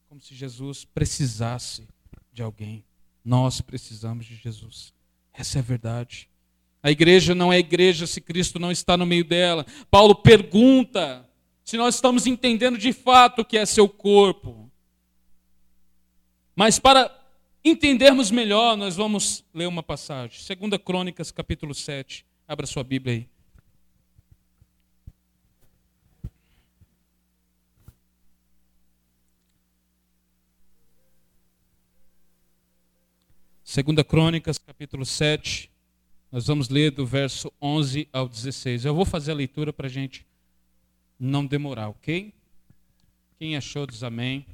Como 0.09 0.19
se 0.19 0.35
Jesus 0.35 0.87
precisasse 0.87 1.87
de 2.33 2.41
alguém. 2.43 2.83
Nós 3.23 3.61
precisamos 3.61 4.25
de 4.25 4.37
Jesus. 4.37 4.95
Essa 5.35 5.59
é 5.59 5.61
a 5.61 5.63
verdade. 5.63 6.31
A 6.83 6.91
igreja 6.91 7.35
não 7.35 7.53
é 7.53 7.59
igreja 7.59 8.07
se 8.07 8.23
Cristo 8.23 8.59
não 8.59 8.73
está 8.73 8.97
no 8.97 9.05
meio 9.05 9.25
dela. 9.25 9.67
Paulo 9.91 10.15
pergunta 10.15 11.29
se 11.65 11.77
nós 11.77 11.95
estamos 11.95 12.27
entendendo 12.27 12.79
de 12.79 12.93
fato 12.93 13.43
o 13.43 13.45
que 13.45 13.57
é 13.57 13.65
seu 13.65 13.89
corpo. 13.89 14.71
Mas 16.55 16.79
para 16.79 17.11
entendermos 17.65 18.31
melhor, 18.31 18.77
nós 18.77 18.97
vamos 18.97 19.45
ler 19.55 19.67
uma 19.67 19.83
passagem. 19.83 20.39
2 20.57 20.83
Crônicas, 20.83 21.31
capítulo 21.31 21.75
7. 21.75 22.27
Abra 22.47 22.67
sua 22.67 22.83
Bíblia 22.83 23.15
aí. 23.15 23.29
Segunda 33.71 34.03
Crônicas, 34.03 34.59
capítulo 34.59 35.07
7. 35.07 35.71
Nós 36.33 36.49
vamos 36.49 36.69
ler 36.69 36.91
do 36.91 37.07
verso 37.07 37.53
11 37.63 38.09
ao 38.13 38.29
16. 38.29 38.85
Eu 38.85 38.95
vou 38.95 39.05
fazer 39.05 39.31
a 39.31 39.35
leitura 39.35 39.73
para 39.73 39.87
a 39.87 39.89
gente 39.89 40.27
não 41.21 41.45
demorar, 41.45 41.91
ok? 41.91 42.33
Quem 43.39 43.55
achou 43.55 43.87
diz 43.87 44.03
amém. 44.03 44.47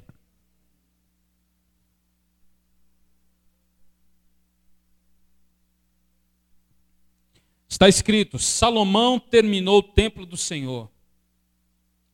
Está 7.69 7.87
escrito: 7.87 8.37
Salomão 8.37 9.17
terminou 9.17 9.79
o 9.79 9.83
templo 9.83 10.25
do 10.25 10.35
Senhor 10.35 10.89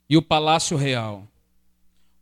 e 0.08 0.16
o 0.16 0.22
palácio 0.22 0.78
real. 0.78 1.28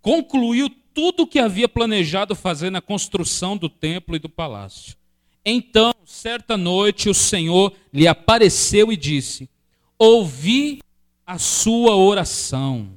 Concluiu 0.01 0.69
tudo 0.93 1.23
o 1.23 1.27
que 1.27 1.39
havia 1.39 1.67
planejado 1.67 2.36
fazer 2.36 2.69
na 2.69 2.82
construção 2.82 3.57
do 3.57 3.69
templo 3.69 4.15
e 4.15 4.19
do 4.19 4.29
palácio. 4.29 4.95
Então, 5.43 5.93
certa 6.05 6.55
noite, 6.55 7.09
o 7.09 7.13
Senhor 7.13 7.73
lhe 7.91 8.07
apareceu 8.07 8.91
e 8.91 8.97
disse: 8.97 9.49
Ouvi 9.97 10.82
a 11.26 11.38
sua 11.38 11.95
oração 11.95 12.89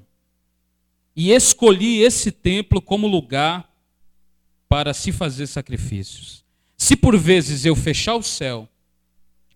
e 1.17 1.31
escolhi 1.31 2.01
esse 2.01 2.33
templo 2.33 2.83
como 2.83 3.07
lugar 3.07 3.71
para 4.69 4.93
se 4.93 5.13
fazer 5.13 5.47
sacrifícios. 5.47 6.45
Se 6.77 6.97
por 6.97 7.17
vezes 7.17 7.65
eu 7.65 7.77
fechar 7.77 8.17
o 8.17 8.23
céu 8.23 8.69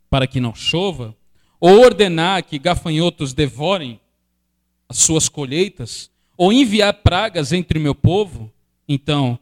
para 0.09 0.27
que 0.27 0.41
não 0.41 0.55
chova, 0.55 1.17
ou 1.61 1.81
ordenar 1.81 2.45
que 2.45 2.59
gafanhotos 2.59 3.33
devorem 3.33 4.01
as 4.89 4.99
suas 4.99 5.29
colheitas, 5.29 6.11
ou 6.37 6.53
enviar 6.53 6.95
pragas 6.95 7.53
entre 7.53 7.79
o 7.79 7.83
meu 7.83 7.95
povo, 7.95 8.51
então, 8.89 9.39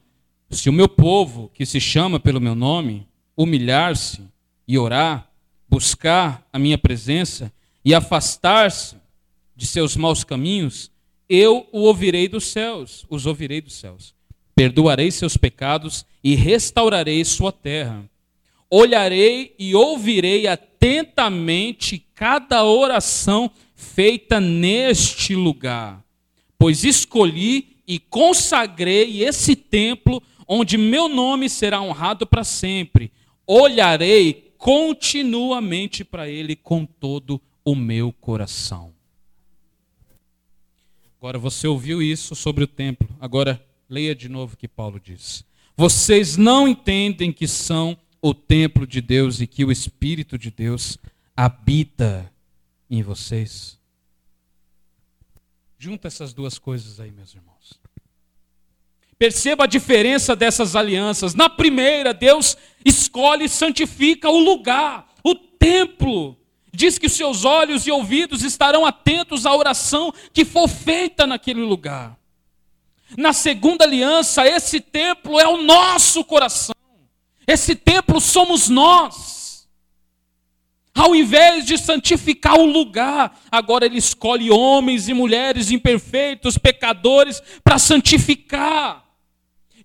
se 0.50 0.68
o 0.70 0.72
meu 0.72 0.88
povo, 0.88 1.50
que 1.54 1.66
se 1.66 1.78
chama 1.78 2.18
pelo 2.18 2.40
meu 2.40 2.54
nome, 2.54 3.06
humilhar-se 3.36 4.22
e 4.66 4.78
orar, 4.78 5.30
buscar 5.68 6.44
a 6.52 6.58
minha 6.58 6.78
presença 6.78 7.52
e 7.84 7.94
afastar-se 7.94 8.96
de 9.56 9.66
seus 9.66 9.96
maus 9.96 10.22
caminhos, 10.22 10.90
eu 11.28 11.66
o 11.72 11.80
ouvirei 11.80 12.28
dos 12.28 12.46
céus, 12.46 13.04
os 13.08 13.26
ouvirei 13.26 13.60
dos 13.60 13.74
céus. 13.74 14.14
Perdoarei 14.54 15.10
seus 15.10 15.36
pecados 15.36 16.04
e 16.22 16.34
restaurarei 16.34 17.24
sua 17.24 17.50
terra. 17.50 18.08
Olharei 18.70 19.54
e 19.58 19.74
ouvirei 19.74 20.46
atentamente 20.46 22.04
cada 22.14 22.64
oração 22.64 23.50
feita 23.74 24.40
neste 24.40 25.34
lugar, 25.34 26.02
pois 26.58 26.84
escolhi 26.84 27.76
e 27.86 27.98
consagrei 27.98 29.22
esse 29.22 29.54
templo 29.54 30.22
onde 30.48 30.78
meu 30.78 31.08
nome 31.08 31.48
será 31.48 31.80
honrado 31.80 32.26
para 32.26 32.42
sempre. 32.42 33.12
Olharei 33.46 34.52
continuamente 34.58 36.04
para 36.04 36.28
ele 36.28 36.56
com 36.56 36.84
todo 36.84 37.40
o 37.64 37.74
meu 37.74 38.12
coração. 38.12 38.95
Agora 41.26 41.40
você 41.40 41.66
ouviu 41.66 42.00
isso 42.00 42.36
sobre 42.36 42.62
o 42.62 42.68
templo. 42.68 43.08
Agora 43.20 43.60
leia 43.90 44.14
de 44.14 44.28
novo 44.28 44.54
o 44.54 44.56
que 44.56 44.68
Paulo 44.68 45.00
diz. 45.00 45.44
Vocês 45.76 46.36
não 46.36 46.68
entendem 46.68 47.32
que 47.32 47.48
são 47.48 47.98
o 48.22 48.32
templo 48.32 48.86
de 48.86 49.00
Deus 49.00 49.40
e 49.40 49.46
que 49.48 49.64
o 49.64 49.72
Espírito 49.72 50.38
de 50.38 50.52
Deus 50.52 50.96
habita 51.36 52.32
em 52.88 53.02
vocês? 53.02 53.76
Junta 55.76 56.06
essas 56.06 56.32
duas 56.32 56.60
coisas 56.60 57.00
aí, 57.00 57.10
meus 57.10 57.34
irmãos. 57.34 57.72
Perceba 59.18 59.64
a 59.64 59.66
diferença 59.66 60.36
dessas 60.36 60.76
alianças. 60.76 61.34
Na 61.34 61.50
primeira, 61.50 62.14
Deus 62.14 62.56
escolhe 62.84 63.46
e 63.46 63.48
santifica 63.48 64.30
o 64.30 64.38
lugar, 64.38 65.12
o 65.24 65.34
templo. 65.34 66.36
Diz 66.76 66.98
que 66.98 67.06
os 67.06 67.14
seus 67.14 67.46
olhos 67.46 67.86
e 67.86 67.90
ouvidos 67.90 68.42
estarão 68.42 68.84
atentos 68.84 69.46
à 69.46 69.56
oração 69.56 70.12
que 70.30 70.44
for 70.44 70.68
feita 70.68 71.26
naquele 71.26 71.62
lugar. 71.62 72.18
Na 73.16 73.32
segunda 73.32 73.84
aliança, 73.84 74.46
esse 74.46 74.78
templo 74.78 75.40
é 75.40 75.48
o 75.48 75.62
nosso 75.62 76.22
coração. 76.22 76.74
Esse 77.46 77.74
templo 77.74 78.20
somos 78.20 78.68
nós. 78.68 79.66
Ao 80.94 81.14
invés 81.14 81.64
de 81.64 81.78
santificar 81.78 82.58
o 82.60 82.66
lugar, 82.66 83.40
agora 83.50 83.86
ele 83.86 83.96
escolhe 83.96 84.50
homens 84.50 85.08
e 85.08 85.14
mulheres 85.14 85.70
imperfeitos, 85.70 86.58
pecadores, 86.58 87.42
para 87.64 87.78
santificar. 87.78 89.05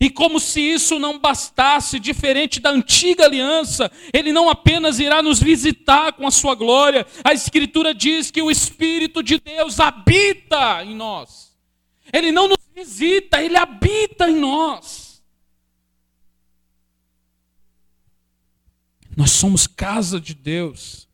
E 0.02 0.10
como 0.10 0.40
se 0.40 0.60
isso 0.60 0.98
não 0.98 1.20
bastasse, 1.20 2.00
diferente 2.00 2.60
da 2.60 2.72
antiga 2.72 3.26
aliança, 3.26 3.92
ele 4.12 4.34
não 4.34 4.50
apenas 4.50 4.98
irá 5.00 5.22
nos 5.22 5.40
visitar 5.40 6.14
com 6.14 6.26
a 6.26 6.32
sua 6.32 6.56
glória, 6.56 7.06
a 7.24 7.34
Escritura 7.34 7.94
diz 7.94 8.32
que 8.32 8.42
o 8.42 8.50
Espírito 8.50 9.22
de 9.22 9.40
Deus 9.40 9.80
habita 9.80 10.84
em 10.84 10.96
nós. 10.96 11.56
Ele 12.12 12.32
não 12.32 12.48
nos 12.48 12.58
visita, 12.74 13.44
ele 13.44 13.56
habita 13.56 14.28
em 14.28 14.38
nós. 14.38 15.22
Nós 19.16 19.30
somos 19.30 19.68
casa 19.68 20.20
de 20.20 20.34
Deus, 20.34 21.08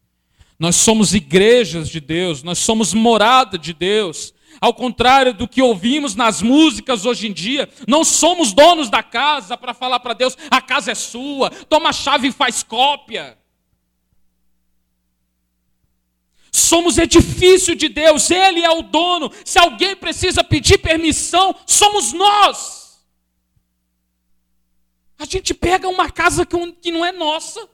nós 0.57 0.77
somos 0.77 1.13
igrejas 1.13 1.89
de 1.89 1.99
Deus, 1.99 2.41
nós 2.41 2.59
somos 2.59 2.93
morada 2.93 3.57
de 3.57 3.73
Deus, 3.73 4.33
ao 4.59 4.73
contrário 4.73 5.33
do 5.33 5.47
que 5.47 5.61
ouvimos 5.61 6.15
nas 6.15 6.41
músicas 6.41 7.05
hoje 7.05 7.27
em 7.27 7.33
dia, 7.33 7.69
não 7.87 8.03
somos 8.03 8.53
donos 8.53 8.89
da 8.89 9.03
casa 9.03 9.57
para 9.57 9.73
falar 9.73 9.99
para 9.99 10.13
Deus: 10.13 10.37
a 10.49 10.61
casa 10.61 10.91
é 10.91 10.95
sua, 10.95 11.49
toma 11.49 11.89
a 11.89 11.93
chave 11.93 12.27
e 12.27 12.31
faz 12.31 12.63
cópia. 12.63 13.37
Somos 16.51 16.97
edifício 16.97 17.75
de 17.75 17.87
Deus, 17.87 18.31
Ele 18.31 18.61
é 18.61 18.71
o 18.71 18.81
dono. 18.81 19.31
Se 19.45 19.59
alguém 19.59 19.95
precisa 19.95 20.43
pedir 20.43 20.79
permissão, 20.79 21.55
somos 21.67 22.13
nós. 22.13 23.05
A 25.19 25.25
gente 25.25 25.53
pega 25.53 25.87
uma 25.87 26.11
casa 26.11 26.45
que 26.45 26.91
não 26.91 27.05
é 27.05 27.11
nossa 27.11 27.67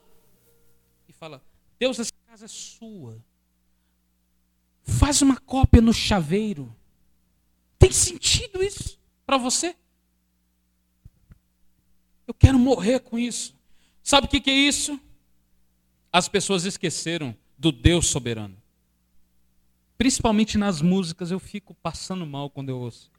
e 1.08 1.12
fala: 1.12 1.42
Deus, 1.78 1.98
essa 1.98 2.12
casa 2.26 2.44
é 2.44 2.48
sua. 2.48 3.22
Faz 4.84 5.22
uma 5.22 5.36
cópia 5.36 5.80
no 5.80 5.92
chaveiro. 5.92 6.74
Tem 7.78 7.90
sentido 7.90 8.62
isso 8.62 9.00
para 9.26 9.38
você? 9.38 9.74
Eu 12.26 12.34
quero 12.34 12.58
morrer 12.58 13.00
com 13.00 13.18
isso. 13.18 13.54
Sabe 14.02 14.26
o 14.26 14.30
que, 14.30 14.40
que 14.40 14.50
é 14.50 14.54
isso? 14.54 15.00
As 16.12 16.28
pessoas 16.28 16.64
esqueceram 16.64 17.34
do 17.58 17.72
Deus 17.72 18.06
soberano. 18.06 18.56
Principalmente 19.96 20.58
nas 20.58 20.82
músicas, 20.82 21.30
eu 21.30 21.38
fico 21.38 21.74
passando 21.74 22.26
mal 22.26 22.50
quando 22.50 22.68
eu 22.68 22.78
ouço. 22.78 23.10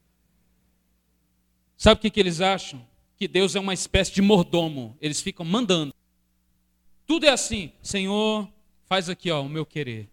Sabe 1.77 1.97
o 1.97 2.01
que, 2.01 2.09
que 2.09 2.19
eles 2.19 2.41
acham? 2.41 2.85
Que 3.17 3.27
Deus 3.27 3.55
é 3.55 3.59
uma 3.59 3.73
espécie 3.73 4.13
de 4.13 4.21
mordomo. 4.21 4.95
Eles 5.01 5.21
ficam 5.21 5.45
mandando. 5.45 5.93
Tudo 7.05 7.25
é 7.25 7.29
assim. 7.29 7.71
Senhor, 7.81 8.47
faz 8.85 9.09
aqui 9.09 9.31
ó, 9.31 9.41
o 9.41 9.49
meu 9.49 9.65
querer. 9.65 10.09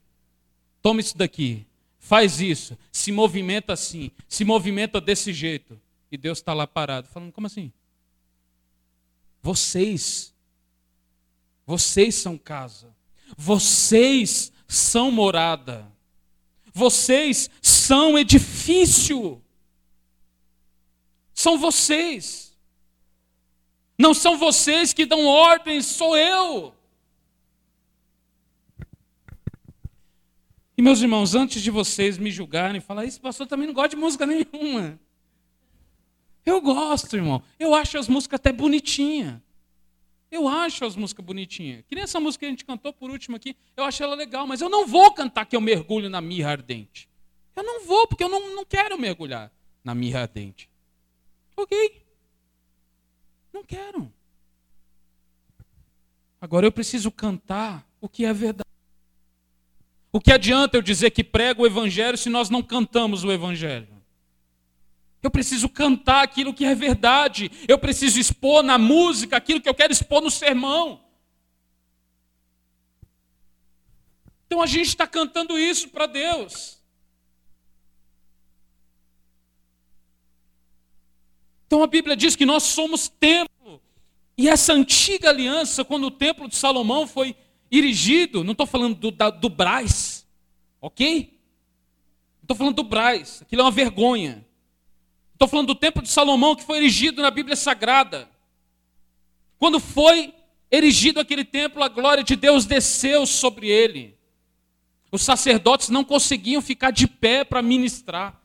Toma 0.83 1.01
isso 1.01 1.17
daqui, 1.17 1.65
faz 1.99 2.41
isso, 2.41 2.77
se 2.91 3.13
movimenta 3.13 3.73
assim, 3.73 4.11
se 4.29 4.45
movimenta 4.45 5.01
desse 5.01 5.33
jeito. 5.33 5.81
E 6.11 6.19
Deus 6.19 6.39
está 6.39 6.53
lá 6.53 6.67
parado, 6.67 7.09
falando: 7.09 7.33
como 7.33 7.47
assim? 7.47 7.73
Vocês, 9.41 10.35
vocês 11.65 12.17
são 12.17 12.37
casa, 12.37 12.95
vocês 13.37 14.53
são 14.67 15.11
morada, 15.11 15.91
vocês 16.75 17.49
são 17.63 18.19
edifício. 18.19 19.41
São 21.35 21.59
vocês. 21.59 22.57
Não 23.99 24.15
são 24.15 24.37
vocês 24.37 24.93
que 24.93 25.07
dão 25.07 25.27
ordens, 25.27 25.87
sou 25.87 26.17
eu. 26.17 26.75
Meus 30.83 31.01
irmãos, 31.01 31.37
antes 31.37 31.63
de 31.63 31.71
vocês 31.71 32.19
me 32.19 32.29
julgarem 32.29 32.79
e 32.79 32.81
falar, 32.81 33.05
esse 33.05 33.21
pastor 33.21 33.47
também 33.47 33.69
não 33.69 33.73
gosta 33.73 33.91
de 33.91 33.97
música 33.97 34.27
nenhuma. 34.27 34.99
Eu 36.45 36.61
gosto, 36.61 37.15
irmão. 37.15 37.41
Eu 37.57 37.73
acho 37.73 37.97
as 37.99 38.09
músicas 38.09 38.41
até 38.41 38.51
bonitinhas. 38.51 39.41
Eu 40.29 40.49
acho 40.49 40.85
as 40.85 40.97
músicas 40.97 41.25
bonitinhas. 41.25 41.85
Que 41.87 41.95
nem 41.95 42.03
essa 42.03 42.19
música 42.19 42.41
que 42.41 42.47
a 42.47 42.51
gente 42.51 42.65
cantou 42.65 42.93
por 42.93 43.11
último 43.11 43.37
aqui, 43.37 43.55
eu 43.77 43.85
acho 43.85 44.03
ela 44.03 44.17
legal, 44.17 44.45
mas 44.45 44.61
eu 44.61 44.69
não 44.69 44.85
vou 44.85 45.13
cantar 45.15 45.47
que 45.47 45.55
eu 45.55 45.61
mergulho 45.61 46.11
na 46.11 46.21
mirra 46.21 46.51
ardente. 46.51 47.09
Eu 47.55 47.63
não 47.63 47.87
vou, 47.87 48.09
porque 48.09 48.25
eu 48.25 48.29
não, 48.29 48.57
não 48.57 48.65
quero 48.65 48.99
mergulhar 48.99 49.53
na 49.85 49.95
mirra 49.95 50.23
ardente. 50.23 50.69
Ok? 51.57 52.05
Não 53.53 53.63
quero. 53.63 54.13
Agora 56.41 56.67
eu 56.67 56.73
preciso 56.73 57.13
cantar 57.13 57.87
o 58.01 58.09
que 58.09 58.25
é 58.25 58.33
verdade. 58.33 58.72
O 60.13 60.21
que 60.21 60.31
adianta 60.31 60.77
eu 60.77 60.83
dizer 60.83 61.11
que 61.11 61.25
prego 61.25 61.63
o 61.63 61.67
Evangelho 61.67 62.19
se 62.19 62.29
nós 62.29 62.51
não 62.51 62.63
cantamos 62.63 63.25
o 63.25 63.33
Evangelho? 63.33 63.89
Eu 65.23 65.31
preciso 65.31 65.69
cantar 65.69 66.23
aquilo 66.23 66.53
que 66.53 66.67
é 66.67 66.75
verdade. 66.75 67.51
Eu 67.67 67.79
preciso 67.79 68.21
expor 68.21 68.63
na 68.63 68.77
música 68.77 69.37
aquilo 69.37 69.61
que 69.61 69.69
eu 69.69 69.75
quero 69.75 69.93
expor 69.93 70.21
no 70.21 70.31
sermão. 70.31 71.03
Então 74.47 74.61
a 74.61 74.67
gente 74.67 74.89
está 74.89 75.07
cantando 75.07 75.59
isso 75.59 75.89
para 75.89 76.05
Deus. 76.05 76.79
Então 81.67 81.83
a 81.83 81.87
Bíblia 81.87 82.15
diz 82.15 82.37
que 82.37 82.45
nós 82.45 82.65
somos 82.65 83.09
templo. 83.09 83.81
E 84.37 84.47
essa 84.47 84.75
antiga 84.75 85.31
aliança, 85.31 85.83
quando 85.83 86.09
o 86.09 86.11
templo 86.11 86.49
de 86.49 86.57
Salomão 86.57 87.07
foi 87.07 87.35
erigido, 87.79 88.45
não 88.45 88.53
estou 88.53 88.67
falando 88.67 88.95
do, 88.95 89.11
da, 89.11 89.31
do 89.31 89.49
Braz, 89.49 90.27
ok? 90.81 91.39
Estou 92.43 92.57
falando 92.57 92.77
do 92.77 92.85
Braz, 92.85 93.43
aquilo 93.43 93.63
é 93.63 93.65
uma 93.65 93.71
vergonha. 93.71 94.45
Estou 95.33 95.49
falando 95.49 95.69
do 95.69 95.75
templo 95.75 96.03
de 96.03 96.09
Salomão 96.09 96.55
que 96.55 96.65
foi 96.65 96.79
erigido 96.79 97.23
na 97.23 97.31
Bíblia 97.31 97.57
Sagrada. 97.57 98.29
Quando 99.59 99.81
foi 99.81 100.35
erigido 100.71 101.19
aquele 101.19 101.45
templo, 101.45 101.83
a 101.83 101.89
glória 101.89 102.23
de 102.23 102.37
Deus 102.37 102.67
desceu 102.67 103.27
sobre 103.27 103.69
ele. 103.69 104.17
Os 105.11 105.23
sacerdotes 105.23 105.89
não 105.89 106.05
conseguiam 106.05 106.63
ficar 106.63 106.91
de 106.91 107.07
pé 107.07 107.45
para 107.45 107.61
ministrar. 107.61 108.41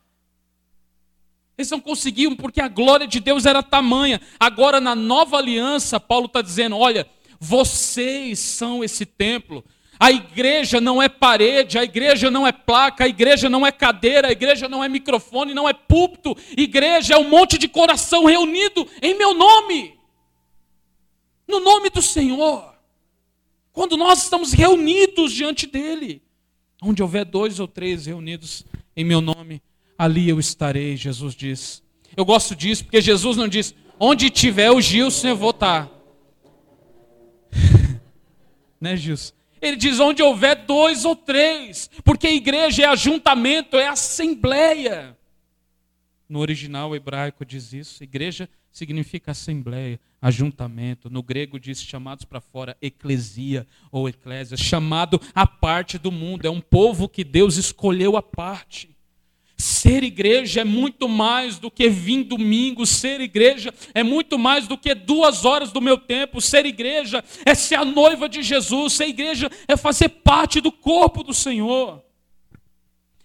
Eles 1.57 1.71
não 1.71 1.79
conseguiam 1.79 2.35
porque 2.35 2.61
a 2.61 2.67
glória 2.67 3.07
de 3.07 3.19
Deus 3.19 3.45
era 3.45 3.63
tamanha. 3.63 4.21
Agora, 4.39 4.79
na 4.79 4.93
nova 4.93 5.37
aliança, 5.37 5.99
Paulo 5.99 6.27
está 6.27 6.41
dizendo: 6.41 6.77
olha, 6.77 7.09
vocês 7.39 8.39
são 8.39 8.83
esse 8.83 9.05
templo. 9.05 9.63
A 9.99 10.11
igreja 10.11 10.79
não 10.79 11.01
é 11.01 11.09
parede, 11.09 11.77
a 11.77 11.83
igreja 11.83 12.29
não 12.29 12.45
é 12.45 12.51
placa, 12.51 13.05
a 13.05 13.07
igreja 13.07 13.49
não 13.49 13.65
é 13.65 13.71
cadeira, 13.71 14.27
a 14.27 14.31
igreja 14.31 14.67
não 14.69 14.83
é 14.83 14.89
microfone, 14.89 15.53
não 15.53 15.67
é 15.67 15.73
púlpito. 15.73 16.37
Igreja 16.55 17.15
é 17.15 17.17
um 17.17 17.29
monte 17.29 17.57
de 17.57 17.67
coração 17.67 18.25
reunido 18.25 18.87
em 19.01 19.17
meu 19.17 19.33
nome. 19.33 19.97
No 21.47 21.59
nome 21.59 21.89
do 21.89 22.01
Senhor. 22.01 22.75
Quando 23.71 23.97
nós 23.97 24.23
estamos 24.23 24.53
reunidos 24.53 25.31
diante 25.31 25.65
dele. 25.65 26.21
Onde 26.81 27.01
houver 27.01 27.25
dois 27.25 27.59
ou 27.59 27.67
três 27.67 28.05
reunidos 28.05 28.63
em 28.95 29.03
meu 29.03 29.19
nome, 29.19 29.63
ali 29.97 30.29
eu 30.29 30.39
estarei, 30.39 30.95
Jesus 30.95 31.33
diz. 31.33 31.81
Eu 32.15 32.23
gosto 32.23 32.55
disso 32.55 32.83
porque 32.83 33.01
Jesus 33.01 33.35
não 33.35 33.47
diz, 33.47 33.73
onde 33.99 34.29
tiver 34.29 34.69
o 34.69 34.79
Gilson 34.79 35.29
eu 35.29 35.35
vou 35.35 35.49
estar. 35.49 35.96
Né, 38.79 38.95
Gilson? 38.95 39.33
Ele 39.61 39.75
diz 39.75 39.99
onde 39.99 40.21
houver 40.21 40.65
dois 40.65 41.03
ou 41.03 41.15
três, 41.15 41.89
porque 42.03 42.27
a 42.27 42.33
igreja 42.33 42.83
é 42.83 42.85
ajuntamento, 42.85 43.77
é 43.77 43.87
assembleia. 43.87 45.17
No 46.29 46.39
original 46.39 46.95
hebraico 46.95 47.45
diz 47.45 47.71
isso. 47.73 48.03
Igreja 48.03 48.49
significa 48.71 49.31
assembleia, 49.31 49.99
ajuntamento. 50.21 51.09
No 51.09 51.23
grego 51.23 51.59
diz 51.59 51.81
chamados 51.81 52.25
para 52.25 52.41
fora, 52.41 52.77
eclesia 52.81 53.65
ou 53.91 54.09
eclésia, 54.09 54.57
chamado 54.57 55.19
à 55.33 55.47
parte 55.47 55.97
do 55.97 56.11
mundo. 56.11 56.45
É 56.45 56.49
um 56.49 56.61
povo 56.61 57.07
que 57.07 57.23
Deus 57.23 57.55
escolheu 57.55 58.17
à 58.17 58.21
parte. 58.21 58.96
Ser 59.77 60.03
igreja 60.03 60.61
é 60.61 60.63
muito 60.63 61.07
mais 61.07 61.59
do 61.59 61.69
que 61.69 61.87
vir 61.87 62.23
domingo, 62.23 62.83
ser 62.83 63.21
igreja 63.21 63.71
é 63.93 64.01
muito 64.01 64.39
mais 64.39 64.67
do 64.67 64.75
que 64.75 64.95
duas 64.95 65.45
horas 65.45 65.71
do 65.71 65.79
meu 65.79 65.99
tempo. 65.99 66.41
Ser 66.41 66.65
igreja 66.65 67.23
é 67.45 67.53
ser 67.53 67.75
a 67.75 67.85
noiva 67.85 68.27
de 68.27 68.41
Jesus, 68.41 68.93
ser 68.93 69.07
igreja 69.07 69.51
é 69.67 69.77
fazer 69.77 70.09
parte 70.09 70.59
do 70.59 70.71
corpo 70.71 71.21
do 71.21 71.31
Senhor. 71.31 72.03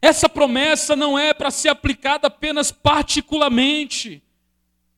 Essa 0.03 0.28
promessa 0.28 0.94
não 0.94 1.18
é 1.18 1.32
para 1.32 1.50
ser 1.50 1.70
aplicada 1.70 2.26
apenas 2.26 2.70
particularmente. 2.70 4.22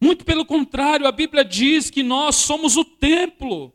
Muito 0.00 0.24
pelo 0.24 0.44
contrário, 0.44 1.06
a 1.06 1.12
Bíblia 1.12 1.44
diz 1.44 1.88
que 1.88 2.02
nós 2.02 2.34
somos 2.34 2.76
o 2.76 2.84
templo 2.84 3.72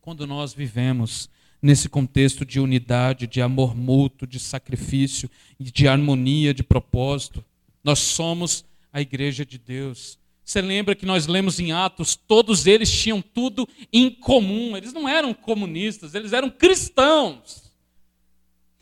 quando 0.00 0.26
nós 0.26 0.54
vivemos 0.54 1.28
nesse 1.62 1.88
contexto 1.88 2.44
de 2.44 2.58
unidade, 2.58 3.26
de 3.26 3.42
amor 3.42 3.76
mútuo, 3.76 4.26
de 4.26 4.38
sacrifício, 4.38 5.30
de 5.58 5.86
harmonia, 5.86 6.54
de 6.54 6.62
propósito. 6.62 7.44
Nós 7.84 7.98
somos 7.98 8.64
a 8.92 9.00
igreja 9.00 9.44
de 9.44 9.58
Deus. 9.58 10.18
Você 10.44 10.60
lembra 10.60 10.94
que 10.94 11.06
nós 11.06 11.26
lemos 11.26 11.60
em 11.60 11.70
Atos, 11.70 12.16
todos 12.16 12.66
eles 12.66 12.90
tinham 12.90 13.22
tudo 13.22 13.68
em 13.92 14.10
comum. 14.10 14.76
Eles 14.76 14.92
não 14.92 15.08
eram 15.08 15.32
comunistas, 15.32 16.14
eles 16.14 16.32
eram 16.32 16.50
cristãos. 16.50 17.70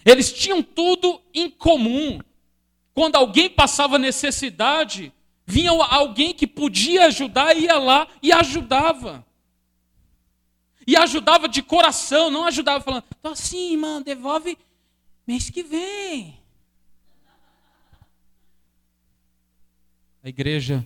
Eles 0.05 0.33
tinham 0.33 0.63
tudo 0.63 1.21
em 1.35 1.51
comum. 1.51 2.21
Quando 2.95 3.17
alguém 3.17 3.51
passava 3.51 3.99
necessidade, 3.99 5.13
vinha 5.47 5.71
alguém 5.71 6.33
que 6.33 6.47
podia 6.47 7.07
ajudar, 7.07 7.57
ia 7.57 7.79
lá 7.79 8.09
e 8.23 8.33
ajudava. 8.33 9.27
E 10.89 10.97
ajudava 10.97 11.47
de 11.47 11.63
coração, 11.63 12.31
não 12.31 12.47
ajudava 12.47 12.83
falando, 12.83 13.05
tô 13.21 13.29
assim, 13.29 13.73
irmã, 13.73 14.01
devolve 14.01 14.57
mês 15.27 15.51
que 15.51 15.63
vem. 15.63 16.41
A 20.25 20.31
igreja 20.31 20.83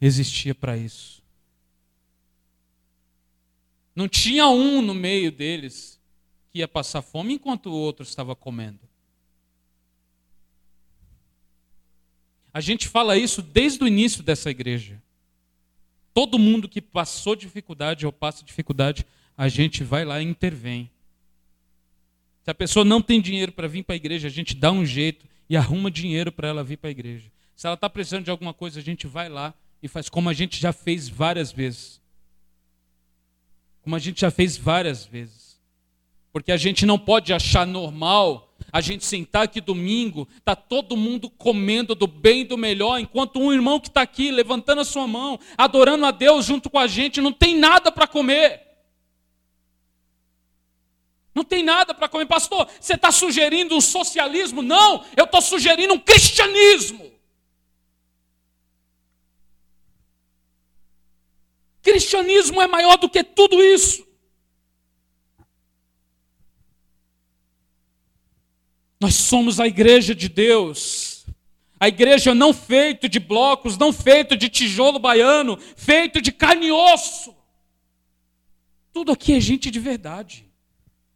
existia 0.00 0.54
para 0.54 0.76
isso. 0.76 1.20
Não 3.92 4.06
tinha 4.06 4.46
um 4.46 4.80
no 4.80 4.94
meio 4.94 5.32
deles 5.32 6.00
que 6.48 6.60
ia 6.60 6.68
passar 6.68 7.02
fome 7.02 7.34
enquanto 7.34 7.66
o 7.66 7.74
outro 7.74 8.04
estava 8.04 8.36
comendo. 8.36 8.88
A 12.52 12.60
gente 12.60 12.86
fala 12.86 13.16
isso 13.16 13.42
desde 13.42 13.82
o 13.82 13.88
início 13.88 14.22
dessa 14.22 14.48
igreja. 14.48 15.02
Todo 16.12 16.38
mundo 16.38 16.68
que 16.68 16.80
passou 16.80 17.34
dificuldade 17.34 18.06
ou 18.06 18.12
passa 18.12 18.44
dificuldade 18.44 19.04
a 19.36 19.48
gente 19.48 19.82
vai 19.82 20.04
lá 20.04 20.20
e 20.20 20.24
intervém. 20.24 20.90
Se 22.42 22.50
a 22.50 22.54
pessoa 22.54 22.84
não 22.84 23.00
tem 23.00 23.20
dinheiro 23.20 23.52
para 23.52 23.66
vir 23.66 23.82
para 23.82 23.94
a 23.94 23.96
igreja, 23.96 24.28
a 24.28 24.30
gente 24.30 24.54
dá 24.54 24.70
um 24.70 24.84
jeito 24.84 25.26
e 25.48 25.56
arruma 25.56 25.90
dinheiro 25.90 26.30
para 26.30 26.48
ela 26.48 26.62
vir 26.62 26.76
para 26.76 26.88
a 26.88 26.92
igreja. 26.92 27.30
Se 27.56 27.66
ela 27.66 27.74
está 27.74 27.88
precisando 27.88 28.24
de 28.24 28.30
alguma 28.30 28.52
coisa, 28.52 28.80
a 28.80 28.82
gente 28.82 29.06
vai 29.06 29.28
lá 29.28 29.54
e 29.82 29.88
faz 29.88 30.08
como 30.08 30.28
a 30.28 30.32
gente 30.32 30.60
já 30.60 30.72
fez 30.72 31.08
várias 31.08 31.52
vezes. 31.52 32.00
Como 33.82 33.96
a 33.96 33.98
gente 33.98 34.20
já 34.20 34.30
fez 34.30 34.56
várias 34.56 35.06
vezes. 35.06 35.60
Porque 36.32 36.50
a 36.50 36.56
gente 36.56 36.84
não 36.84 36.98
pode 36.98 37.32
achar 37.32 37.66
normal 37.66 38.54
a 38.72 38.80
gente 38.80 39.04
sentar 39.04 39.44
aqui 39.44 39.60
domingo, 39.60 40.28
tá 40.44 40.56
todo 40.56 40.96
mundo 40.96 41.30
comendo 41.30 41.94
do 41.94 42.06
bem 42.06 42.40
e 42.40 42.44
do 42.44 42.58
melhor, 42.58 42.98
enquanto 42.98 43.38
um 43.38 43.52
irmão 43.52 43.78
que 43.78 43.86
está 43.88 44.02
aqui 44.02 44.32
levantando 44.32 44.80
a 44.80 44.84
sua 44.84 45.06
mão, 45.06 45.38
adorando 45.56 46.04
a 46.04 46.10
Deus 46.10 46.44
junto 46.44 46.68
com 46.68 46.78
a 46.78 46.86
gente, 46.88 47.20
não 47.20 47.32
tem 47.32 47.56
nada 47.56 47.92
para 47.92 48.06
comer. 48.06 48.73
Não 51.34 51.42
tem 51.42 51.62
nada 51.64 51.92
para 51.92 52.08
comer. 52.08 52.26
Pastor, 52.26 52.68
você 52.80 52.94
está 52.94 53.10
sugerindo 53.10 53.74
um 53.74 53.80
socialismo? 53.80 54.62
Não, 54.62 55.04
eu 55.16 55.24
estou 55.24 55.42
sugerindo 55.42 55.92
um 55.92 55.98
cristianismo. 55.98 57.12
Cristianismo 61.82 62.62
é 62.62 62.66
maior 62.66 62.96
do 62.96 63.10
que 63.10 63.24
tudo 63.24 63.62
isso. 63.62 64.06
Nós 69.00 69.16
somos 69.16 69.60
a 69.60 69.66
igreja 69.66 70.14
de 70.14 70.28
Deus. 70.28 71.26
A 71.78 71.88
igreja 71.88 72.34
não 72.34 72.54
feito 72.54 73.08
de 73.08 73.18
blocos, 73.18 73.76
não 73.76 73.92
feito 73.92 74.36
de 74.36 74.48
tijolo 74.48 74.98
baiano, 74.98 75.58
feito 75.76 76.22
de 76.22 76.32
carne 76.32 76.68
e 76.68 76.72
osso. 76.72 77.36
Tudo 78.92 79.12
aqui 79.12 79.34
é 79.34 79.40
gente 79.40 79.70
de 79.70 79.80
verdade. 79.80 80.48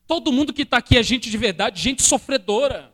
Todo 0.08 0.32
mundo 0.32 0.54
que 0.54 0.62
está 0.62 0.78
aqui 0.78 0.96
é 0.96 1.02
gente 1.02 1.30
de 1.30 1.36
verdade, 1.36 1.82
gente 1.82 2.02
sofredora. 2.02 2.92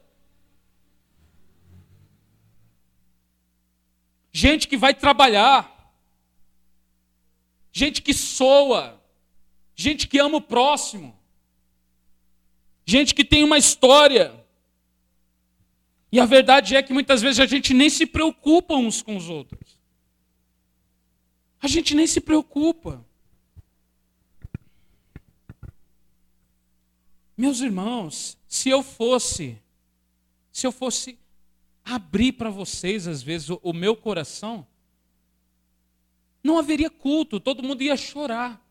Gente 4.33 4.67
que 4.67 4.77
vai 4.77 4.93
trabalhar. 4.93 5.95
Gente 7.73 8.03
que 8.03 8.13
soa. 8.13 9.01
Gente 9.77 10.09
que 10.09 10.19
ama 10.19 10.39
o 10.39 10.41
próximo. 10.41 11.17
Gente 12.85 13.15
que 13.15 13.25
tem 13.25 13.45
uma 13.45 13.59
história. 13.59 14.35
E 16.11 16.19
a 16.19 16.27
verdade 16.27 16.75
é 16.75 16.83
que 16.83 16.93
muitas 16.93 17.23
vezes 17.23 17.39
a 17.39 17.47
gente 17.47 17.73
nem 17.73 17.89
se 17.89 18.07
preocupa 18.07 18.75
uns 18.75 19.03
com 19.03 19.17
os 19.17 19.29
outros. 19.29 19.79
A 21.63 21.69
gente 21.69 21.95
nem 21.95 22.09
se 22.09 22.21
preocupa. 22.21 23.07
Meus 27.37 27.61
irmãos, 27.61 28.39
se 28.47 28.69
eu 28.69 28.83
fosse, 28.83 29.59
se 30.53 30.67
eu 30.67 30.73
fosse 30.73 31.19
abrir 31.85 32.33
para 32.33 32.49
vocês, 32.49 33.07
às 33.07 33.23
vezes, 33.23 33.51
o, 33.51 33.61
o 33.63 33.73
meu 33.73 33.97
coração, 33.97 34.67
não 36.43 36.59
haveria 36.59 36.91
culto, 36.91 37.41
todo 37.41 37.63
mundo 37.63 37.83
ia 37.83 37.97
chorar. 37.97 38.63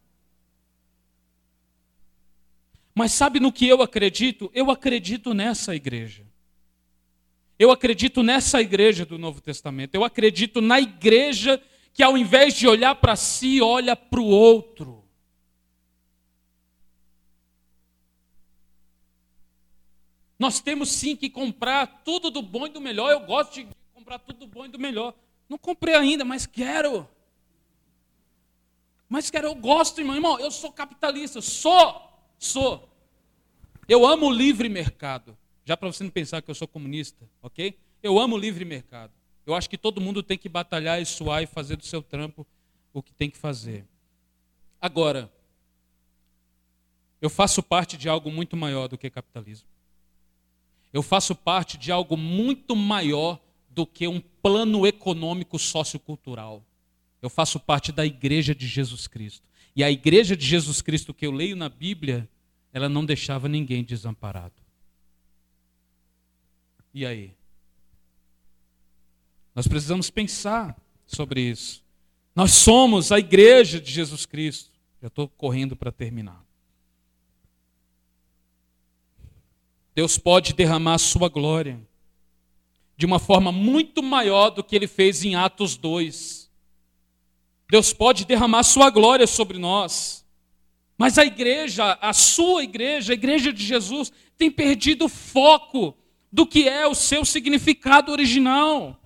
Mas 2.95 3.11
sabe 3.11 3.39
no 3.39 3.51
que 3.51 3.67
eu 3.67 3.81
acredito? 3.81 4.51
Eu 4.53 4.69
acredito 4.69 5.33
nessa 5.33 5.75
igreja. 5.75 6.25
Eu 7.57 7.71
acredito 7.71 8.21
nessa 8.21 8.61
igreja 8.61 9.05
do 9.05 9.17
Novo 9.17 9.41
Testamento. 9.41 9.95
Eu 9.95 10.03
acredito 10.03 10.61
na 10.61 10.79
igreja 10.79 11.61
que, 11.93 12.03
ao 12.03 12.17
invés 12.17 12.53
de 12.53 12.67
olhar 12.67 12.95
para 12.95 13.15
si, 13.15 13.61
olha 13.61 13.95
para 13.95 14.19
o 14.19 14.25
outro. 14.25 15.02
Nós 20.43 20.59
temos 20.59 20.91
sim 20.91 21.15
que 21.15 21.29
comprar 21.29 21.87
tudo 22.03 22.29
do 22.29 22.41
bom 22.41 22.67
e 22.67 22.69
do 22.69 22.81
melhor. 22.81 23.09
Eu 23.09 23.21
gosto 23.21 23.53
de 23.53 23.67
comprar 23.93 24.19
tudo 24.19 24.39
do 24.39 24.47
bom 24.47 24.65
e 24.65 24.67
do 24.67 24.77
melhor. 24.77 25.13
Não 25.47 25.57
comprei 25.57 25.95
ainda, 25.95 26.25
mas 26.25 26.45
quero. 26.45 27.07
Mas 29.07 29.29
quero, 29.29 29.47
eu 29.47 29.55
gosto, 29.55 30.01
irmão. 30.01 30.17
Irmão, 30.17 30.37
eu 30.41 30.51
sou 30.51 30.69
capitalista. 30.69 31.39
Sou. 31.39 32.09
Sou. 32.37 32.89
Eu 33.87 34.05
amo 34.05 34.25
o 34.25 34.31
livre 34.33 34.67
mercado. 34.67 35.37
Já 35.63 35.77
para 35.77 35.89
você 35.89 36.03
não 36.03 36.11
pensar 36.11 36.41
que 36.41 36.51
eu 36.51 36.55
sou 36.55 36.67
comunista, 36.67 37.25
ok? 37.41 37.79
Eu 38.01 38.19
amo 38.19 38.35
o 38.35 38.37
livre 38.37 38.65
mercado. 38.65 39.13
Eu 39.45 39.55
acho 39.55 39.69
que 39.69 39.77
todo 39.77 40.01
mundo 40.01 40.21
tem 40.21 40.37
que 40.37 40.49
batalhar 40.49 41.01
e 41.01 41.05
suar 41.05 41.41
e 41.41 41.45
fazer 41.45 41.77
do 41.77 41.85
seu 41.85 42.01
trampo 42.01 42.45
o 42.91 43.01
que 43.01 43.13
tem 43.13 43.29
que 43.29 43.37
fazer. 43.37 43.87
Agora, 44.81 45.31
eu 47.21 47.29
faço 47.29 47.63
parte 47.63 47.95
de 47.95 48.09
algo 48.09 48.29
muito 48.29 48.57
maior 48.57 48.89
do 48.89 48.97
que 48.97 49.09
capitalismo. 49.09 49.71
Eu 50.93 51.01
faço 51.01 51.35
parte 51.35 51.77
de 51.77 51.91
algo 51.91 52.15
muito 52.15 52.75
maior 52.75 53.39
do 53.67 53.85
que 53.85 54.07
um 54.07 54.21
plano 54.21 54.85
econômico 54.85 55.57
sociocultural. 55.57 56.63
Eu 57.19 57.29
faço 57.29 57.59
parte 57.59 57.91
da 57.91 58.05
igreja 58.05 58.53
de 58.53 58.67
Jesus 58.67 59.07
Cristo. 59.07 59.47
E 59.75 59.83
a 59.83 59.89
igreja 59.89 60.37
de 60.37 60.45
Jesus 60.45 60.81
Cristo 60.81 61.13
que 61.13 61.25
eu 61.25 61.31
leio 61.31 61.55
na 61.55 61.67
Bíblia, 61.67 62.29
ela 62.71 62.87
não 62.87 63.03
deixava 63.03 63.49
ninguém 63.49 63.83
desamparado. 63.83 64.53
E 66.93 67.05
aí? 67.05 67.33
Nós 69.55 69.67
precisamos 69.67 70.11
pensar 70.11 70.79
sobre 71.07 71.41
isso. 71.41 71.83
Nós 72.35 72.51
somos 72.51 73.11
a 73.11 73.17
igreja 73.17 73.79
de 73.79 73.91
Jesus 73.91 74.27
Cristo. 74.27 74.71
Já 75.01 75.07
estou 75.07 75.27
correndo 75.27 75.75
para 75.75 75.91
terminar. 75.91 76.42
Deus 79.95 80.17
pode 80.17 80.53
derramar 80.53 80.95
a 80.95 80.99
sua 80.99 81.29
glória 81.29 81.79
de 82.95 83.05
uma 83.05 83.19
forma 83.19 83.51
muito 83.51 84.01
maior 84.01 84.49
do 84.49 84.63
que 84.63 84.75
ele 84.75 84.87
fez 84.87 85.23
em 85.23 85.35
Atos 85.35 85.75
2. 85.75 86.49
Deus 87.69 87.91
pode 87.91 88.25
derramar 88.25 88.63
sua 88.63 88.89
glória 88.89 89.25
sobre 89.25 89.57
nós. 89.57 90.25
Mas 90.97 91.17
a 91.17 91.25
igreja, 91.25 91.97
a 91.99 92.13
sua 92.13 92.63
igreja, 92.63 93.13
a 93.13 93.15
igreja 93.15 93.51
de 93.51 93.65
Jesus, 93.65 94.11
tem 94.37 94.49
perdido 94.51 95.05
o 95.05 95.09
foco 95.09 95.97
do 96.31 96.45
que 96.45 96.67
é 96.67 96.87
o 96.87 96.95
seu 96.95 97.25
significado 97.25 98.11
original. 98.11 98.99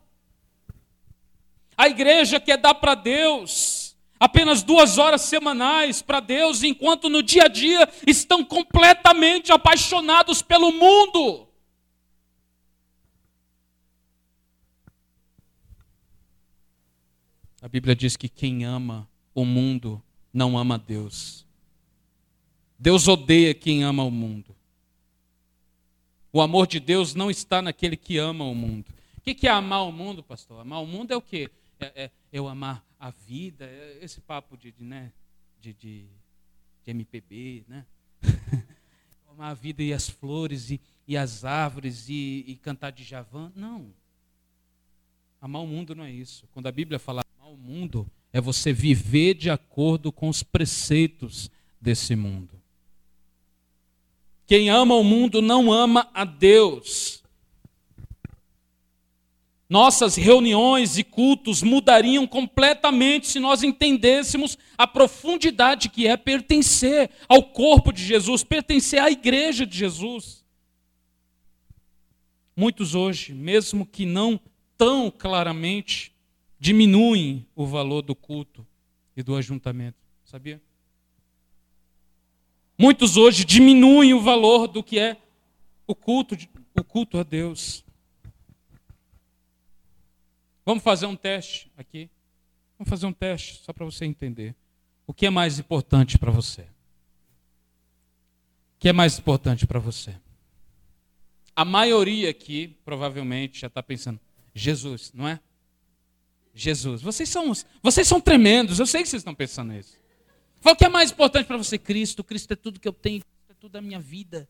A 1.77 1.87
igreja 1.87 2.39
quer 2.39 2.57
dar 2.57 2.75
para 2.75 2.95
Deus 2.95 3.86
apenas 4.19 4.63
duas 4.63 4.97
horas 4.97 5.21
semanais 5.21 6.01
para 6.01 6.19
Deus, 6.19 6.63
enquanto 6.63 7.09
no 7.09 7.21
dia 7.21 7.43
a 7.43 7.47
dia 7.47 7.87
estão 8.05 8.43
completamente 8.43 9.51
apaixonados 9.51 10.41
pelo 10.41 10.71
mundo. 10.71 11.47
A 17.61 17.67
Bíblia 17.67 17.95
diz 17.95 18.15
que 18.15 18.29
quem 18.29 18.63
ama 18.63 19.09
o 19.33 19.43
mundo 19.43 20.01
não 20.33 20.57
ama 20.57 20.77
Deus. 20.77 21.45
Deus 22.79 23.07
odeia 23.07 23.53
quem 23.53 23.83
ama 23.83 24.03
o 24.03 24.11
mundo. 24.11 24.55
O 26.31 26.41
amor 26.41 26.67
de 26.67 26.79
Deus 26.79 27.15
não 27.15 27.31
está 27.31 27.61
naquele 27.61 27.97
que 27.97 28.17
ama 28.17 28.45
o 28.45 28.53
mundo. 28.53 28.93
O 29.17 29.21
que 29.21 29.47
é 29.47 29.51
amar 29.51 29.83
o 29.85 29.91
mundo, 29.91 30.23
pastor? 30.23 30.61
Amar 30.61 30.81
o 30.81 30.85
mundo 30.85 31.11
é 31.11 31.17
o 31.17 31.21
quê? 31.21 31.49
é, 31.79 32.03
é, 32.03 32.11
eu 32.31 32.47
amar 32.47 32.83
a 32.99 33.09
vida, 33.11 33.65
é 33.65 33.99
esse 34.01 34.21
papo 34.21 34.57
de, 34.57 34.71
de 34.71 34.83
né, 34.83 35.11
de, 35.59 35.73
de, 35.73 36.05
de, 36.83 36.91
MPB, 36.91 37.63
né? 37.67 37.85
amar 39.29 39.51
a 39.51 39.53
vida 39.53 39.83
e 39.83 39.93
as 39.93 40.09
flores 40.09 40.71
e, 40.71 40.81
e 41.07 41.15
as 41.15 41.45
árvores 41.45 42.09
e, 42.09 42.43
e 42.47 42.55
cantar 42.55 42.91
de 42.91 43.03
Javan. 43.03 43.51
Não. 43.55 43.93
Amar 45.39 45.61
o 45.61 45.67
mundo 45.67 45.93
não 45.93 46.03
é 46.03 46.11
isso. 46.11 46.47
Quando 46.53 46.67
a 46.67 46.71
Bíblia 46.71 46.97
fala 46.97 47.23
amar 47.37 47.53
o 47.53 47.57
mundo, 47.57 48.09
é 48.33 48.41
você 48.41 48.73
viver 48.73 49.35
de 49.35 49.49
acordo 49.49 50.11
com 50.11 50.27
os 50.27 50.41
preceitos 50.41 51.51
desse 51.79 52.15
mundo. 52.15 52.57
Quem 54.47 54.69
ama 54.69 54.95
o 54.95 55.03
mundo 55.03 55.41
não 55.41 55.71
ama 55.71 56.09
a 56.13 56.25
Deus. 56.25 57.23
Nossas 59.69 60.15
reuniões 60.15 60.97
e 60.97 61.03
cultos 61.03 61.61
mudariam 61.61 62.25
completamente 62.25 63.27
se 63.27 63.37
nós 63.37 63.63
entendêssemos 63.63 64.57
a 64.77 64.87
profundidade 64.87 65.89
que 65.89 66.07
é 66.07 66.15
pertencer 66.15 67.09
ao 67.27 67.43
corpo 67.43 67.91
de 67.91 68.01
Jesus, 68.01 68.43
pertencer 68.43 69.01
à 69.01 69.11
igreja 69.11 69.65
de 69.65 69.77
Jesus. 69.77 70.45
Muitos 72.55 72.95
hoje, 72.95 73.33
mesmo 73.33 73.85
que 73.85 74.05
não 74.05 74.39
tão 74.77 75.11
claramente, 75.11 76.13
diminuem 76.57 77.45
o 77.53 77.65
valor 77.65 78.01
do 78.01 78.15
culto 78.15 78.65
e 79.17 79.21
do 79.21 79.35
ajuntamento. 79.35 79.97
Sabia? 80.23 80.61
Muitos 82.77 83.17
hoje 83.17 83.43
diminuem 83.43 84.13
o 84.13 84.21
valor 84.21 84.67
do 84.67 84.81
que 84.81 84.97
é 84.97 85.17
o 85.85 85.93
culto, 85.93 86.37
o 86.75 86.83
culto 86.83 87.17
a 87.17 87.23
Deus. 87.23 87.83
Vamos 90.67 90.83
fazer 90.83 91.05
um 91.05 91.15
teste 91.15 91.71
aqui. 91.77 92.09
Vamos 92.77 92.89
fazer 92.89 93.05
um 93.05 93.13
teste 93.13 93.63
só 93.63 93.71
para 93.71 93.85
você 93.85 94.03
entender. 94.03 94.53
O 95.05 95.13
que 95.13 95.25
é 95.25 95.29
mais 95.29 95.57
importante 95.59 96.17
para 96.17 96.29
você? 96.29 96.63
O 96.63 96.65
que 98.77 98.89
é 98.89 98.91
mais 98.91 99.17
importante 99.17 99.65
para 99.65 99.79
você? 99.79 100.13
A 101.55 101.63
maioria 101.63 102.29
aqui 102.29 102.77
provavelmente 102.83 103.61
já 103.61 103.67
está 103.67 103.81
pensando, 103.81 104.19
Jesus, 104.53 105.13
não 105.13 105.25
é? 105.25 105.39
Jesus. 106.53 107.01
Vocês 107.01 107.29
são, 107.29 107.53
vocês 107.81 108.05
são 108.05 108.19
tremendos, 108.19 108.77
eu 108.77 108.85
sei 108.85 109.03
que 109.03 109.07
vocês 109.07 109.21
estão 109.21 109.33
pensando 109.33 109.71
nisso. 109.71 109.97
O 110.65 110.75
que 110.75 110.83
é 110.83 110.89
mais 110.89 111.11
importante 111.11 111.47
para 111.47 111.55
você? 111.55 111.77
Cristo. 111.77 112.25
Cristo 112.25 112.51
é 112.51 112.57
tudo 112.57 112.77
que 112.77 112.89
eu 112.89 112.93
tenho, 112.93 113.21
Cristo 113.21 113.51
é 113.51 113.53
tudo 113.53 113.77
a 113.77 113.81
minha 113.81 114.01
vida. 114.01 114.49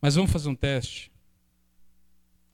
Mas 0.00 0.14
vamos 0.14 0.30
fazer 0.30 0.48
um 0.48 0.54
teste. 0.54 1.10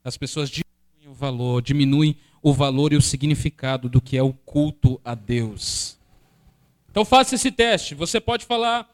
As 0.04 0.18
pessoas 0.18 0.50
diminuem 0.50 1.08
o 1.08 1.14
valor, 1.14 1.62
diminuem 1.62 2.16
o 2.42 2.52
valor 2.52 2.92
e 2.92 2.96
o 2.96 3.02
significado 3.02 3.88
do 3.88 4.02
que 4.02 4.18
é 4.18 4.22
o 4.22 4.34
culto 4.34 5.00
a 5.02 5.14
Deus. 5.14 5.98
Então 6.90 7.06
faça 7.06 7.34
esse 7.34 7.50
teste. 7.50 7.94
Você 7.94 8.20
pode 8.20 8.44
falar: 8.44 8.88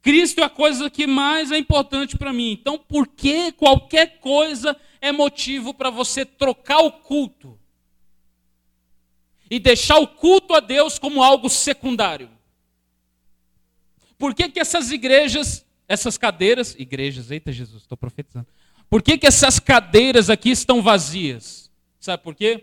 Cristo 0.00 0.40
é 0.40 0.44
a 0.44 0.48
coisa 0.48 0.88
que 0.88 1.06
mais 1.06 1.50
é 1.50 1.58
importante 1.58 2.16
para 2.16 2.32
mim. 2.32 2.52
Então, 2.52 2.78
por 2.78 3.08
que 3.08 3.50
qualquer 3.52 4.20
coisa 4.20 4.76
é 5.00 5.10
motivo 5.10 5.74
para 5.74 5.90
você 5.90 6.24
trocar 6.24 6.78
o 6.78 6.92
culto 6.92 7.58
e 9.50 9.58
deixar 9.58 9.98
o 9.98 10.06
culto 10.06 10.54
a 10.54 10.60
Deus 10.60 10.98
como 10.98 11.22
algo 11.22 11.50
secundário? 11.50 12.30
Por 14.16 14.32
que, 14.32 14.48
que 14.48 14.60
essas 14.60 14.92
igrejas, 14.92 15.66
essas 15.88 16.16
cadeiras, 16.16 16.76
igrejas, 16.78 17.32
eita 17.32 17.50
Jesus, 17.50 17.82
estou 17.82 17.98
profetizando. 17.98 18.46
Por 18.92 19.02
que, 19.02 19.16
que 19.16 19.26
essas 19.26 19.58
cadeiras 19.58 20.28
aqui 20.28 20.50
estão 20.50 20.82
vazias? 20.82 21.70
Sabe 21.98 22.22
por 22.22 22.34
quê? 22.34 22.62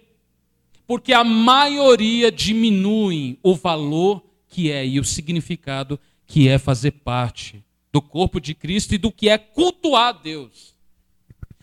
Porque 0.85 1.11
a 1.11 1.23
maioria 1.23 2.31
diminui 2.31 3.39
o 3.41 3.55
valor 3.55 4.23
que 4.47 4.71
é 4.71 4.85
e 4.85 4.99
o 4.99 5.03
significado 5.03 5.99
que 6.27 6.47
é 6.47 6.59
fazer 6.59 6.91
parte 6.91 7.65
do 7.91 7.99
corpo 7.99 8.39
de 8.39 8.53
Cristo 8.53 8.93
e 8.93 8.99
do 8.99 9.11
que 9.11 9.27
é 9.27 9.39
cultuar 9.39 10.21
Deus. 10.21 10.75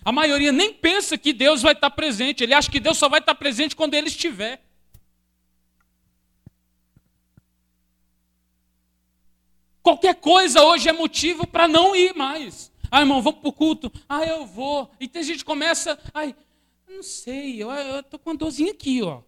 A 0.04 0.10
maioria 0.10 0.50
nem 0.50 0.74
pensa 0.74 1.16
que 1.16 1.32
Deus 1.32 1.62
vai 1.62 1.72
estar 1.72 1.90
presente, 1.90 2.42
ele 2.42 2.52
acha 2.52 2.68
que 2.68 2.80
Deus 2.80 2.98
só 2.98 3.08
vai 3.08 3.20
estar 3.20 3.36
presente 3.36 3.76
quando 3.76 3.94
ele 3.94 4.08
estiver. 4.08 4.60
Qualquer 9.80 10.16
coisa 10.16 10.64
hoje 10.64 10.88
é 10.88 10.92
motivo 10.92 11.46
para 11.46 11.68
não 11.68 11.94
ir 11.94 12.16
mais. 12.16 12.72
Ah, 12.90 13.00
irmão, 13.00 13.22
vamos 13.22 13.40
para 13.40 13.48
o 13.48 13.52
culto. 13.52 13.92
Ah, 14.08 14.24
eu 14.24 14.46
vou. 14.46 14.90
E 15.00 15.08
tem 15.08 15.22
gente 15.22 15.38
que 15.38 15.44
começa, 15.44 15.98
ai, 16.12 16.34
não 16.88 17.02
sei, 17.02 17.62
eu 17.62 18.00
estou 18.00 18.18
com 18.18 18.30
uma 18.30 18.36
dorzinha 18.36 18.72
aqui, 18.72 19.02
ó. 19.02 19.22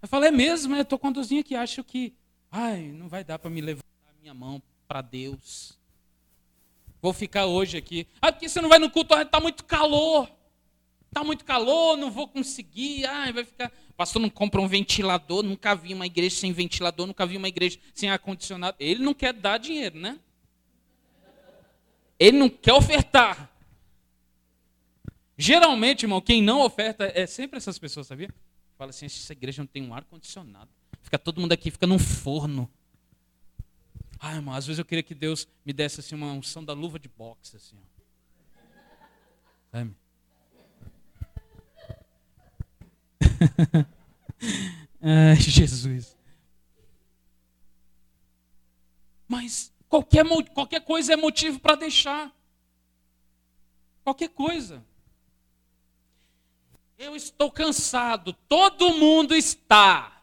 Eu 0.00 0.08
falei, 0.08 0.28
é 0.28 0.32
mesmo, 0.32 0.76
eu 0.76 0.82
estou 0.82 0.98
com 0.98 1.08
uma 1.08 1.12
dorzinha 1.12 1.40
aqui, 1.40 1.54
acho 1.54 1.82
que, 1.82 2.14
ai, 2.50 2.92
não 2.92 3.08
vai 3.08 3.24
dar 3.24 3.38
para 3.38 3.50
me 3.50 3.60
levantar 3.60 3.86
a 4.08 4.20
minha 4.20 4.34
mão 4.34 4.62
para 4.86 5.02
Deus. 5.02 5.78
Vou 7.00 7.12
ficar 7.12 7.46
hoje 7.46 7.76
aqui. 7.76 8.06
Ah, 8.20 8.32
porque 8.32 8.48
você 8.48 8.60
não 8.60 8.68
vai 8.68 8.78
no 8.78 8.90
culto, 8.90 9.14
está 9.14 9.40
muito 9.40 9.64
calor. 9.64 10.28
Está 11.06 11.24
muito 11.24 11.44
calor, 11.44 11.96
não 11.96 12.10
vou 12.10 12.28
conseguir. 12.28 13.06
Ah, 13.06 13.30
vai 13.32 13.44
ficar. 13.44 13.72
pastor 13.96 14.20
não 14.20 14.28
compra 14.28 14.60
um 14.60 14.68
ventilador. 14.68 15.42
Nunca 15.42 15.74
vi 15.74 15.94
uma 15.94 16.06
igreja 16.06 16.36
sem 16.36 16.52
ventilador, 16.52 17.06
nunca 17.06 17.24
vi 17.24 17.36
uma 17.36 17.48
igreja 17.48 17.78
sem 17.94 18.10
ar-condicionado. 18.10 18.76
Ele 18.78 19.02
não 19.02 19.14
quer 19.14 19.32
dar 19.32 19.58
dinheiro, 19.58 19.98
né? 19.98 20.18
Ele 22.18 22.38
não 22.38 22.48
quer 22.48 22.72
ofertar. 22.72 23.50
Geralmente, 25.36 26.02
irmão, 26.02 26.20
quem 26.20 26.42
não 26.42 26.62
oferta 26.62 27.12
é 27.14 27.24
sempre 27.26 27.58
essas 27.58 27.78
pessoas, 27.78 28.08
sabia? 28.08 28.28
Fala 28.76 28.90
assim, 28.90 29.06
essa 29.06 29.32
igreja 29.32 29.62
não 29.62 29.66
tem 29.68 29.82
um 29.82 29.94
ar-condicionado. 29.94 30.70
Fica 31.02 31.18
todo 31.18 31.40
mundo 31.40 31.52
aqui, 31.52 31.70
fica 31.70 31.86
num 31.86 31.98
forno. 31.98 32.68
Ai, 34.18 34.36
irmão, 34.36 34.52
às 34.52 34.66
vezes 34.66 34.80
eu 34.80 34.84
queria 34.84 35.02
que 35.02 35.14
Deus 35.14 35.46
me 35.64 35.72
desse 35.72 36.00
assim, 36.00 36.16
uma 36.16 36.32
unção 36.32 36.64
da 36.64 36.72
luva 36.72 36.98
de 36.98 37.08
boxe, 37.08 37.56
assim. 37.56 37.76
Sabe? 39.70 39.94
Ai, 45.00 45.36
Jesus. 45.36 46.16
Mas 49.28 49.72
qualquer, 49.88 50.24
qualquer 50.52 50.80
coisa 50.80 51.12
é 51.12 51.16
motivo 51.16 51.58
para 51.60 51.76
deixar. 51.76 52.34
Qualquer 54.04 54.28
coisa. 54.28 54.84
Eu 56.96 57.14
estou 57.14 57.50
cansado. 57.50 58.32
Todo 58.48 58.94
mundo 58.94 59.34
está. 59.34 60.22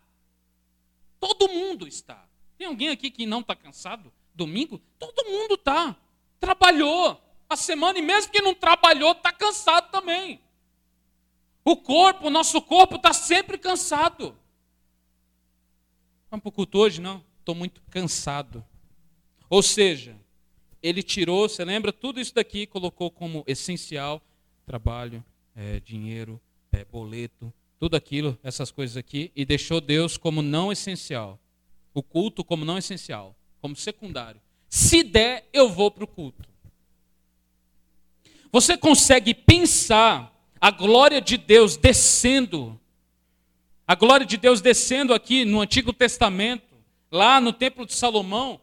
Todo 1.19 1.47
mundo 1.49 1.87
está. 1.87 2.27
Tem 2.57 2.67
alguém 2.67 2.89
aqui 2.89 3.09
que 3.09 3.25
não 3.25 3.39
está 3.39 3.55
cansado? 3.55 4.11
Domingo? 4.33 4.81
Todo 4.99 5.25
mundo 5.25 5.55
está. 5.55 5.95
Trabalhou 6.39 7.21
a 7.49 7.55
semana 7.55 7.99
e 7.99 8.01
mesmo 8.01 8.31
que 8.31 8.41
não 8.41 8.53
trabalhou, 8.53 9.11
está 9.11 9.31
cansado 9.31 9.91
também. 9.91 10.41
O 11.63 11.75
corpo, 11.77 12.27
o 12.27 12.29
nosso 12.29 12.61
corpo 12.61 12.95
está 12.95 13.13
sempre 13.13 13.57
cansado. 13.57 14.37
Vamos 16.29 16.43
para 16.43 16.49
o 16.49 16.51
culto 16.51 16.77
hoje? 16.79 17.01
Não, 17.01 17.23
estou 17.39 17.55
muito 17.55 17.81
cansado. 17.89 18.63
Ou 19.49 19.61
seja, 19.61 20.15
ele 20.81 21.01
tirou, 21.01 21.49
você 21.49 21.63
lembra, 21.65 21.91
tudo 21.91 22.19
isso 22.19 22.33
daqui 22.33 22.65
colocou 22.65 23.09
como 23.09 23.43
essencial: 23.47 24.21
trabalho, 24.65 25.23
é, 25.55 25.79
dinheiro, 25.79 26.39
é, 26.71 26.85
boleto, 26.85 27.53
tudo 27.79 27.95
aquilo, 27.95 28.37
essas 28.43 28.71
coisas 28.71 28.97
aqui, 28.97 29.31
e 29.35 29.45
deixou 29.45 29.81
Deus 29.81 30.17
como 30.17 30.41
não 30.41 30.71
essencial. 30.71 31.39
O 31.93 32.03
culto 32.03 32.43
como 32.43 32.65
não 32.65 32.77
essencial, 32.77 33.35
como 33.61 33.75
secundário. 33.75 34.41
Se 34.69 35.03
der, 35.03 35.47
eu 35.53 35.69
vou 35.69 35.89
para 35.89 36.03
o 36.03 36.07
culto. 36.07 36.47
Você 38.51 38.77
consegue 38.77 39.33
pensar 39.33 40.33
a 40.59 40.71
glória 40.71 41.21
de 41.21 41.37
Deus 41.37 41.77
descendo, 41.77 42.79
a 43.87 43.95
glória 43.95 44.25
de 44.25 44.37
Deus 44.37 44.61
descendo 44.61 45.13
aqui 45.13 45.45
no 45.45 45.61
Antigo 45.61 45.93
Testamento, 45.93 46.75
lá 47.11 47.39
no 47.39 47.53
Templo 47.53 47.85
de 47.85 47.93
Salomão, 47.93 48.59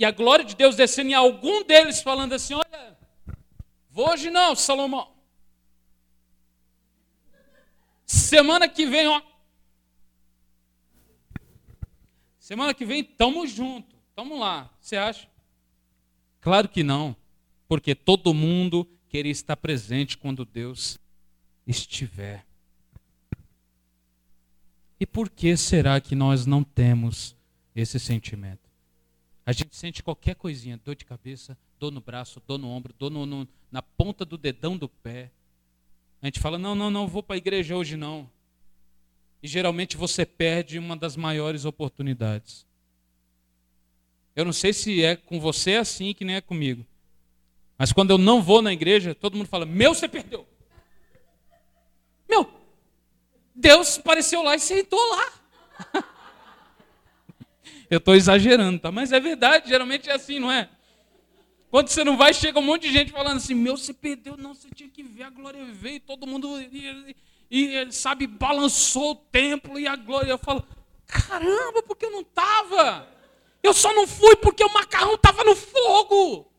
e 0.00 0.04
a 0.06 0.10
glória 0.10 0.42
de 0.42 0.56
Deus 0.56 0.76
descendo 0.76 1.10
em 1.10 1.14
algum 1.14 1.62
deles 1.62 2.00
falando 2.00 2.32
assim: 2.32 2.54
Olha, 2.54 2.98
hoje 3.94 4.30
não, 4.30 4.56
Salomão. 4.56 5.12
Semana 8.06 8.66
que 8.66 8.86
vem, 8.86 9.06
ó. 9.06 9.20
Semana 12.38 12.72
que 12.72 12.86
vem, 12.86 13.04
tamo 13.04 13.46
junto. 13.46 13.94
Tamo 14.16 14.38
lá. 14.38 14.70
Você 14.80 14.96
acha? 14.96 15.28
Claro 16.40 16.66
que 16.66 16.82
não. 16.82 17.14
Porque 17.68 17.94
todo 17.94 18.32
mundo 18.32 18.88
queria 19.06 19.30
estar 19.30 19.56
presente 19.58 20.16
quando 20.16 20.46
Deus 20.46 20.98
estiver. 21.66 22.46
E 24.98 25.04
por 25.04 25.28
que 25.28 25.58
será 25.58 26.00
que 26.00 26.14
nós 26.14 26.46
não 26.46 26.64
temos 26.64 27.36
esse 27.76 28.00
sentimento? 28.00 28.69
A 29.50 29.52
gente 29.52 29.74
sente 29.74 30.00
qualquer 30.00 30.36
coisinha, 30.36 30.80
dor 30.84 30.94
de 30.94 31.04
cabeça, 31.04 31.58
dor 31.76 31.90
no 31.90 32.00
braço, 32.00 32.40
dor 32.46 32.56
no 32.56 32.68
ombro, 32.68 32.94
dor 32.96 33.10
no, 33.10 33.26
no, 33.26 33.48
na 33.68 33.82
ponta 33.82 34.24
do 34.24 34.38
dedão 34.38 34.76
do 34.76 34.88
pé. 34.88 35.28
A 36.22 36.26
gente 36.26 36.38
fala: 36.38 36.56
não, 36.56 36.76
não, 36.76 36.88
não 36.88 37.08
vou 37.08 37.20
para 37.20 37.34
a 37.34 37.36
igreja 37.36 37.76
hoje 37.76 37.96
não. 37.96 38.30
E 39.42 39.48
geralmente 39.48 39.96
você 39.96 40.24
perde 40.24 40.78
uma 40.78 40.96
das 40.96 41.16
maiores 41.16 41.64
oportunidades. 41.64 42.64
Eu 44.36 44.44
não 44.44 44.52
sei 44.52 44.72
se 44.72 45.02
é 45.02 45.16
com 45.16 45.40
você 45.40 45.74
assim 45.74 46.14
que 46.14 46.24
nem 46.24 46.36
é 46.36 46.40
comigo. 46.40 46.86
Mas 47.76 47.92
quando 47.92 48.12
eu 48.12 48.18
não 48.18 48.40
vou 48.40 48.62
na 48.62 48.72
igreja, 48.72 49.16
todo 49.16 49.36
mundo 49.36 49.48
fala: 49.48 49.66
Meu, 49.66 49.92
você 49.92 50.06
perdeu. 50.06 50.46
Meu, 52.28 52.48
Deus 53.52 53.98
apareceu 53.98 54.44
lá 54.44 54.54
e 54.54 54.60
sentou 54.60 55.00
lá. 55.10 55.32
Eu 57.90 57.98
estou 57.98 58.14
exagerando, 58.14 58.78
tá? 58.78 58.92
Mas 58.92 59.10
é 59.10 59.18
verdade, 59.18 59.68
geralmente 59.68 60.08
é 60.08 60.14
assim, 60.14 60.38
não 60.38 60.50
é? 60.50 60.70
Quando 61.70 61.88
você 61.88 62.04
não 62.04 62.16
vai, 62.16 62.32
chega 62.32 62.58
um 62.58 62.62
monte 62.62 62.82
de 62.82 62.92
gente 62.92 63.10
falando 63.10 63.38
assim: 63.38 63.54
Meu, 63.54 63.76
você 63.76 63.92
perdeu, 63.92 64.36
não, 64.36 64.54
você 64.54 64.68
tinha 64.70 64.88
que 64.88 65.02
ver, 65.02 65.24
a 65.24 65.30
glória 65.30 65.64
veio, 65.66 65.98
todo 66.00 66.26
mundo, 66.26 66.60
e, 66.60 67.16
e 67.50 67.92
sabe, 67.92 68.28
balançou 68.28 69.12
o 69.12 69.16
templo 69.16 69.78
e 69.78 69.88
a 69.88 69.96
glória. 69.96 70.30
Eu 70.30 70.38
falo: 70.38 70.64
Caramba, 71.06 71.82
porque 71.82 72.06
eu 72.06 72.10
não 72.12 72.20
estava? 72.20 73.08
Eu 73.60 73.74
só 73.74 73.92
não 73.92 74.06
fui 74.06 74.36
porque 74.36 74.64
o 74.64 74.72
macarrão 74.72 75.14
estava 75.14 75.42
no 75.42 75.56
fogo. 75.56 76.50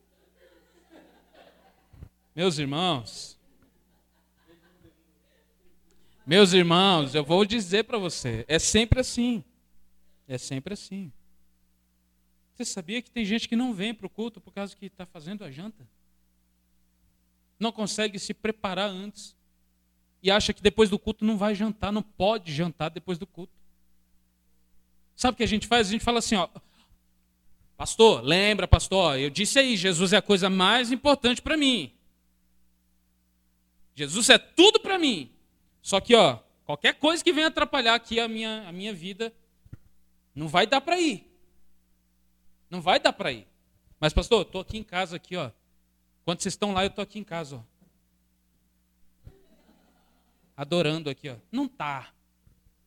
Meus 2.36 2.58
irmãos, 2.58 3.38
meus 6.26 6.54
irmãos, 6.54 7.16
eu 7.16 7.24
vou 7.24 7.44
dizer 7.46 7.84
para 7.84 7.98
você, 7.98 8.46
é 8.48 8.60
sempre 8.60 9.00
assim. 9.00 9.44
É 10.28 10.38
sempre 10.38 10.74
assim. 10.74 11.12
Você 12.66 12.74
sabia 12.74 13.02
que 13.02 13.10
tem 13.10 13.26
gente 13.26 13.50
que 13.50 13.56
não 13.56 13.74
vem 13.74 13.94
para 13.94 14.06
o 14.06 14.10
culto 14.10 14.40
por 14.40 14.54
causa 14.54 14.76
que 14.76 14.86
está 14.86 15.06
fazendo 15.06 15.44
a 15.44 15.50
janta? 15.50 15.88
Não 17.60 17.72
consegue 17.72 18.20
se 18.20 18.34
preparar 18.34 18.90
antes. 18.90 19.36
E 20.22 20.30
acha 20.30 20.54
que 20.54 20.62
depois 20.62 20.90
do 20.90 21.00
culto 21.00 21.26
não 21.26 21.38
vai 21.38 21.56
jantar, 21.56 21.92
não 21.92 22.04
pode 22.04 22.54
jantar 22.54 22.90
depois 22.90 23.18
do 23.18 23.26
culto. 23.26 23.54
Sabe 25.16 25.34
o 25.34 25.38
que 25.38 25.44
a 25.44 25.48
gente 25.48 25.66
faz? 25.66 25.88
A 25.88 25.92
gente 25.92 26.04
fala 26.04 26.20
assim, 26.20 26.36
ó, 26.36 26.48
pastor, 27.76 28.22
lembra, 28.22 28.68
pastor, 28.68 29.18
eu 29.18 29.32
disse 29.32 29.58
aí, 29.58 29.76
Jesus 29.76 30.14
é 30.14 30.18
a 30.18 30.22
coisa 30.22 30.50
mais 30.50 30.92
importante 30.92 31.42
para 31.42 31.58
mim. 31.58 31.92
Jesus 33.96 34.30
é 34.30 34.38
tudo 34.38 34.80
para 34.80 35.00
mim. 35.00 35.32
Só 35.82 36.00
que, 36.00 36.14
ó, 36.14 36.38
qualquer 36.64 36.94
coisa 36.94 37.24
que 37.24 37.34
venha 37.34 37.48
atrapalhar 37.48 37.96
aqui 37.96 38.20
a 38.20 38.28
minha, 38.28 38.68
a 38.68 38.72
minha 38.72 38.94
vida, 38.94 39.34
não 40.36 40.48
vai 40.48 40.68
dar 40.68 40.82
para 40.82 41.00
ir. 41.00 41.31
Não 42.72 42.82
vai 42.82 43.00
dar 43.02 43.12
para 43.12 43.34
ir. 43.34 43.46
Mas, 44.00 44.14
pastor, 44.14 44.44
estou 44.44 44.62
aqui 44.62 44.78
em 44.78 44.84
casa, 44.84 45.18
aqui, 45.18 45.36
ó. 45.36 45.52
Quando 46.24 46.42
vocês 46.42 46.54
estão 46.54 46.72
lá, 46.72 46.86
eu 46.86 46.88
estou 46.88 47.04
aqui 47.04 47.20
em 47.20 47.24
casa, 47.24 47.58
ó. 47.58 47.64
Adorando 50.56 51.10
aqui, 51.10 51.28
ó. 51.28 51.36
Não 51.52 51.68
tá. 51.68 52.14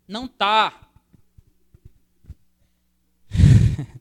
Não 0.09 0.26
tá. 0.26 0.89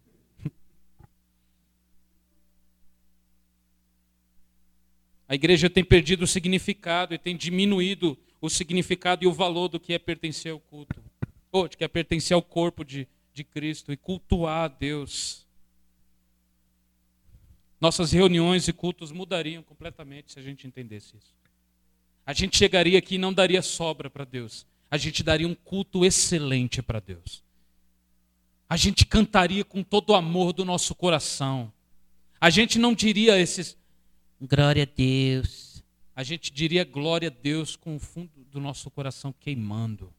A 5.27 5.36
igreja 5.36 5.69
tem 5.69 5.84
perdido 5.84 6.23
o 6.23 6.27
significado 6.27 7.13
e 7.13 7.17
tem 7.17 7.36
diminuído 7.36 8.17
o 8.39 8.49
significado 8.49 9.25
e 9.25 9.27
o 9.27 9.34
valor 9.34 9.67
do 9.67 9.81
que 9.81 9.91
é 9.93 9.99
pertencer 9.99 10.53
ao 10.53 10.61
culto. 10.61 11.03
Ou 11.51 11.67
de 11.67 11.75
que 11.75 11.84
é 11.84 11.89
pertencer 11.89 12.36
ao 12.36 12.41
corpo 12.41 12.86
de, 12.86 13.05
de 13.34 13.43
Cristo 13.43 13.91
e 13.91 13.97
cultuar 13.97 14.63
a 14.63 14.67
Deus. 14.69 15.43
Nossas 17.84 18.13
reuniões 18.13 18.69
e 18.69 18.71
cultos 18.71 19.11
mudariam 19.11 19.61
completamente 19.61 20.31
se 20.31 20.39
a 20.39 20.41
gente 20.41 20.65
entendesse 20.65 21.17
isso. 21.17 21.36
A 22.25 22.31
gente 22.31 22.55
chegaria 22.55 22.97
aqui 22.97 23.15
e 23.15 23.17
não 23.17 23.34
daria 23.34 23.61
sobra 23.61 24.09
para 24.09 24.23
Deus. 24.23 24.65
A 24.89 24.95
gente 24.95 25.21
daria 25.21 25.45
um 25.45 25.53
culto 25.53 26.05
excelente 26.05 26.81
para 26.81 27.01
Deus. 27.01 27.43
A 28.69 28.77
gente 28.77 29.05
cantaria 29.05 29.65
com 29.65 29.84
todo 29.84 30.11
o 30.11 30.15
amor 30.15 30.53
do 30.53 30.63
nosso 30.63 30.95
coração. 30.95 31.73
A 32.39 32.49
gente 32.49 32.79
não 32.79 32.93
diria 32.93 33.38
esses 33.38 33.77
glória 34.39 34.84
a 34.84 34.88
Deus. 34.88 35.84
A 36.15 36.23
gente 36.23 36.53
diria 36.53 36.86
glória 36.86 37.27
a 37.27 37.41
Deus 37.43 37.75
com 37.75 37.97
o 37.97 37.99
fundo 37.99 38.45
do 38.49 38.61
nosso 38.61 38.89
coração 38.89 39.36
queimando 39.38 40.09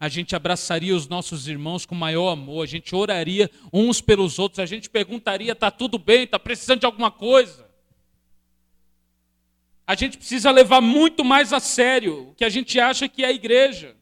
a 0.00 0.08
gente 0.08 0.34
abraçaria 0.34 0.96
os 0.96 1.06
nossos 1.06 1.46
irmãos 1.46 1.84
com 1.84 1.94
maior 1.94 2.30
amor, 2.30 2.62
a 2.62 2.66
gente 2.66 2.94
oraria 2.94 3.50
uns 3.70 4.00
pelos 4.00 4.38
outros, 4.38 4.58
a 4.58 4.64
gente 4.64 4.88
perguntaria: 4.88 5.52
está 5.52 5.70
tudo 5.70 5.98
bem, 5.98 6.22
está 6.22 6.38
precisando 6.38 6.80
de 6.80 6.86
alguma 6.86 7.10
coisa? 7.10 7.68
A 9.86 9.94
gente 9.94 10.16
precisa 10.16 10.50
levar 10.50 10.80
muito 10.80 11.22
mais 11.22 11.52
a 11.52 11.60
sério 11.60 12.30
o 12.30 12.34
que 12.34 12.44
a 12.44 12.48
gente 12.48 12.80
acha 12.80 13.08
que 13.08 13.22
é 13.22 13.26
a 13.26 13.32
igreja. 13.32 13.94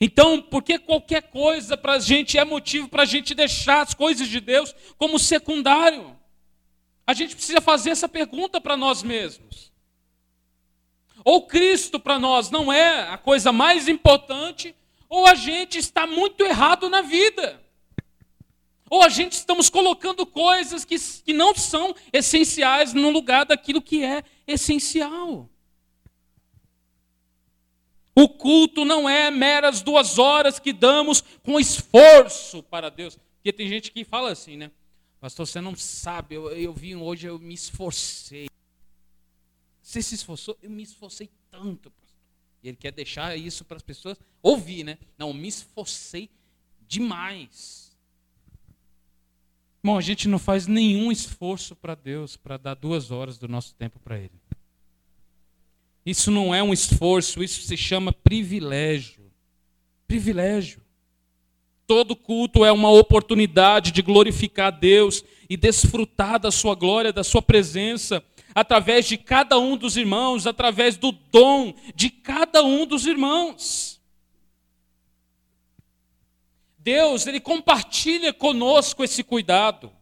Então, 0.00 0.40
porque 0.42 0.78
qualquer 0.78 1.22
coisa 1.22 1.76
para 1.76 1.94
a 1.94 1.98
gente 1.98 2.38
é 2.38 2.44
motivo 2.44 2.88
para 2.88 3.02
a 3.02 3.06
gente 3.06 3.34
deixar 3.34 3.82
as 3.82 3.94
coisas 3.94 4.28
de 4.28 4.40
Deus 4.40 4.74
como 4.96 5.18
secundário? 5.18 6.16
A 7.04 7.14
gente 7.14 7.34
precisa 7.34 7.60
fazer 7.60 7.90
essa 7.90 8.08
pergunta 8.08 8.60
para 8.60 8.76
nós 8.76 9.02
mesmos. 9.02 9.71
Ou 11.24 11.46
Cristo 11.46 12.00
para 12.00 12.18
nós 12.18 12.50
não 12.50 12.72
é 12.72 13.08
a 13.08 13.18
coisa 13.18 13.52
mais 13.52 13.88
importante, 13.88 14.74
ou 15.08 15.26
a 15.26 15.34
gente 15.34 15.78
está 15.78 16.06
muito 16.06 16.44
errado 16.44 16.88
na 16.88 17.02
vida. 17.02 17.62
Ou 18.90 19.02
a 19.02 19.08
gente 19.08 19.32
estamos 19.32 19.70
colocando 19.70 20.26
coisas 20.26 20.84
que, 20.84 20.96
que 21.24 21.32
não 21.32 21.54
são 21.54 21.94
essenciais 22.12 22.92
no 22.92 23.10
lugar 23.10 23.46
daquilo 23.46 23.80
que 23.80 24.04
é 24.04 24.22
essencial. 24.46 25.48
O 28.14 28.28
culto 28.28 28.84
não 28.84 29.08
é 29.08 29.30
meras 29.30 29.80
duas 29.80 30.18
horas 30.18 30.58
que 30.58 30.72
damos 30.72 31.24
com 31.42 31.58
esforço 31.58 32.62
para 32.62 32.90
Deus. 32.90 33.18
Porque 33.36 33.52
tem 33.52 33.68
gente 33.68 33.90
que 33.90 34.04
fala 34.04 34.30
assim, 34.30 34.56
né? 34.56 34.70
Pastor, 35.18 35.46
você 35.46 35.60
não 35.60 35.74
sabe, 35.74 36.34
eu, 36.34 36.50
eu 36.50 36.72
vim 36.72 36.94
hoje, 36.96 37.26
eu 37.26 37.38
me 37.38 37.54
esforcei. 37.54 38.48
Você 39.92 40.00
se 40.00 40.14
esforçou? 40.14 40.56
Eu 40.62 40.70
me 40.70 40.82
esforcei 40.82 41.28
tanto, 41.50 41.90
pastor. 41.90 42.18
E 42.62 42.68
ele 42.68 42.78
quer 42.78 42.92
deixar 42.92 43.36
isso 43.36 43.62
para 43.62 43.76
as 43.76 43.82
pessoas 43.82 44.18
ouvir, 44.42 44.84
né? 44.84 44.96
Não, 45.18 45.34
me 45.34 45.46
esforcei 45.46 46.30
demais. 46.88 47.94
Bom, 49.84 49.98
a 49.98 50.00
gente 50.00 50.28
não 50.28 50.38
faz 50.38 50.66
nenhum 50.66 51.12
esforço 51.12 51.76
para 51.76 51.94
Deus 51.94 52.38
para 52.38 52.56
dar 52.56 52.72
duas 52.72 53.10
horas 53.10 53.36
do 53.36 53.46
nosso 53.46 53.74
tempo 53.74 53.98
para 53.98 54.18
Ele. 54.18 54.32
Isso 56.06 56.30
não 56.30 56.54
é 56.54 56.62
um 56.62 56.72
esforço, 56.72 57.44
isso 57.44 57.60
se 57.60 57.76
chama 57.76 58.14
privilégio. 58.14 59.30
Privilégio. 60.08 60.80
Todo 61.86 62.16
culto 62.16 62.64
é 62.64 62.72
uma 62.72 62.90
oportunidade 62.90 63.92
de 63.92 64.00
glorificar 64.00 64.72
Deus 64.72 65.22
e 65.50 65.54
desfrutar 65.54 66.40
da 66.40 66.50
sua 66.50 66.74
glória, 66.74 67.12
da 67.12 67.22
sua 67.22 67.42
presença, 67.42 68.24
através 68.54 69.06
de 69.06 69.16
cada 69.16 69.58
um 69.58 69.76
dos 69.76 69.96
irmãos, 69.96 70.46
através 70.46 70.96
do 70.96 71.12
dom 71.12 71.74
de 71.94 72.10
cada 72.10 72.62
um 72.62 72.86
dos 72.86 73.06
irmãos. 73.06 74.00
Deus, 76.78 77.26
ele 77.26 77.40
compartilha 77.40 78.32
conosco 78.32 79.04
esse 79.04 79.22
cuidado. 79.22 79.92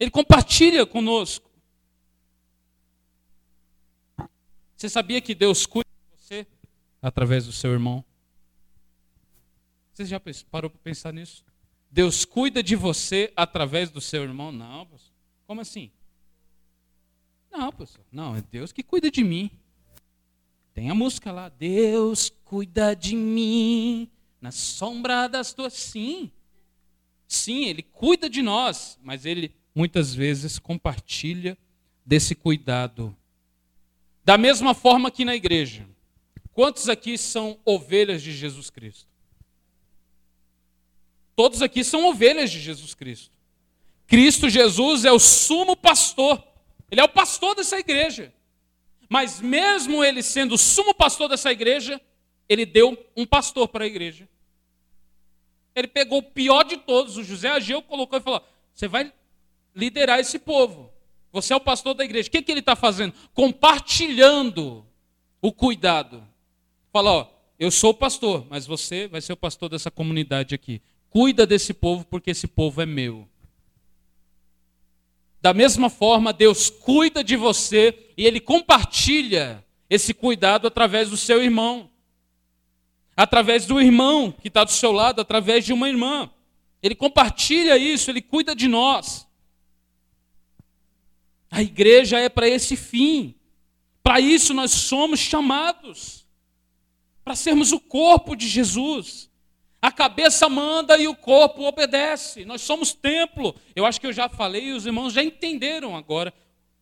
Ele 0.00 0.10
compartilha 0.10 0.84
conosco. 0.84 1.48
Você 4.76 4.88
sabia 4.88 5.20
que 5.20 5.34
Deus 5.34 5.66
cuida 5.66 5.88
de 5.88 6.16
você 6.16 6.46
através 7.00 7.46
do 7.46 7.52
seu 7.52 7.72
irmão? 7.72 8.04
Você 9.92 10.04
já 10.04 10.20
parou 10.50 10.70
para 10.70 10.80
pensar 10.80 11.12
nisso? 11.12 11.44
Deus 11.90 12.24
cuida 12.24 12.62
de 12.62 12.76
você 12.76 13.32
através 13.34 13.90
do 13.90 14.00
seu 14.00 14.22
irmão? 14.22 14.52
Não. 14.52 14.88
Como 15.46 15.60
assim? 15.60 15.90
Não, 17.50 17.72
pastor. 17.72 18.04
Não, 18.10 18.36
é 18.36 18.42
Deus 18.42 18.72
que 18.72 18.82
cuida 18.82 19.10
de 19.10 19.24
mim. 19.24 19.50
Tem 20.74 20.90
a 20.90 20.94
música 20.94 21.32
lá. 21.32 21.48
Deus 21.48 22.30
cuida 22.44 22.94
de 22.94 23.16
mim 23.16 24.10
na 24.40 24.50
sombra 24.50 25.26
das 25.28 25.52
tuas. 25.52 25.72
Sim. 25.72 26.30
Sim, 27.26 27.64
Ele 27.64 27.82
cuida 27.82 28.30
de 28.30 28.42
nós, 28.42 28.98
mas 29.02 29.26
Ele 29.26 29.54
muitas 29.74 30.14
vezes 30.14 30.58
compartilha 30.58 31.58
desse 32.04 32.34
cuidado 32.34 33.14
da 34.24 34.36
mesma 34.36 34.74
forma 34.74 35.10
que 35.10 35.24
na 35.24 35.34
igreja. 35.34 35.88
Quantos 36.52 36.88
aqui 36.88 37.16
são 37.16 37.58
ovelhas 37.64 38.20
de 38.20 38.30
Jesus 38.32 38.68
Cristo? 38.68 39.08
Todos 41.34 41.62
aqui 41.62 41.82
são 41.82 42.06
ovelhas 42.06 42.50
de 42.50 42.60
Jesus 42.60 42.94
Cristo. 42.94 43.32
Cristo 44.06 44.50
Jesus 44.50 45.04
é 45.04 45.12
o 45.12 45.18
sumo 45.18 45.76
pastor. 45.76 46.42
Ele 46.90 47.00
é 47.00 47.04
o 47.04 47.08
pastor 47.08 47.54
dessa 47.54 47.78
igreja. 47.78 48.32
Mas 49.08 49.40
mesmo 49.40 50.04
ele 50.04 50.22
sendo 50.22 50.54
o 50.54 50.58
sumo 50.58 50.94
pastor 50.94 51.28
dessa 51.28 51.50
igreja, 51.50 52.00
ele 52.48 52.66
deu 52.66 52.96
um 53.16 53.24
pastor 53.24 53.68
para 53.68 53.84
a 53.84 53.86
igreja. 53.86 54.28
Ele 55.74 55.88
pegou 55.88 56.18
o 56.18 56.22
pior 56.22 56.64
de 56.64 56.76
todos, 56.76 57.16
o 57.16 57.24
José 57.24 57.48
Ageu 57.48 57.80
colocou 57.80 58.18
e 58.18 58.22
falou: 58.22 58.42
Você 58.74 58.88
vai 58.88 59.12
liderar 59.74 60.18
esse 60.18 60.38
povo. 60.38 60.92
Você 61.32 61.52
é 61.52 61.56
o 61.56 61.60
pastor 61.60 61.94
da 61.94 62.04
igreja. 62.04 62.28
O 62.28 62.30
que, 62.30 62.42
que 62.42 62.50
ele 62.50 62.60
está 62.60 62.74
fazendo? 62.74 63.14
Compartilhando 63.34 64.84
o 65.40 65.52
cuidado. 65.52 66.26
Fala, 66.92 67.10
ó, 67.10 67.26
eu 67.58 67.70
sou 67.70 67.90
o 67.90 67.94
pastor, 67.94 68.46
mas 68.48 68.66
você 68.66 69.06
vai 69.06 69.20
ser 69.20 69.32
o 69.32 69.36
pastor 69.36 69.68
dessa 69.68 69.90
comunidade 69.90 70.54
aqui. 70.54 70.80
Cuida 71.10 71.46
desse 71.46 71.72
povo, 71.72 72.04
porque 72.04 72.30
esse 72.30 72.46
povo 72.46 72.80
é 72.80 72.86
meu. 72.86 73.28
Da 75.48 75.54
mesma 75.54 75.88
forma, 75.88 76.30
Deus 76.30 76.68
cuida 76.68 77.24
de 77.24 77.34
você 77.34 78.12
e 78.18 78.26
Ele 78.26 78.38
compartilha 78.38 79.64
esse 79.88 80.12
cuidado 80.12 80.66
através 80.66 81.08
do 81.08 81.16
seu 81.16 81.42
irmão. 81.42 81.90
Através 83.16 83.64
do 83.64 83.80
irmão 83.80 84.30
que 84.30 84.48
está 84.48 84.62
do 84.62 84.70
seu 84.70 84.92
lado, 84.92 85.22
através 85.22 85.64
de 85.64 85.72
uma 85.72 85.88
irmã. 85.88 86.30
Ele 86.82 86.94
compartilha 86.94 87.78
isso, 87.78 88.10
ele 88.10 88.20
cuida 88.20 88.54
de 88.54 88.68
nós. 88.68 89.26
A 91.50 91.62
igreja 91.62 92.18
é 92.18 92.28
para 92.28 92.46
esse 92.46 92.76
fim. 92.76 93.34
Para 94.02 94.20
isso 94.20 94.52
nós 94.52 94.70
somos 94.72 95.18
chamados. 95.18 96.26
Para 97.24 97.34
sermos 97.34 97.72
o 97.72 97.80
corpo 97.80 98.36
de 98.36 98.46
Jesus. 98.46 99.27
A 99.80 99.92
cabeça 99.92 100.48
manda 100.48 100.98
e 100.98 101.06
o 101.06 101.14
corpo 101.14 101.62
obedece. 101.62 102.44
Nós 102.44 102.62
somos 102.62 102.92
templo. 102.92 103.54
Eu 103.76 103.86
acho 103.86 104.00
que 104.00 104.06
eu 104.06 104.12
já 104.12 104.28
falei 104.28 104.66
e 104.66 104.72
os 104.72 104.86
irmãos 104.86 105.12
já 105.12 105.22
entenderam 105.22 105.96
agora 105.96 106.34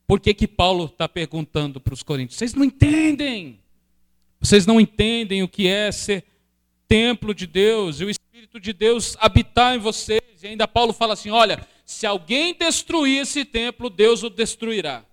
por 0.07 0.19
que, 0.19 0.33
que 0.33 0.49
Paulo 0.49 0.87
está 0.87 1.09
perguntando 1.09 1.79
para 1.79 1.93
os 1.93 2.03
coríntios. 2.03 2.39
Vocês 2.39 2.55
não 2.55 2.65
entendem. 2.65 3.61
Vocês 4.41 4.65
não 4.65 4.81
entendem 4.81 5.43
o 5.43 5.49
que 5.49 5.69
é 5.69 5.93
ser 5.93 6.25
templo 6.89 7.35
de 7.35 7.47
Deus 7.47 8.01
e 8.01 8.05
o 8.05 8.11
Espírito 8.11 8.59
de 8.59 8.73
Deus 8.73 9.17
habitar 9.21 9.75
em 9.75 9.79
vocês. 9.79 10.23
E 10.43 10.47
ainda 10.47 10.67
Paulo 10.67 10.93
fala 10.93 11.13
assim: 11.13 11.31
olha, 11.31 11.67
se 11.85 12.07
alguém 12.07 12.55
destruir 12.55 13.23
esse 13.23 13.45
templo, 13.45 13.91
Deus 13.91 14.23
o 14.23 14.31
destruirá. 14.31 15.05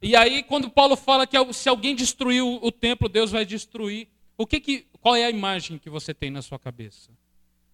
E 0.00 0.14
aí, 0.14 0.42
quando 0.42 0.68
Paulo 0.68 0.96
fala 0.96 1.26
que 1.26 1.36
se 1.54 1.68
alguém 1.68 1.96
destruir 1.96 2.42
o 2.42 2.70
templo, 2.70 3.08
Deus 3.08 3.30
vai 3.30 3.44
destruir. 3.46 4.13
O 4.36 4.46
que 4.46 4.60
que, 4.60 4.86
qual 5.00 5.14
é 5.14 5.24
a 5.24 5.30
imagem 5.30 5.78
que 5.78 5.88
você 5.88 6.12
tem 6.12 6.30
na 6.30 6.42
sua 6.42 6.58
cabeça? 6.58 7.10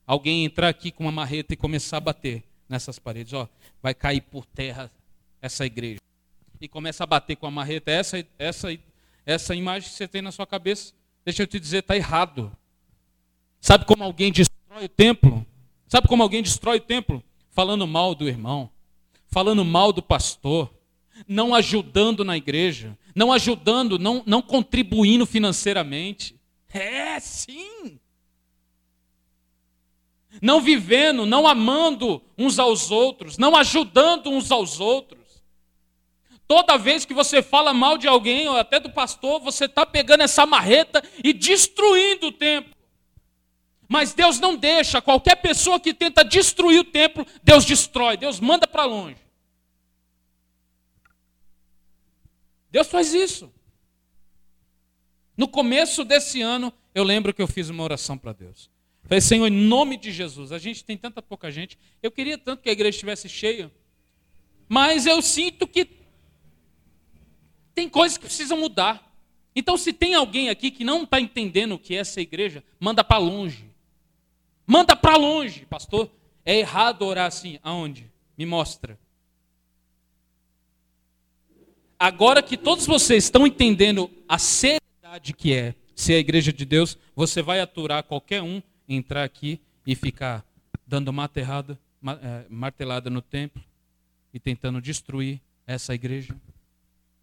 Alguém 0.06 0.44
entrar 0.44 0.68
aqui 0.68 0.90
com 0.90 1.04
uma 1.04 1.12
marreta 1.12 1.54
e 1.54 1.56
começar 1.56 1.96
a 1.96 2.00
bater 2.00 2.44
nessas 2.68 2.98
paredes, 2.98 3.32
ó, 3.32 3.48
vai 3.82 3.94
cair 3.94 4.20
por 4.20 4.44
terra 4.44 4.90
essa 5.40 5.64
igreja. 5.64 6.00
E 6.61 6.68
começa 6.68 7.04
a 7.04 7.06
bater 7.06 7.36
com 7.36 7.46
a 7.46 7.50
marreta, 7.50 7.90
essa, 7.90 8.24
essa, 8.38 8.68
essa 9.24 9.54
imagem 9.54 9.88
que 9.88 9.94
você 9.94 10.06
tem 10.06 10.20
na 10.20 10.30
sua 10.30 10.46
cabeça, 10.46 10.92
deixa 11.24 11.42
eu 11.42 11.46
te 11.46 11.58
dizer, 11.58 11.78
está 11.78 11.96
errado. 11.96 12.54
Sabe 13.61 13.86
como 13.86 14.04
alguém 14.04 14.30
destrói 14.30 14.84
o 14.84 14.88
templo? 14.88 15.46
Sabe 15.87 16.08
como 16.08 16.22
alguém 16.22 16.42
destrói 16.42 16.76
o 16.76 16.82
templo? 16.82 17.24
Falando 17.50 17.87
mal 17.87 18.14
do 18.14 18.28
irmão, 18.28 18.70
falando 19.28 19.64
mal 19.64 19.92
do 19.92 20.03
pastor, 20.03 20.72
não 21.26 21.54
ajudando 21.54 22.24
na 22.24 22.37
igreja, 22.37 22.96
não 23.14 23.32
ajudando, 23.32 23.99
não, 23.99 24.22
não 24.26 24.42
contribuindo 24.42 25.26
financeiramente. 25.26 26.39
É, 26.72 27.18
sim. 27.18 27.99
Não 30.41 30.61
vivendo, 30.61 31.26
não 31.26 31.47
amando 31.47 32.22
uns 32.38 32.59
aos 32.59 32.91
outros, 32.91 33.37
não 33.37 33.57
ajudando 33.57 34.30
uns 34.30 34.51
aos 34.51 34.79
outros. 34.79 35.21
Toda 36.47 36.79
vez 36.79 37.05
que 37.05 37.14
você 37.14 37.42
fala 37.42 37.72
mal 37.75 37.99
de 37.99 38.07
alguém, 38.09 38.49
ou 38.49 38.57
até 38.57 38.79
do 38.79 38.91
pastor, 38.91 39.41
você 39.41 39.64
está 39.67 39.84
pegando 39.84 40.22
essa 40.22 40.47
marreta 40.47 41.03
e 41.22 41.33
destruindo 41.33 42.29
o 42.29 42.33
templo. 42.33 42.75
Mas 43.88 44.14
Deus 44.14 44.38
não 44.38 44.55
deixa, 44.57 45.03
qualquer 45.03 45.37
pessoa 45.37 45.80
que 45.80 45.92
tenta 45.92 46.25
destruir 46.25 46.80
o 46.80 46.84
templo, 46.84 47.26
Deus 47.42 47.64
destrói, 47.64 48.17
Deus 48.17 48.38
manda 48.38 48.67
para 48.67 48.84
longe. 48.84 49.17
Deus 52.71 52.87
faz 52.87 53.13
isso. 53.13 53.53
No 55.36 55.48
começo 55.48 56.04
desse 56.04 56.40
ano, 56.42 56.72
eu 56.94 57.04
lembro 57.04 57.32
que 57.32 57.40
eu 57.40 57.46
fiz 57.46 57.68
uma 57.68 57.82
oração 57.82 58.18
para 58.18 58.32
Deus. 58.32 58.70
Falei, 59.04 59.20
Senhor, 59.20 59.46
em 59.46 59.50
nome 59.50 59.96
de 59.96 60.12
Jesus, 60.12 60.52
a 60.52 60.58
gente 60.58 60.84
tem 60.84 60.96
tanta 60.96 61.22
pouca 61.22 61.50
gente, 61.50 61.78
eu 62.02 62.11
queria 62.11 62.38
tanto 62.38 62.62
que 62.62 62.68
a 62.68 62.72
igreja 62.72 62.96
estivesse 62.96 63.28
cheia, 63.28 63.70
mas 64.68 65.07
eu 65.07 65.20
sinto 65.20 65.66
que 65.66 65.88
tem 67.74 67.88
coisas 67.88 68.18
que 68.18 68.26
precisam 68.26 68.58
mudar. 68.58 69.11
Então, 69.54 69.76
se 69.76 69.92
tem 69.92 70.14
alguém 70.14 70.48
aqui 70.48 70.70
que 70.70 70.84
não 70.84 71.02
está 71.02 71.20
entendendo 71.20 71.72
o 71.72 71.78
que 71.78 71.94
é 71.94 71.98
essa 71.98 72.20
igreja, 72.20 72.62
manda 72.78 73.02
para 73.02 73.18
longe. 73.18 73.70
Manda 74.66 74.94
para 74.94 75.16
longe, 75.16 75.66
pastor. 75.66 76.08
É 76.44 76.58
errado 76.58 77.02
orar 77.02 77.26
assim. 77.26 77.58
Aonde? 77.62 78.11
Me 78.38 78.46
mostra. 78.46 78.98
Agora 81.98 82.42
que 82.42 82.57
todos 82.57 82.86
vocês 82.86 83.24
estão 83.24 83.46
entendendo 83.46 84.11
a 84.28 84.38
seriedade 84.38 84.80
que 85.18 85.53
é 85.53 85.74
ser 85.96 86.14
a 86.14 86.18
igreja 86.18 86.53
de 86.53 86.64
Deus, 86.64 86.96
você 87.16 87.42
vai 87.42 87.61
aturar 87.61 88.04
qualquer 88.04 88.42
um 88.42 88.62
entrar 88.88 89.24
aqui 89.24 89.61
e 89.87 89.95
ficar 89.95 90.45
dando 90.87 91.12
martelada, 91.12 91.78
é, 92.22 92.46
martelada 92.49 93.11
no 93.11 93.22
templo 93.22 93.62
e 94.32 94.38
tentando 94.38 94.80
destruir 94.80 95.41
essa 95.66 95.95
igreja. 95.95 96.37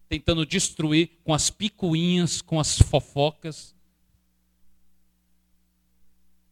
Tentando 0.09 0.45
destruir 0.45 1.11
com 1.23 1.33
as 1.33 1.49
picuinhas, 1.49 2.41
com 2.41 2.59
as 2.59 2.79
fofocas. 2.79 3.75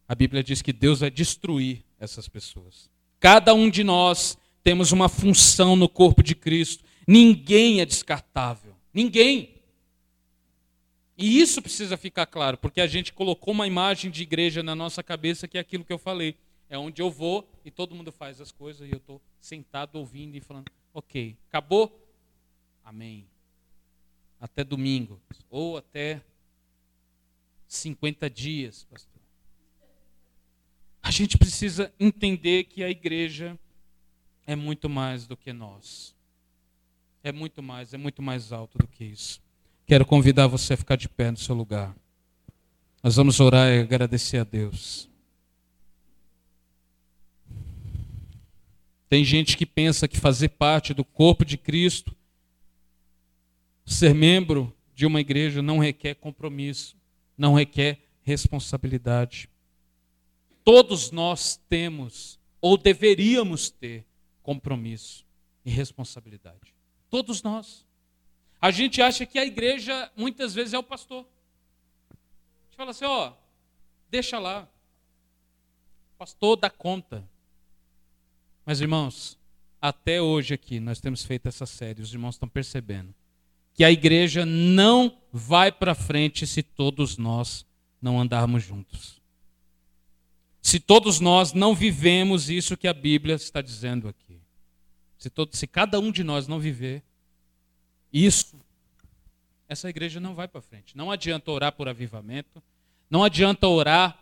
a 0.08 0.14
Bíblia 0.14 0.42
diz 0.42 0.62
que 0.62 0.72
Deus 0.72 1.00
vai 1.00 1.10
destruir 1.10 1.82
essas 1.98 2.28
pessoas. 2.28 2.88
Cada 3.18 3.54
um 3.54 3.68
de 3.68 3.82
nós 3.82 4.38
temos 4.62 4.92
uma 4.92 5.08
função 5.08 5.74
no 5.74 5.88
corpo 5.88 6.22
de 6.22 6.34
Cristo. 6.34 6.84
Ninguém 7.06 7.80
é 7.80 7.84
descartável. 7.84 8.74
Ninguém. 8.92 9.55
E 11.16 11.40
isso 11.40 11.62
precisa 11.62 11.96
ficar 11.96 12.26
claro, 12.26 12.58
porque 12.58 12.80
a 12.80 12.86
gente 12.86 13.12
colocou 13.12 13.54
uma 13.54 13.66
imagem 13.66 14.10
de 14.10 14.22
igreja 14.22 14.62
na 14.62 14.74
nossa 14.74 15.02
cabeça 15.02 15.48
que 15.48 15.56
é 15.56 15.60
aquilo 15.60 15.84
que 15.84 15.92
eu 15.92 15.98
falei. 15.98 16.36
É 16.68 16.76
onde 16.76 17.00
eu 17.00 17.10
vou 17.10 17.48
e 17.64 17.70
todo 17.70 17.94
mundo 17.94 18.12
faz 18.12 18.40
as 18.40 18.52
coisas 18.52 18.86
e 18.86 18.92
eu 18.92 18.98
estou 18.98 19.22
sentado 19.40 19.96
ouvindo 19.96 20.36
e 20.36 20.40
falando, 20.40 20.70
ok, 20.92 21.36
acabou? 21.48 22.06
Amém. 22.84 23.26
Até 24.40 24.62
domingo. 24.62 25.20
Ou 25.48 25.78
até 25.78 26.20
50 27.66 28.28
dias, 28.28 28.84
pastor. 28.84 29.22
A 31.02 31.10
gente 31.10 31.38
precisa 31.38 31.92
entender 31.98 32.64
que 32.64 32.82
a 32.82 32.90
igreja 32.90 33.58
é 34.46 34.56
muito 34.56 34.88
mais 34.88 35.26
do 35.26 35.36
que 35.36 35.52
nós. 35.52 36.14
É 37.22 37.32
muito 37.32 37.62
mais, 37.62 37.94
é 37.94 37.96
muito 37.96 38.20
mais 38.20 38.52
alto 38.52 38.76
do 38.76 38.86
que 38.86 39.04
isso. 39.04 39.40
Quero 39.86 40.04
convidar 40.04 40.48
você 40.48 40.74
a 40.74 40.76
ficar 40.76 40.96
de 40.96 41.08
pé 41.08 41.30
no 41.30 41.36
seu 41.36 41.54
lugar. 41.54 41.94
Nós 43.00 43.14
vamos 43.14 43.38
orar 43.38 43.68
e 43.68 43.78
agradecer 43.78 44.38
a 44.38 44.44
Deus. 44.44 45.08
Tem 49.08 49.24
gente 49.24 49.56
que 49.56 49.64
pensa 49.64 50.08
que 50.08 50.18
fazer 50.18 50.48
parte 50.48 50.92
do 50.92 51.04
corpo 51.04 51.44
de 51.44 51.56
Cristo, 51.56 52.16
ser 53.84 54.12
membro 54.12 54.74
de 54.92 55.06
uma 55.06 55.20
igreja, 55.20 55.62
não 55.62 55.78
requer 55.78 56.16
compromisso, 56.16 56.96
não 57.38 57.54
requer 57.54 58.00
responsabilidade. 58.22 59.48
Todos 60.64 61.12
nós 61.12 61.60
temos, 61.68 62.40
ou 62.60 62.76
deveríamos 62.76 63.70
ter, 63.70 64.04
compromisso 64.42 65.24
e 65.64 65.70
responsabilidade. 65.70 66.74
Todos 67.08 67.40
nós. 67.40 67.85
A 68.60 68.70
gente 68.70 69.02
acha 69.02 69.26
que 69.26 69.38
a 69.38 69.44
igreja 69.44 70.10
muitas 70.16 70.54
vezes 70.54 70.72
é 70.72 70.78
o 70.78 70.82
pastor. 70.82 71.26
A 72.10 72.64
gente 72.64 72.76
fala 72.76 72.90
assim, 72.90 73.04
ó, 73.04 73.32
deixa 74.10 74.38
lá. 74.38 74.68
Pastor 76.18 76.56
dá 76.56 76.70
conta. 76.70 77.28
Mas 78.64 78.80
irmãos, 78.80 79.38
até 79.80 80.20
hoje 80.20 80.54
aqui 80.54 80.80
nós 80.80 81.00
temos 81.00 81.24
feito 81.24 81.46
essa 81.46 81.66
série, 81.66 82.02
os 82.02 82.12
irmãos 82.12 82.34
estão 82.34 82.48
percebendo 82.48 83.14
que 83.76 83.84
a 83.84 83.90
igreja 83.90 84.46
não 84.46 85.18
vai 85.30 85.70
para 85.70 85.94
frente 85.94 86.46
se 86.46 86.62
todos 86.62 87.18
nós 87.18 87.66
não 88.00 88.18
andarmos 88.18 88.64
juntos. 88.64 89.20
Se 90.62 90.80
todos 90.80 91.20
nós 91.20 91.52
não 91.52 91.74
vivemos 91.74 92.48
isso 92.48 92.76
que 92.76 92.88
a 92.88 92.94
Bíblia 92.94 93.34
está 93.34 93.60
dizendo 93.60 94.08
aqui. 94.08 94.40
Se, 95.18 95.28
todo, 95.28 95.54
se 95.54 95.66
cada 95.66 96.00
um 96.00 96.10
de 96.10 96.24
nós 96.24 96.48
não 96.48 96.58
viver 96.58 97.04
isso, 98.12 98.58
essa 99.68 99.88
igreja 99.88 100.20
não 100.20 100.34
vai 100.34 100.48
para 100.48 100.60
frente. 100.60 100.96
Não 100.96 101.10
adianta 101.10 101.50
orar 101.50 101.72
por 101.72 101.88
avivamento, 101.88 102.62
não 103.10 103.24
adianta 103.24 103.66
orar 103.66 104.18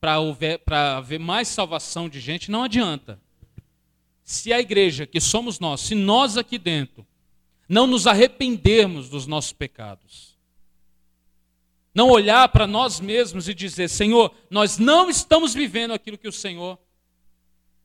para 0.00 0.96
haver 0.96 1.18
mais 1.18 1.48
salvação 1.48 2.08
de 2.08 2.20
gente, 2.20 2.50
não 2.50 2.62
adianta. 2.62 3.20
Se 4.22 4.52
a 4.52 4.60
igreja 4.60 5.06
que 5.06 5.20
somos 5.20 5.58
nós, 5.58 5.80
se 5.80 5.94
nós 5.94 6.36
aqui 6.36 6.58
dentro, 6.58 7.06
não 7.68 7.86
nos 7.86 8.06
arrependermos 8.06 9.08
dos 9.08 9.26
nossos 9.26 9.52
pecados, 9.52 10.34
não 11.94 12.10
olhar 12.10 12.48
para 12.48 12.66
nós 12.66 13.00
mesmos 13.00 13.48
e 13.48 13.54
dizer: 13.54 13.88
Senhor, 13.88 14.34
nós 14.50 14.78
não 14.78 15.08
estamos 15.08 15.54
vivendo 15.54 15.92
aquilo 15.92 16.18
que 16.18 16.28
o 16.28 16.32
Senhor 16.32 16.78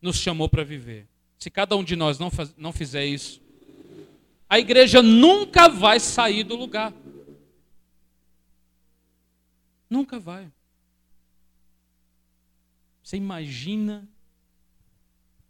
nos 0.02 0.18
chamou 0.18 0.50
para 0.50 0.64
viver. 0.64 1.08
Se 1.38 1.50
cada 1.50 1.76
um 1.76 1.84
de 1.84 1.96
nós 1.96 2.18
não, 2.20 2.30
faz, 2.30 2.54
não 2.58 2.74
fizer 2.74 3.06
isso, 3.06 3.42
a 4.50 4.58
igreja 4.58 5.04
nunca 5.04 5.70
vai 5.70 6.00
sair 6.00 6.44
do 6.44 6.56
lugar. 6.56 6.92
Nunca 9.88 10.20
vai. 10.20 10.52
Você 13.04 13.16
imagina 13.16 14.10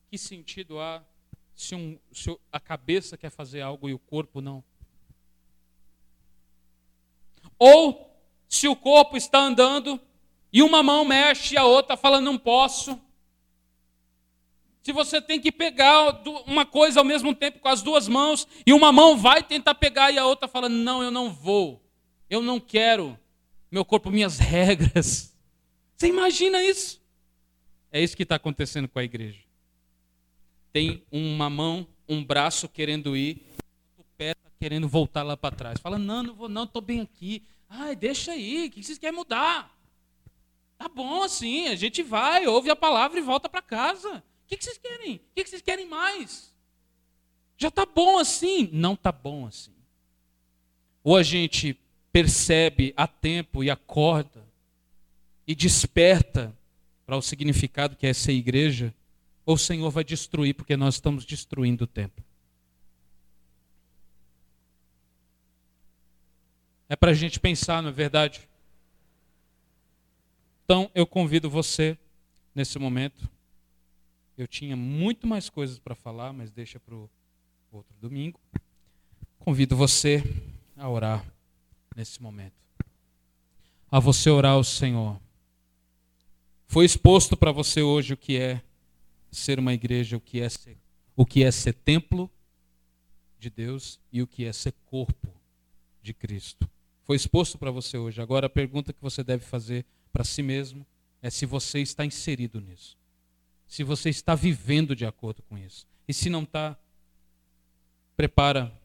que 0.10 0.18
sentido 0.18 0.80
há 0.80 1.02
se, 1.56 1.76
um, 1.76 1.98
se 2.12 2.38
a 2.52 2.60
cabeça 2.60 3.18
quer 3.18 3.30
fazer 3.30 3.62
algo 3.62 3.88
e 3.88 3.94
o 3.94 4.00
corpo 4.00 4.42
não? 4.42 4.64
Ou 7.58 8.10
se 8.50 8.68
o 8.68 8.76
corpo 8.76 9.16
está 9.16 9.40
andando 9.40 10.00
e 10.52 10.62
uma 10.62 10.82
mão 10.82 11.06
mexe 11.06 11.56
e 11.56 11.58
a 11.58 11.66
outra 11.66 11.96
fala 11.96 12.20
não 12.20 12.38
posso. 12.38 13.00
Se 14.90 14.94
você 14.94 15.22
tem 15.22 15.40
que 15.40 15.52
pegar 15.52 16.20
uma 16.48 16.66
coisa 16.66 17.00
ao 17.00 17.06
mesmo 17.06 17.36
tempo 17.36 17.60
com 17.60 17.68
as 17.68 17.84
duas 17.84 18.08
mãos, 18.08 18.48
e 18.66 18.74
uma 18.74 18.92
mão 18.92 19.16
vai 19.16 19.44
tentar 19.44 19.76
pegar 19.76 20.10
e 20.10 20.18
a 20.18 20.26
outra 20.26 20.48
fala: 20.48 20.68
Não, 20.68 21.04
eu 21.04 21.12
não 21.12 21.32
vou, 21.32 21.80
eu 22.28 22.42
não 22.42 22.60
quero, 22.60 23.16
meu 23.70 23.86
corpo, 23.86 24.10
minhas 24.10 24.40
regras. 24.42 25.32
Você 25.96 26.08
imagina 26.08 26.64
isso? 26.64 27.00
É 27.92 28.02
isso 28.02 28.18
que 28.18 28.24
está 28.24 28.34
acontecendo 28.34 28.88
com 28.88 28.98
a 28.98 29.04
igreja. 29.04 29.38
Tem 30.74 31.04
uma 31.12 31.52
mão, 31.52 31.86
um 32.08 32.26
braço 32.26 32.68
querendo 32.68 33.16
ir, 33.16 33.46
o 33.96 34.04
pé 34.18 34.32
está 34.32 34.50
querendo 34.60 34.88
voltar 34.88 35.22
lá 35.22 35.38
para 35.38 35.56
trás. 35.56 35.80
Fala: 35.80 36.00
Não, 36.00 36.24
não 36.24 36.34
vou, 36.34 36.50
não, 36.50 36.64
estou 36.64 36.82
bem 36.82 37.00
aqui. 37.00 37.44
Ai, 37.70 37.96
deixa 37.96 38.32
aí, 38.32 38.66
o 38.66 38.72
que 38.72 38.82
vocês 38.82 38.98
querem 38.98 39.16
mudar? 39.16 39.72
Tá 40.80 40.90
bom 40.90 41.22
assim, 41.22 41.68
a 41.68 41.76
gente 41.76 42.02
vai, 42.02 42.48
ouve 42.48 42.72
a 42.72 42.76
palavra 42.76 43.20
e 43.20 43.22
volta 43.22 43.48
para 43.48 43.62
casa 43.62 44.24
que, 44.50 44.58
que 44.58 44.64
vocês 44.64 44.78
querem? 44.80 45.18
O 45.18 45.22
que, 45.36 45.44
que 45.44 45.50
vocês 45.50 45.62
querem 45.62 45.88
mais? 45.88 46.52
Já 47.56 47.68
está 47.68 47.86
bom 47.86 48.18
assim? 48.18 48.68
Não 48.74 48.94
está 48.94 49.12
bom 49.12 49.46
assim. 49.46 49.74
Ou 51.04 51.16
a 51.16 51.24
gente 51.24 51.80
percebe 52.12 52.94
a 52.98 53.08
tempo 53.08 53.64
e 53.64 53.70
acorda 53.70 54.44
e 55.46 55.54
desperta 55.54 56.56
para 57.06 57.16
o 57.16 57.22
significado 57.22 57.96
que 57.96 58.08
é 58.08 58.14
ser 58.14 58.34
igreja, 58.34 58.94
ou 59.46 59.56
o 59.56 59.58
Senhor 59.58 59.90
vai 59.92 60.04
destruir, 60.04 60.54
porque 60.54 60.76
nós 60.76 60.96
estamos 60.96 61.26
destruindo 61.26 61.84
o 61.84 61.88
templo. 61.88 62.24
É 66.88 66.96
para 66.96 67.12
a 67.12 67.16
gente 67.16 67.40
pensar, 67.40 67.84
não 67.84 67.90
é 67.90 67.94
verdade? 67.94 68.48
Então 70.66 70.90
eu 70.96 71.06
convido 71.06 71.50
você, 71.50 71.98
nesse 72.54 72.80
momento, 72.80 73.30
eu 74.42 74.48
tinha 74.48 74.76
muito 74.76 75.28
mais 75.28 75.50
coisas 75.50 75.78
para 75.80 75.94
falar, 75.94 76.32
mas 76.32 76.50
deixa 76.50 76.80
para 76.80 76.96
o 76.96 77.10
outro 77.70 77.94
domingo. 78.00 78.40
Convido 79.38 79.76
você 79.76 80.24
a 80.78 80.88
orar 80.88 81.26
nesse 81.94 82.22
momento. 82.22 82.56
A 83.92 84.00
você 84.00 84.30
orar 84.30 84.54
ao 84.54 84.64
Senhor. 84.64 85.20
Foi 86.68 86.86
exposto 86.86 87.36
para 87.36 87.52
você 87.52 87.82
hoje 87.82 88.14
o 88.14 88.18
que 88.18 88.38
é 88.38 88.62
ser 89.30 89.60
uma 89.60 89.74
igreja, 89.74 90.16
o 90.16 90.22
que 90.22 90.40
é 90.40 90.48
ser, 90.48 90.78
o 91.18 91.26
que 91.26 91.44
é 91.44 91.52
ser 91.52 91.74
templo 91.74 92.32
de 93.38 93.50
Deus 93.50 94.00
e 94.10 94.22
o 94.22 94.28
que 94.28 94.46
é 94.46 94.54
ser 94.54 94.74
corpo 94.86 95.34
de 96.02 96.14
Cristo. 96.14 96.70
Foi 97.04 97.18
exposto 97.18 97.58
para 97.58 97.72
você 97.72 97.98
hoje. 97.98 98.22
Agora 98.22 98.48
a 98.48 98.50
pergunta 98.50 98.94
que 98.94 99.02
você 99.02 99.22
deve 99.22 99.44
fazer 99.44 99.86
para 100.14 100.24
si 100.24 100.42
mesmo 100.42 100.86
é 101.22 101.30
se 101.30 101.46
você 101.46 101.82
está 101.82 102.06
inserido 102.06 102.62
nisso 102.62 103.00
se 103.70 103.84
você 103.84 104.10
está 104.10 104.34
vivendo 104.34 104.96
de 104.96 105.06
acordo 105.06 105.44
com 105.44 105.56
isso. 105.56 105.88
E 106.08 106.14
se 106.14 106.28
não 106.28 106.42
está, 106.42 106.76
prepara, 108.18 108.76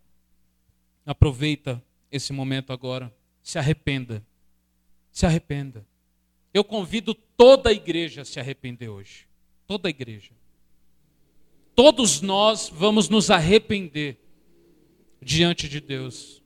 aproveita 1.07 1.83
esse 2.13 2.35
momento 2.35 2.71
agora, 2.71 3.13
se 3.43 3.59
arrependa. 3.59 4.23
Se 5.11 5.25
arrependa. 5.25 5.87
Eu 6.53 6.63
convido 6.63 7.15
toda 7.15 7.71
a 7.71 7.73
igreja 7.73 8.21
a 8.23 8.25
se 8.27 8.39
arrepender 8.39 8.91
hoje. 8.91 9.27
Toda 9.67 9.89
a 9.89 9.91
igreja. 9.91 10.33
Todos 11.75 12.21
nós 12.21 12.69
vamos 12.69 13.09
nos 13.09 13.31
arrepender 13.31 14.21
diante 15.21 15.67
de 15.67 15.81
Deus, 15.81 16.43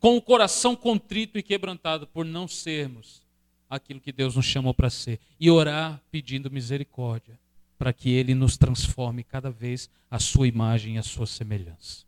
com 0.00 0.16
o 0.16 0.22
coração 0.22 0.74
contrito 0.74 1.38
e 1.38 1.42
quebrantado 1.42 2.06
por 2.06 2.24
não 2.24 2.48
sermos 2.48 3.22
aquilo 3.70 4.00
que 4.00 4.12
Deus 4.12 4.34
nos 4.34 4.44
chamou 4.44 4.74
para 4.74 4.90
ser 4.90 5.20
e 5.38 5.48
orar 5.48 6.02
pedindo 6.10 6.50
misericórdia 6.50 7.38
para 7.78 7.94
que 7.94 8.10
Ele 8.10 8.34
nos 8.34 8.58
transforme 8.58 9.24
cada 9.24 9.50
vez 9.50 9.88
a 10.10 10.18
sua 10.18 10.46
imagem 10.46 10.96
e 10.96 10.98
a 10.98 11.02
sua 11.02 11.26
semelhança. 11.26 12.04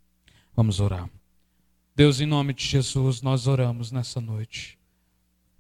Vamos 0.55 0.81
orar. 0.81 1.09
Deus, 1.97 2.21
em 2.21 2.27
nome 2.27 2.53
de 2.53 2.63
Jesus, 2.63 3.23
nós 3.23 3.47
oramos 3.47 3.91
nessa 3.91 4.21
noite. 4.21 4.79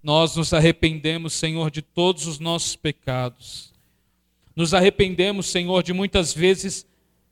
Nós 0.03 0.37
nos 0.37 0.53
arrependemos, 0.53 1.33
Senhor, 1.33 1.71
de 1.71 1.81
todos 1.81 2.27
os 2.27 2.39
nossos 2.39 2.77
pecados. 2.77 3.73
Nos 4.55 4.75
arrependemos, 4.75 5.47
Senhor, 5.47 5.83
de 5.83 5.95
muitas 5.95 6.35
vezes 6.35 6.87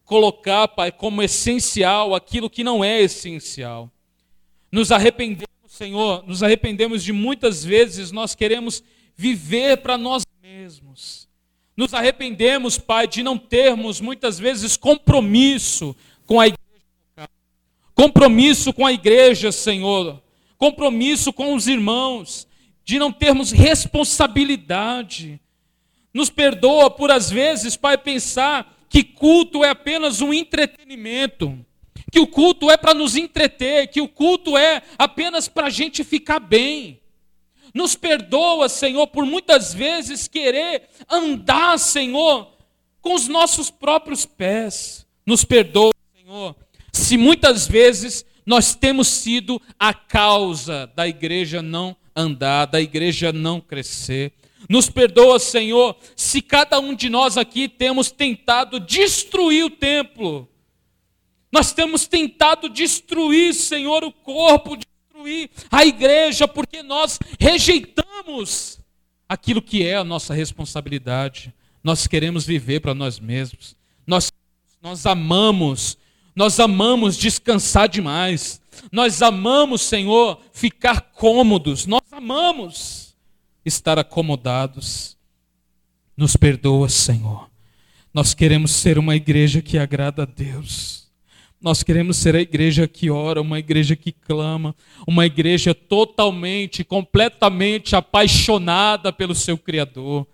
colocar, 0.05 0.69
Pai, 0.69 0.91
como 0.91 1.23
essencial 1.23 2.15
aquilo 2.15 2.49
que 2.49 2.65
não 2.65 2.83
é 2.83 3.01
essencial. 3.03 3.91
Nos 4.73 4.91
arrependemos 4.91 5.51
Senhor, 5.81 6.23
nos 6.27 6.43
arrependemos 6.43 7.03
de 7.03 7.11
muitas 7.11 7.65
vezes 7.65 8.13
nós 8.13 8.35
queremos 8.35 8.85
viver 9.17 9.79
para 9.79 9.97
nós 9.97 10.27
Nos 11.75 11.95
arrependemos, 11.95 12.77
Pai, 12.77 13.09
de 13.09 13.23
não 13.23 13.39
termos 13.39 13.99
muitas 13.99 14.39
vezes 14.39 14.77
compromisso 14.77 15.97
com 16.27 16.39
a 16.39 16.49
igreja. 16.49 17.31
Compromisso 17.95 18.75
com 18.75 18.85
a 18.85 18.93
igreja, 18.93 19.51
Senhor. 19.51 20.23
Compromisso 20.59 21.33
com 21.33 21.55
os 21.55 21.67
irmãos. 21.67 22.47
De 22.85 22.99
não 22.99 23.11
termos 23.11 23.51
responsabilidade. 23.51 25.41
Nos 26.13 26.29
perdoa 26.29 26.91
por, 26.91 27.11
às 27.11 27.31
vezes, 27.31 27.75
Pai, 27.75 27.97
pensar 27.97 28.85
que 28.87 29.03
culto 29.03 29.65
é 29.65 29.71
apenas 29.71 30.21
um 30.21 30.35
entretenimento. 30.35 31.59
Que 32.11 32.21
o 32.21 32.27
culto 32.27 32.71
é 32.71 32.77
para 32.77 32.95
nos 32.95 33.17
entreter. 33.17 33.89
Que 33.89 34.01
o 34.01 34.09
culto 34.09 34.57
é 34.57 34.83
apenas 34.99 35.49
para 35.49 35.67
a 35.67 35.71
gente 35.71 36.03
ficar 36.05 36.41
bem. 36.41 37.01
Nos 37.73 37.95
perdoa, 37.95 38.69
Senhor, 38.69 39.07
por 39.07 39.25
muitas 39.25 39.73
vezes 39.73 40.27
querer 40.27 40.89
andar, 41.09 41.79
Senhor, 41.79 42.49
com 43.01 43.15
os 43.15 43.29
nossos 43.29 43.71
próprios 43.71 44.27
pés. 44.27 45.07
Nos 45.25 45.45
perdoa, 45.45 45.93
Senhor, 46.17 46.57
se 46.93 47.17
muitas 47.17 47.69
vezes 47.69 48.25
nós 48.45 48.75
temos 48.75 49.07
sido 49.07 49.63
a 49.79 49.95
causa 49.95 50.91
da 50.97 51.07
igreja 51.07 51.63
não 51.63 51.97
andar, 52.17 52.67
da 52.67 52.81
igreja 52.81 53.33
não 53.33 53.61
crescer. 53.61 54.33
Nos 54.69 54.91
perdoa, 54.91 55.39
Senhor, 55.39 55.97
se 56.17 56.43
cada 56.43 56.81
um 56.81 56.95
de 56.95 57.09
nós 57.09 57.37
aqui 57.37 57.69
temos 57.69 58.11
tentado 58.11 58.81
destruir 58.81 59.65
o 59.65 59.71
templo. 59.71 60.49
Nós 61.53 61.73
temos 61.73 62.07
tentado 62.07 62.69
destruir, 62.69 63.55
Senhor, 63.55 64.05
o 64.05 64.13
corpo 64.13 64.77
de 64.77 64.87
destruir 64.87 65.51
a 65.71 65.85
igreja 65.85 66.47
porque 66.47 66.83
nós 66.83 67.19
rejeitamos 67.39 68.81
aquilo 69.29 69.61
que 69.61 69.85
é 69.85 69.97
a 69.97 70.05
nossa 70.05 70.33
responsabilidade. 70.35 71.53
Nós 71.83 72.07
queremos 72.07 72.45
viver 72.45 72.81
para 72.81 72.95
nós 72.95 73.19
mesmos. 73.19 73.77
Nós, 74.07 74.31
nós 74.83 75.07
amamos, 75.07 75.97
nós 76.35 76.61
amamos 76.61 77.17
descansar 77.17 77.89
demais. 77.89 78.61
Nós 78.91 79.23
amamos, 79.23 79.83
Senhor, 79.83 80.41
ficar 80.53 81.01
cômodos. 81.01 81.87
Nós 81.87 82.13
amamos 82.13 83.17
estar 83.65 83.99
acomodados. 83.99 85.17
Nos 86.17 86.37
perdoa, 86.37 86.89
Senhor. 86.89 87.51
Nós 88.13 88.35
queremos 88.35 88.73
ser 88.73 88.99
uma 88.99 89.17
igreja 89.17 89.63
que 89.63 89.79
agrada 89.79 90.23
a 90.25 90.27
Deus. 90.27 91.00
Nós 91.61 91.83
queremos 91.83 92.17
ser 92.17 92.35
a 92.35 92.41
igreja 92.41 92.89
que 92.89 93.11
ora, 93.11 93.43
uma 93.43 93.59
igreja 93.59 93.95
que 93.95 94.13
clama, 94.13 94.75
uma 95.07 95.27
igreja 95.27 95.75
totalmente, 95.75 96.83
completamente 96.83 97.95
apaixonada 97.95 99.13
pelo 99.13 99.35
seu 99.35 99.59
Criador. 99.59 100.27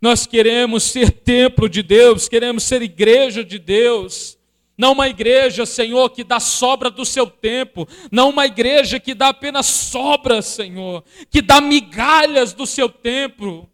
Nós 0.00 0.26
queremos 0.26 0.82
ser 0.84 1.10
templo 1.10 1.68
de 1.68 1.82
Deus, 1.82 2.26
queremos 2.26 2.62
ser 2.62 2.80
igreja 2.80 3.44
de 3.44 3.58
Deus. 3.58 4.38
Não 4.78 4.92
uma 4.92 5.08
igreja, 5.08 5.66
Senhor, 5.66 6.08
que 6.08 6.24
dá 6.24 6.40
sobra 6.40 6.90
do 6.90 7.04
seu 7.04 7.26
tempo, 7.26 7.86
não 8.10 8.30
uma 8.30 8.46
igreja 8.46 8.98
que 8.98 9.14
dá 9.14 9.28
apenas 9.28 9.66
sobra, 9.66 10.40
Senhor, 10.40 11.04
que 11.30 11.40
dá 11.42 11.60
migalhas 11.60 12.54
do 12.54 12.66
seu 12.66 12.88
tempo. 12.88 13.68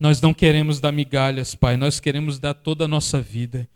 Nós 0.00 0.20
não 0.20 0.32
queremos 0.32 0.80
dar 0.80 0.92
migalhas, 0.92 1.54
Pai, 1.54 1.76
nós 1.76 2.00
queremos 2.00 2.38
dar 2.38 2.54
toda 2.54 2.86
a 2.86 2.88
nossa 2.88 3.20
vida. 3.20 3.68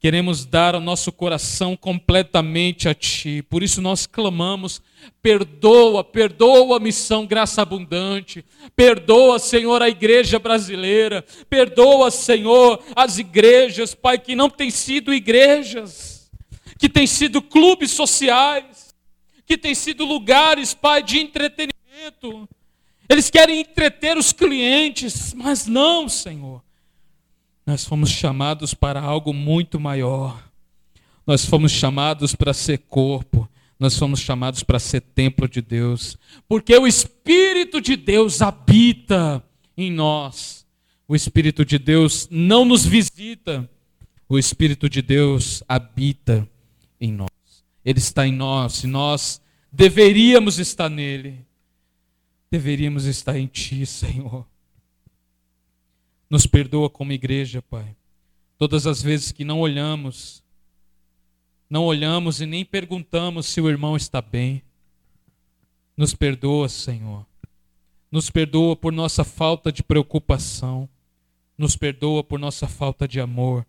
Queremos 0.00 0.46
dar 0.46 0.74
o 0.74 0.80
nosso 0.80 1.12
coração 1.12 1.76
completamente 1.76 2.88
a 2.88 2.94
Ti. 2.94 3.42
Por 3.42 3.62
isso 3.62 3.82
nós 3.82 4.06
clamamos: 4.06 4.80
perdoa, 5.20 6.02
perdoa 6.02 6.78
a 6.78 6.80
missão 6.80 7.26
Graça 7.26 7.60
Abundante. 7.60 8.42
Perdoa, 8.74 9.38
Senhor, 9.38 9.82
a 9.82 9.90
igreja 9.90 10.38
brasileira. 10.38 11.22
Perdoa, 11.50 12.10
Senhor, 12.10 12.82
as 12.96 13.18
igrejas, 13.18 13.94
Pai, 13.94 14.18
que 14.18 14.34
não 14.34 14.48
têm 14.48 14.70
sido 14.70 15.12
igrejas, 15.12 16.30
que 16.78 16.88
têm 16.88 17.06
sido 17.06 17.42
clubes 17.42 17.90
sociais, 17.90 18.94
que 19.44 19.58
têm 19.58 19.74
sido 19.74 20.06
lugares, 20.06 20.72
Pai, 20.72 21.02
de 21.02 21.18
entretenimento. 21.18 22.48
Eles 23.06 23.28
querem 23.28 23.60
entreter 23.60 24.16
os 24.16 24.32
clientes, 24.32 25.34
mas 25.34 25.66
não, 25.66 26.08
Senhor. 26.08 26.62
Nós 27.70 27.84
fomos 27.84 28.10
chamados 28.10 28.74
para 28.74 29.00
algo 29.00 29.32
muito 29.32 29.78
maior. 29.78 30.42
Nós 31.24 31.44
fomos 31.44 31.70
chamados 31.70 32.34
para 32.34 32.52
ser 32.52 32.78
corpo. 32.78 33.48
Nós 33.78 33.96
fomos 33.96 34.18
chamados 34.18 34.64
para 34.64 34.80
ser 34.80 35.00
templo 35.00 35.48
de 35.48 35.62
Deus. 35.62 36.18
Porque 36.48 36.76
o 36.76 36.84
Espírito 36.84 37.80
de 37.80 37.94
Deus 37.94 38.42
habita 38.42 39.40
em 39.76 39.88
nós. 39.88 40.66
O 41.06 41.14
Espírito 41.14 41.64
de 41.64 41.78
Deus 41.78 42.26
não 42.28 42.64
nos 42.64 42.84
visita. 42.84 43.70
O 44.28 44.36
Espírito 44.36 44.90
de 44.90 45.00
Deus 45.00 45.62
habita 45.68 46.48
em 47.00 47.12
nós. 47.12 47.30
Ele 47.84 48.00
está 48.00 48.26
em 48.26 48.32
nós 48.32 48.82
e 48.82 48.88
nós 48.88 49.40
deveríamos 49.70 50.58
estar 50.58 50.88
nele. 50.88 51.46
Deveríamos 52.50 53.04
estar 53.04 53.38
em 53.38 53.46
Ti, 53.46 53.86
Senhor. 53.86 54.44
Nos 56.30 56.46
perdoa 56.46 56.88
como 56.88 57.12
igreja, 57.12 57.60
Pai. 57.60 57.96
Todas 58.56 58.86
as 58.86 59.02
vezes 59.02 59.32
que 59.32 59.44
não 59.44 59.58
olhamos, 59.58 60.44
não 61.68 61.84
olhamos 61.84 62.40
e 62.40 62.46
nem 62.46 62.64
perguntamos 62.64 63.46
se 63.46 63.60
o 63.60 63.68
irmão 63.68 63.96
está 63.96 64.22
bem. 64.22 64.62
Nos 65.96 66.14
perdoa, 66.14 66.68
Senhor. 66.68 67.26
Nos 68.12 68.30
perdoa 68.30 68.76
por 68.76 68.92
nossa 68.92 69.24
falta 69.24 69.72
de 69.72 69.82
preocupação. 69.82 70.88
Nos 71.58 71.74
perdoa 71.74 72.22
por 72.22 72.38
nossa 72.38 72.68
falta 72.68 73.08
de 73.08 73.20
amor, 73.20 73.66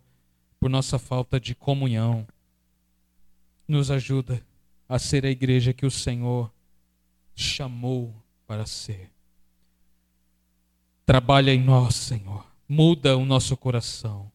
por 0.59 0.69
nossa 0.69 0.99
falta 0.99 1.39
de 1.39 1.55
comunhão. 1.55 2.27
Nos 3.67 3.89
ajuda 3.89 4.45
a 4.87 4.99
ser 4.99 5.25
a 5.25 5.31
igreja 5.31 5.73
que 5.73 5.85
o 5.85 5.91
Senhor 5.91 6.51
chamou 7.33 8.13
para 8.45 8.67
ser. 8.67 9.09
Trabalha 11.05 11.51
em 11.51 11.59
nós, 11.59 11.95
Senhor 11.95 12.50
muda 12.71 13.17
o 13.17 13.25
nosso 13.25 13.57
coração. 13.57 14.31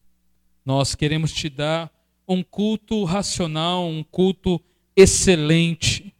Nós 0.63 0.93
queremos 0.93 1.33
te 1.33 1.49
dar 1.49 1.91
um 2.27 2.43
culto 2.43 3.03
racional, 3.03 3.89
um 3.89 4.03
culto 4.03 4.61
excelente. 4.95 6.13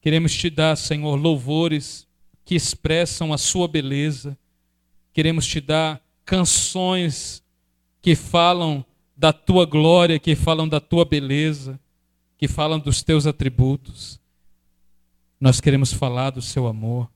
Queremos 0.00 0.32
te 0.32 0.48
dar, 0.48 0.74
Senhor, 0.74 1.16
louvores 1.16 2.08
que 2.46 2.54
expressam 2.54 3.30
a 3.30 3.36
sua 3.36 3.68
beleza. 3.68 4.38
Queremos 5.12 5.46
te 5.46 5.60
dar 5.60 6.00
canções 6.24 7.42
que 8.00 8.16
falam 8.16 8.82
da 9.14 9.30
tua 9.30 9.66
glória, 9.66 10.18
que 10.18 10.34
falam 10.34 10.66
da 10.66 10.80
tua 10.80 11.04
beleza, 11.04 11.78
que 12.38 12.48
falam 12.48 12.80
dos 12.80 13.02
teus 13.02 13.26
atributos. 13.26 14.18
Nós 15.38 15.60
queremos 15.60 15.92
falar 15.92 16.30
do 16.30 16.40
seu 16.40 16.66
amor, 16.66 17.06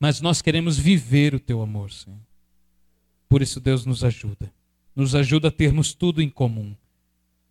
mas 0.00 0.20
nós 0.20 0.42
queremos 0.42 0.76
viver 0.76 1.36
o 1.36 1.40
teu 1.40 1.62
amor, 1.62 1.92
Senhor. 1.92 2.25
Por 3.28 3.42
isso, 3.42 3.60
Deus 3.60 3.84
nos 3.84 4.04
ajuda. 4.04 4.52
Nos 4.94 5.14
ajuda 5.14 5.48
a 5.48 5.50
termos 5.50 5.92
tudo 5.92 6.22
em 6.22 6.30
comum. 6.30 6.74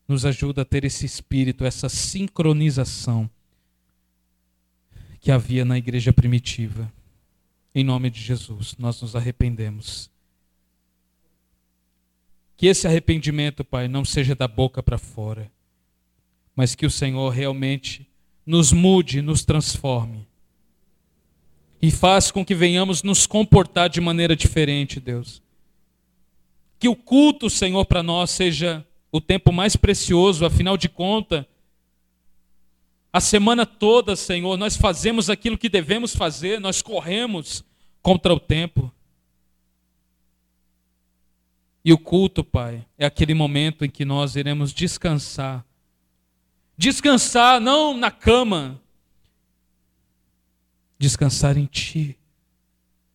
Nos 0.07 0.25
ajuda 0.25 0.61
a 0.61 0.65
ter 0.65 0.83
esse 0.83 1.05
espírito, 1.05 1.65
essa 1.65 1.89
sincronização 1.89 3.29
que 5.19 5.31
havia 5.31 5.65
na 5.65 5.77
igreja 5.77 6.13
primitiva. 6.13 6.91
Em 7.73 7.83
nome 7.83 8.09
de 8.09 8.21
Jesus, 8.21 8.75
nós 8.77 9.01
nos 9.01 9.15
arrependemos. 9.15 10.09
Que 12.55 12.67
esse 12.67 12.87
arrependimento, 12.87 13.65
Pai, 13.65 13.87
não 13.87 14.05
seja 14.05 14.33
da 14.33 14.47
boca 14.47 14.81
para 14.81 14.97
fora, 14.97 15.51
mas 16.55 16.73
que 16.73 16.85
o 16.85 16.91
Senhor 16.91 17.29
realmente 17.29 18.07
nos 18.45 18.71
mude, 18.71 19.21
nos 19.21 19.43
transforme. 19.43 20.27
E 21.81 21.91
faz 21.91 22.31
com 22.31 22.45
que 22.45 22.55
venhamos 22.55 23.03
nos 23.03 23.27
comportar 23.27 23.89
de 23.89 23.99
maneira 23.99 24.35
diferente, 24.35 24.99
Deus. 24.99 25.41
Que 26.79 26.87
o 26.87 26.95
culto, 26.95 27.49
Senhor, 27.49 27.85
para 27.85 28.03
nós 28.03 28.31
seja 28.31 28.85
o 29.11 29.21
tempo 29.21 29.51
mais 29.51 29.75
precioso, 29.75 30.45
afinal 30.45 30.75
de 30.77 30.89
contas, 30.89 31.45
a 33.15 33.21
semana 33.21 33.65
toda, 33.65 34.13
Senhor, 34.13 34.57
nós 34.57 34.75
fazemos 34.75 35.29
aquilo 35.29 35.57
que 35.57 35.69
devemos 35.69 36.13
fazer, 36.13 36.59
nós 36.59 36.81
corremos 36.81 37.63
contra 38.01 38.33
o 38.33 38.39
tempo. 38.41 38.91
E 41.85 41.93
o 41.93 41.97
culto, 41.97 42.43
Pai, 42.43 42.85
é 42.97 43.05
aquele 43.05 43.33
momento 43.33 43.85
em 43.85 43.89
que 43.89 44.03
nós 44.03 44.35
iremos 44.35 44.73
descansar. 44.73 45.63
Descansar 46.77 47.61
não 47.61 47.95
na 47.95 48.11
cama, 48.11 48.81
descansar 50.97 51.57
em 51.57 51.67
Ti. 51.67 52.17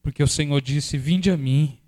Porque 0.03 0.23
o 0.23 0.29
Senhor 0.29 0.61
disse: 0.61 0.97
Vinde 0.97 1.31
a 1.31 1.37
mim, 1.37 1.80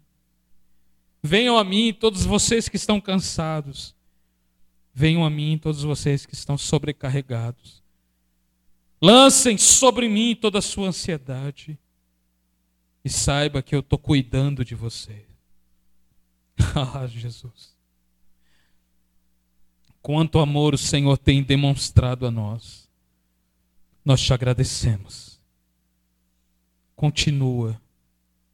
Venham 1.23 1.57
a 1.57 1.63
mim 1.63 1.93
todos 1.93 2.25
vocês 2.25 2.69
que 2.69 2.77
estão 2.77 3.01
cansados. 3.01 3.95
Venham 4.93 5.25
a 5.25 5.31
mim 5.31 5.57
todos 5.57 5.83
vocês 5.83 6.27
que 6.27 6.35
estão 6.35 6.59
sobrecarregados. 6.59 7.83
Lancem 9.01 9.57
sobre 9.57 10.09
mim 10.09 10.35
toda 10.35 10.59
a 10.59 10.63
sua 10.63 10.89
ansiedade. 10.89 11.79
E 13.05 13.09
saiba 13.09 13.63
que 13.63 13.75
eu 13.75 13.81
estou 13.81 13.99
cuidando 13.99 14.65
de 14.65 14.75
você. 14.75 15.25
ah, 16.75 17.07
Jesus. 17.07 17.73
Quanto 20.01 20.41
amor 20.41 20.75
o 20.75 20.79
Senhor 20.79 21.17
tem 21.17 21.43
demonstrado 21.43 22.27
a 22.27 22.31
nós. 22.31 22.89
Nós 24.05 24.21
te 24.21 24.35
agradecemos. 24.35 25.41
Continua 26.97 27.81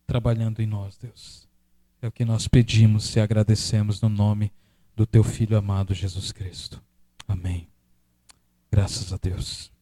trabalhando 0.06 0.60
em 0.60 0.66
nós, 0.66 0.98
Deus. 0.98 1.47
É 2.00 2.06
o 2.06 2.12
que 2.12 2.24
nós 2.24 2.46
pedimos 2.46 3.14
e 3.16 3.20
agradecemos 3.20 4.00
no 4.00 4.08
nome 4.08 4.52
do 4.94 5.06
teu 5.06 5.24
filho 5.24 5.56
amado 5.56 5.94
Jesus 5.94 6.32
Cristo. 6.32 6.82
Amém. 7.26 7.68
Graças 8.70 9.12
a 9.12 9.16
Deus. 9.16 9.72